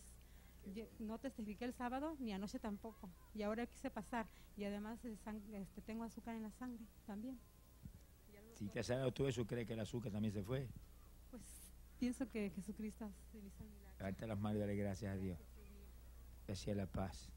[0.75, 3.11] Ye- No testifiqué el sábado ni anoche tampoco.
[3.35, 4.27] Y ahora quise pasar.
[4.57, 7.39] Y además este, tengo azúcar en la sangre también.
[8.55, 10.67] Si te has sanado todo eso, cree que el azúcar también se fue.
[11.31, 11.43] Pues
[11.99, 13.99] pienso que Jesucristo hace hizo milagros.
[13.99, 15.39] Levanta las manos dale gracias a Dios.
[16.49, 17.29] Hacia la paz.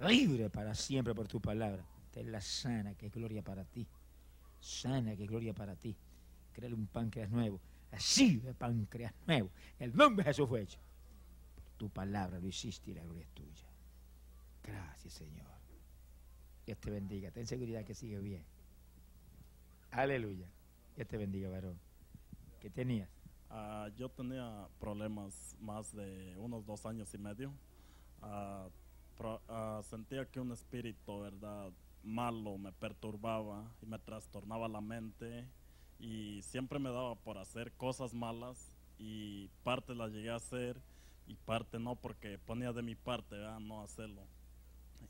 [0.00, 1.84] Libre para siempre por tu palabra.
[2.10, 3.86] Ten la sana, que es gloria para ti.
[4.60, 5.96] Sana, que es gloria para ti.
[6.52, 7.60] Créale un páncreas nuevo.
[7.90, 9.50] Así de páncreas nuevo.
[9.78, 10.78] El nombre de Jesús fue hecho.
[11.76, 13.66] Tu palabra lo hiciste y la gloria es tuya.
[14.62, 15.46] Gracias, Señor.
[16.66, 17.30] Dios te bendiga.
[17.30, 18.44] Ten seguridad que sigue bien.
[19.90, 20.46] Aleluya.
[20.96, 21.78] Dios te bendiga, varón.
[22.60, 23.08] ¿Qué tenías?
[23.50, 27.52] Ah, yo tenía problemas más de unos dos años y medio.
[28.22, 28.68] Ah,
[29.48, 31.70] ah, sentía que un espíritu, ¿verdad?
[32.02, 35.48] Malo me perturbaba y me trastornaba la mente
[35.98, 40.80] y siempre me daba por hacer cosas malas y parte las llegué a hacer
[41.26, 43.60] y parte no porque ponía de mi parte, ¿verdad?
[43.60, 44.22] No hacerlo.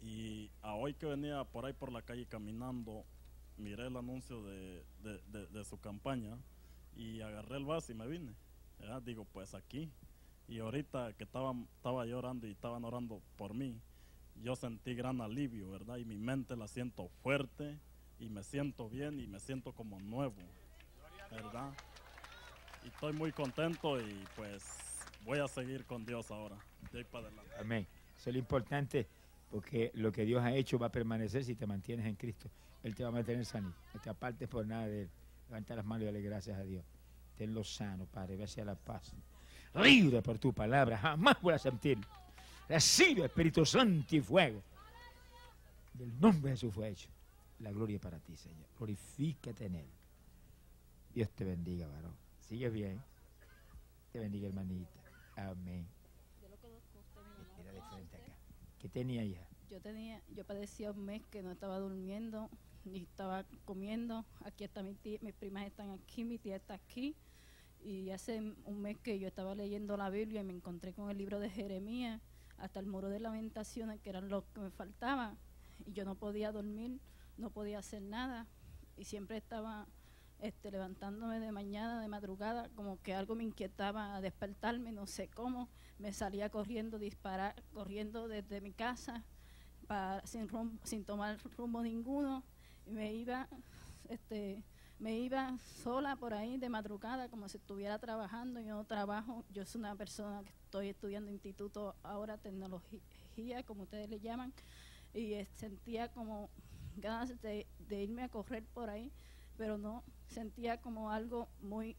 [0.02, 3.04] Y a hoy que venía por ahí por la calle caminando,
[3.56, 6.36] miré el anuncio de, de- de- de su campaña
[6.96, 8.34] y agarré el vaso y me vine.
[8.78, 9.02] ¿verdad?
[9.02, 9.90] Digo, pues aquí.
[10.46, 13.80] Y ahorita que estaba, estaba llorando y estaban orando por mí,
[14.42, 15.96] yo sentí gran alivio, ¿verdad?
[15.96, 17.78] Y mi mente la siento fuerte
[18.18, 20.34] y me siento bien y me siento como nuevo,
[21.30, 21.72] ¿verdad?
[22.84, 24.64] Y estoy muy contento y pues
[25.24, 26.56] voy a seguir con Dios ahora,
[26.92, 27.50] de ahí para adelante.
[27.58, 27.86] Amén.
[28.16, 29.06] Eso es lo importante,
[29.50, 32.50] porque lo que Dios ha hecho va a permanecer si te mantienes en Cristo.
[32.82, 33.72] Él te va a mantener sano.
[33.94, 35.10] No te apartes por nada de Él.
[35.48, 36.84] Levanta las manos y dale gracias a Dios.
[37.36, 38.36] Tenlo sano, Padre.
[38.36, 39.14] Ve hacia la paz.
[39.74, 40.98] Libre por tu palabra.
[40.98, 41.98] Jamás voy a sentir.
[42.68, 44.62] Recibe Espíritu Santo y fuego.
[45.92, 47.08] Del nombre de Jesús fue hecho.
[47.60, 48.66] La gloria para ti, Señor.
[48.78, 49.86] Glorifícate en Él.
[51.14, 52.14] Dios te bendiga, varón.
[52.40, 53.00] Sigue bien.
[54.12, 55.00] Te bendiga, hermanita.
[55.36, 55.86] Amén.
[56.42, 57.54] Yo lo conozco a usted, mi mamá.
[57.58, 58.32] Mira de frente acá.
[58.78, 59.46] ¿Qué tenía hija?
[59.70, 62.50] Yo tenía, yo padecía un mes que no estaba durmiendo
[62.84, 64.24] ni estaba comiendo.
[64.44, 67.16] Aquí está mi tía, mis primas están aquí, mi tía está aquí.
[67.82, 71.18] Y hace un mes que yo estaba leyendo la Biblia y me encontré con el
[71.18, 72.20] libro de Jeremías,
[72.58, 75.36] hasta el muro de lamentaciones, que eran los que me faltaban.
[75.86, 77.00] Y yo no podía dormir,
[77.36, 78.46] no podía hacer nada.
[78.96, 79.86] Y siempre estaba
[80.40, 85.28] este, levantándome de mañana, de madrugada, como que algo me inquietaba a despertarme, no sé
[85.28, 85.68] cómo.
[85.98, 89.24] Me salía corriendo, disparar, corriendo desde mi casa
[89.86, 92.42] pa- sin, rum- sin tomar rumbo ninguno
[92.86, 93.48] y me iba
[94.08, 94.62] este
[95.04, 98.58] me iba sola por ahí de madrugada como si estuviera trabajando.
[98.60, 104.18] Yo trabajo yo soy una persona que estoy estudiando instituto ahora tecnología como ustedes le
[104.18, 104.54] llaman
[105.12, 106.48] y eh, sentía como
[106.96, 109.12] ganas de, irme a correr por ahí
[109.58, 111.96] pero no sentía como algo muy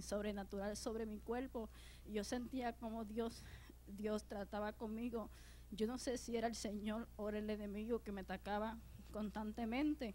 [0.00, 1.68] sobrenatural sobre mi cuerpo.
[2.06, 3.44] Yo sentía como Dios
[3.86, 5.28] Dios trataba conmigo.
[5.72, 8.78] Yo no sé si era el Señor o el enemigo que me atacaba
[9.12, 10.14] constantemente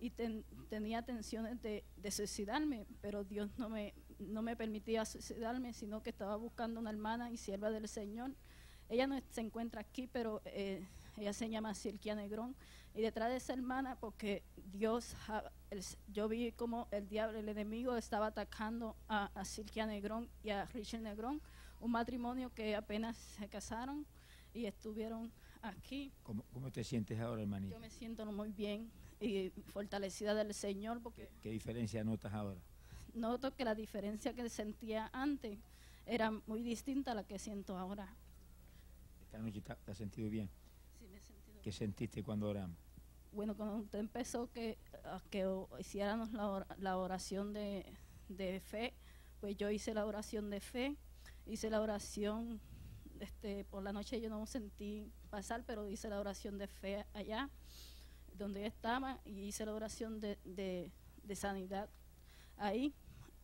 [0.00, 5.72] y ten- tenía tensiones de, de suicidarme, pero Dios no me, no me permitía suicidarme,
[5.72, 8.34] sino que estaba buscando una hermana y sierva del Señor.
[8.88, 12.54] Ella no se encuentra aquí, pero eh, ella se llama Silquia Negrón.
[12.94, 14.42] Y detrás de esa hermana, porque
[14.72, 15.14] Dios,
[15.70, 20.50] el- yo vi como el diablo, el enemigo, estaba atacando a, a Silquia Negrón y
[20.50, 21.40] a Richard Negrón,
[21.80, 24.06] un matrimonio que apenas se casaron
[24.54, 25.30] y estuvieron
[25.62, 26.10] aquí.
[26.22, 27.74] ¿Cómo, cómo te sientes ahora, hermanita?
[27.74, 32.58] Yo me siento muy bien y fortalecida del Señor porque ¿Qué diferencia notas ahora?
[33.14, 35.58] noto que la diferencia que sentía antes
[36.06, 38.08] era muy distinta a la que siento ahora.
[39.22, 40.48] Esta noche te has sentido bien.
[40.98, 42.76] Sí, me he sentido ¿Qué sentiste cuando oramos?
[43.32, 45.46] Bueno, cuando usted empezó que, a que
[45.78, 47.84] hiciéramos la, or- la oración de,
[48.28, 48.94] de fe,
[49.40, 50.96] pues yo hice la oración de fe,
[51.46, 52.58] hice la oración,
[53.20, 57.50] este, por la noche yo no sentí pasar, pero hice la oración de fe allá,
[58.38, 61.90] donde yo estaba, y hice la oración de, de, sanidad
[62.56, 62.94] ahí,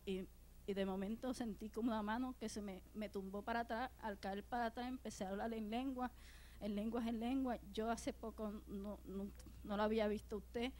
[0.05, 0.25] y,
[0.65, 4.43] de momento sentí como una mano que se me, me tumbó para atrás, al caer
[4.43, 6.11] para atrás empecé a hablar en lengua,
[6.59, 7.59] en lenguas en lengua.
[7.71, 9.29] Yo hace poco no, no,
[9.63, 10.73] no lo había visto usted,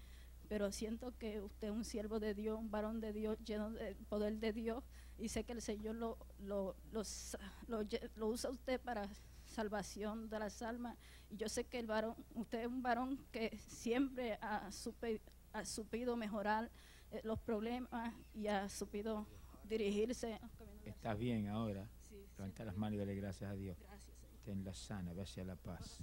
[0.48, 3.96] pero siento que usted es un siervo de Dios, un varón de Dios, lleno del
[3.96, 4.84] poder de Dios,
[5.20, 7.04] y sé que el Señor lo, lo, lo,
[8.16, 9.08] lo usa usted para
[9.46, 10.98] salvación de las almas.
[11.30, 15.22] Y yo sé que el varón, usted es un varón que siempre ha, supe-
[15.54, 16.70] ha supido mejorar
[17.12, 19.26] eh, los problemas y ha supido
[19.64, 20.40] dirigirse.
[20.86, 21.88] ¿Estás bien ahora?
[22.10, 23.78] Sí, Levanta las manos y dale gracias a Dios.
[23.80, 24.40] Gracias, Señor.
[24.44, 26.00] Tenla sana, ve hacia la paz.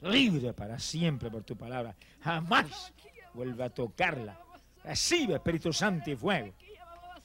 [0.00, 1.94] Libre para siempre por tu palabra.
[2.22, 2.92] Jamás
[3.34, 4.40] vuelva a tocarla.
[4.82, 6.54] Recibe Espíritu Santo y fuego.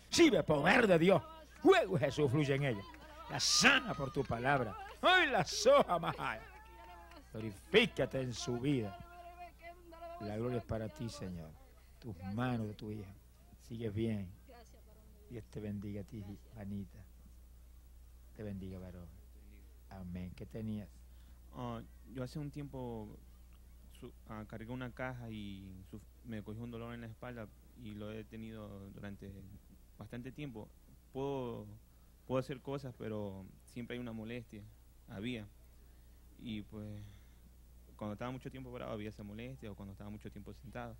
[0.09, 1.23] Recibe poder de Dios.
[1.61, 2.83] Fuego Jesús fluye en ella.
[3.29, 4.75] La sana por tu palabra.
[5.01, 6.41] ¡Ay, la soja Mahaya!
[7.39, 8.97] Glorifícate en su vida.
[10.21, 11.49] La gloria es para ti, Señor.
[11.99, 13.13] Tus manos de tu hija.
[13.67, 14.29] Sigues bien.
[15.29, 16.23] Dios te bendiga a ti,
[16.57, 16.99] Anita.
[18.37, 19.07] Te bendiga, varón.
[19.89, 20.31] Amén.
[20.37, 20.87] ¿Qué tenías?
[21.53, 21.81] Ah,
[22.13, 23.17] yo hace un tiempo
[23.99, 27.49] su- ah, cargué una caja y su- me cogió un dolor en la espalda
[27.83, 29.29] y lo he tenido durante
[29.97, 30.69] bastante tiempo.
[31.11, 31.65] Puedo,
[32.27, 34.63] puedo hacer cosas, pero siempre hay una molestia.
[35.09, 35.45] Había.
[36.39, 36.87] Y pues
[37.95, 40.95] cuando estaba mucho tiempo parado había esa molestia o cuando estaba mucho tiempo sentado.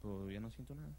[0.00, 0.92] Pero ya no siento nada.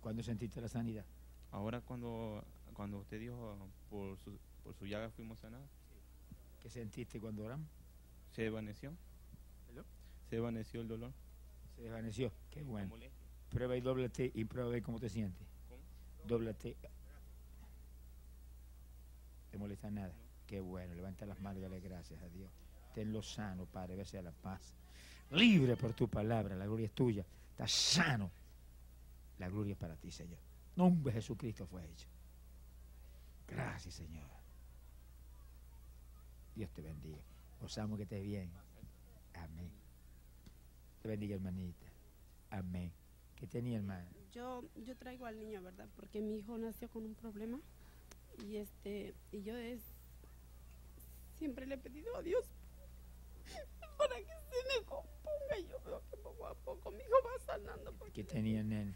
[0.00, 1.04] ¿Cuándo sentiste la sanidad?
[1.50, 3.56] Ahora cuando, cuando usted dijo
[3.88, 5.68] por su, por su llaga fuimos sanados,
[6.60, 7.68] ¿Qué sentiste cuando oramos?
[8.32, 8.92] se desvaneció.
[9.66, 9.84] ¿Perdón?
[10.28, 11.12] Se desvaneció el dolor.
[11.76, 12.32] Se desvaneció.
[12.50, 12.96] Qué bueno.
[13.50, 15.46] Prueba y doblate y prueba a ver cómo te sientes.
[15.68, 15.82] ¿Cómo?
[19.50, 20.14] ¿Te molesta nada?
[20.46, 20.94] Qué bueno.
[20.94, 22.50] Levanta las manos y dale gracias a Dios.
[22.94, 23.96] Tenlo sano, Padre.
[23.96, 24.74] Bese a la paz.
[25.30, 26.54] Libre por tu palabra.
[26.54, 27.24] La gloria es tuya.
[27.50, 28.30] Estás sano.
[29.38, 30.38] La gloria es para ti, Señor.
[30.76, 32.08] Nombre Jesucristo fue hecho.
[33.48, 34.28] Gracias, Señor.
[36.54, 37.22] Dios te bendiga.
[37.60, 38.50] Gozamos que estés bien.
[39.34, 39.70] Amén.
[41.02, 41.86] Te bendiga, hermanita.
[42.50, 42.92] Amén.
[43.36, 44.06] ¿Qué tenía, hermana?
[44.32, 45.88] Yo, yo traigo al niño, ¿verdad?
[45.96, 47.58] Porque mi hijo nació con un problema
[48.48, 49.54] y este y yo
[51.38, 52.44] siempre le he pedido a Dios
[54.08, 55.58] para que se me componga.
[55.58, 58.94] y Yo veo que poco a poco mi hijo va sanando ¿Qué tenía, nene?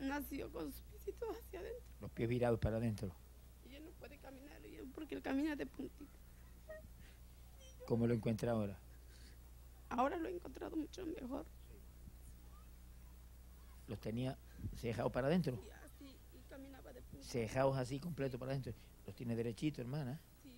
[0.00, 3.10] nació con sus piecitos hacia adentro Los pies virados para adentro.
[3.68, 6.18] y él no puede caminar él- porque él camina de puntito.
[7.86, 8.78] ¿Cómo lo encuentra ahora?
[9.90, 11.46] Ahora lo he encontrado mucho mejor
[13.86, 14.36] Los tenía
[14.76, 15.54] cejados para adentro.
[15.64, 17.24] y así y caminaba de puntito.
[17.32, 18.74] Cejados así, completo para adentro.
[19.06, 20.20] Los tiene derechito, hermana.
[20.42, 20.52] Sí.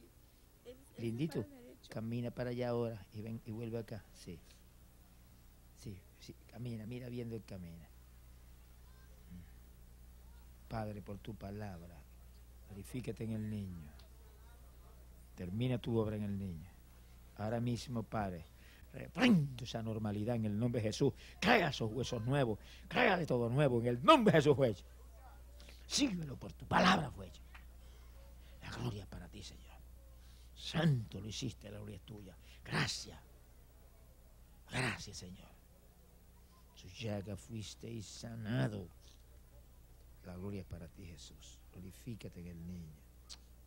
[0.65, 1.45] Él- él Lindito.
[1.91, 4.05] Camina para allá ahora y ven y vuelve acá.
[4.15, 4.39] Sí.
[5.77, 6.35] Sí.
[6.47, 7.89] Camina, mira viendo el camina.
[9.31, 10.69] Mm.
[10.69, 11.97] Padre, por tu palabra,
[12.69, 13.91] glorifícate en el niño.
[15.35, 16.71] Termina tu obra en el niño.
[17.39, 18.45] Ahora mismo, Padre,
[18.93, 21.13] reprendo esa normalidad en el nombre de Jesús.
[21.41, 22.59] Crea esos huesos nuevos.
[22.87, 24.85] Crea de todo nuevo en el nombre de Jesús hecho.
[25.87, 27.43] Síguelo por tu palabra hecho.
[28.63, 29.70] La gloria para ti, Señor.
[30.61, 32.37] Santo lo hiciste, la gloria es tuya.
[32.63, 33.19] Gracias.
[34.71, 35.49] Gracias, Señor.
[36.75, 38.87] Su llaga fuiste sanado.
[40.25, 41.59] La gloria es para ti, Jesús.
[41.73, 42.95] Glorifícate en el niño.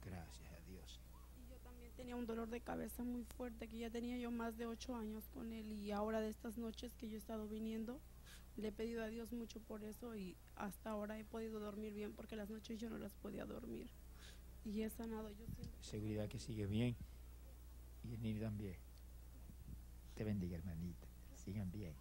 [0.06, 1.02] Gracias a Dios.
[1.36, 4.56] Y yo también tenía un dolor de cabeza muy fuerte, que ya tenía yo más
[4.58, 8.00] de ocho años con él y ahora de estas noches que yo he estado viniendo,
[8.56, 12.14] le he pedido a Dios mucho por eso y hasta ahora he podido dormir bien
[12.14, 13.90] porque las noches yo no las podía dormir.
[14.66, 15.46] Y he sanado yo.
[15.82, 16.96] Seguridad que sigue bien.
[18.04, 18.76] Y el niño también.
[20.16, 21.08] Te bendiga, hermanita.
[21.36, 21.94] Sigan bien.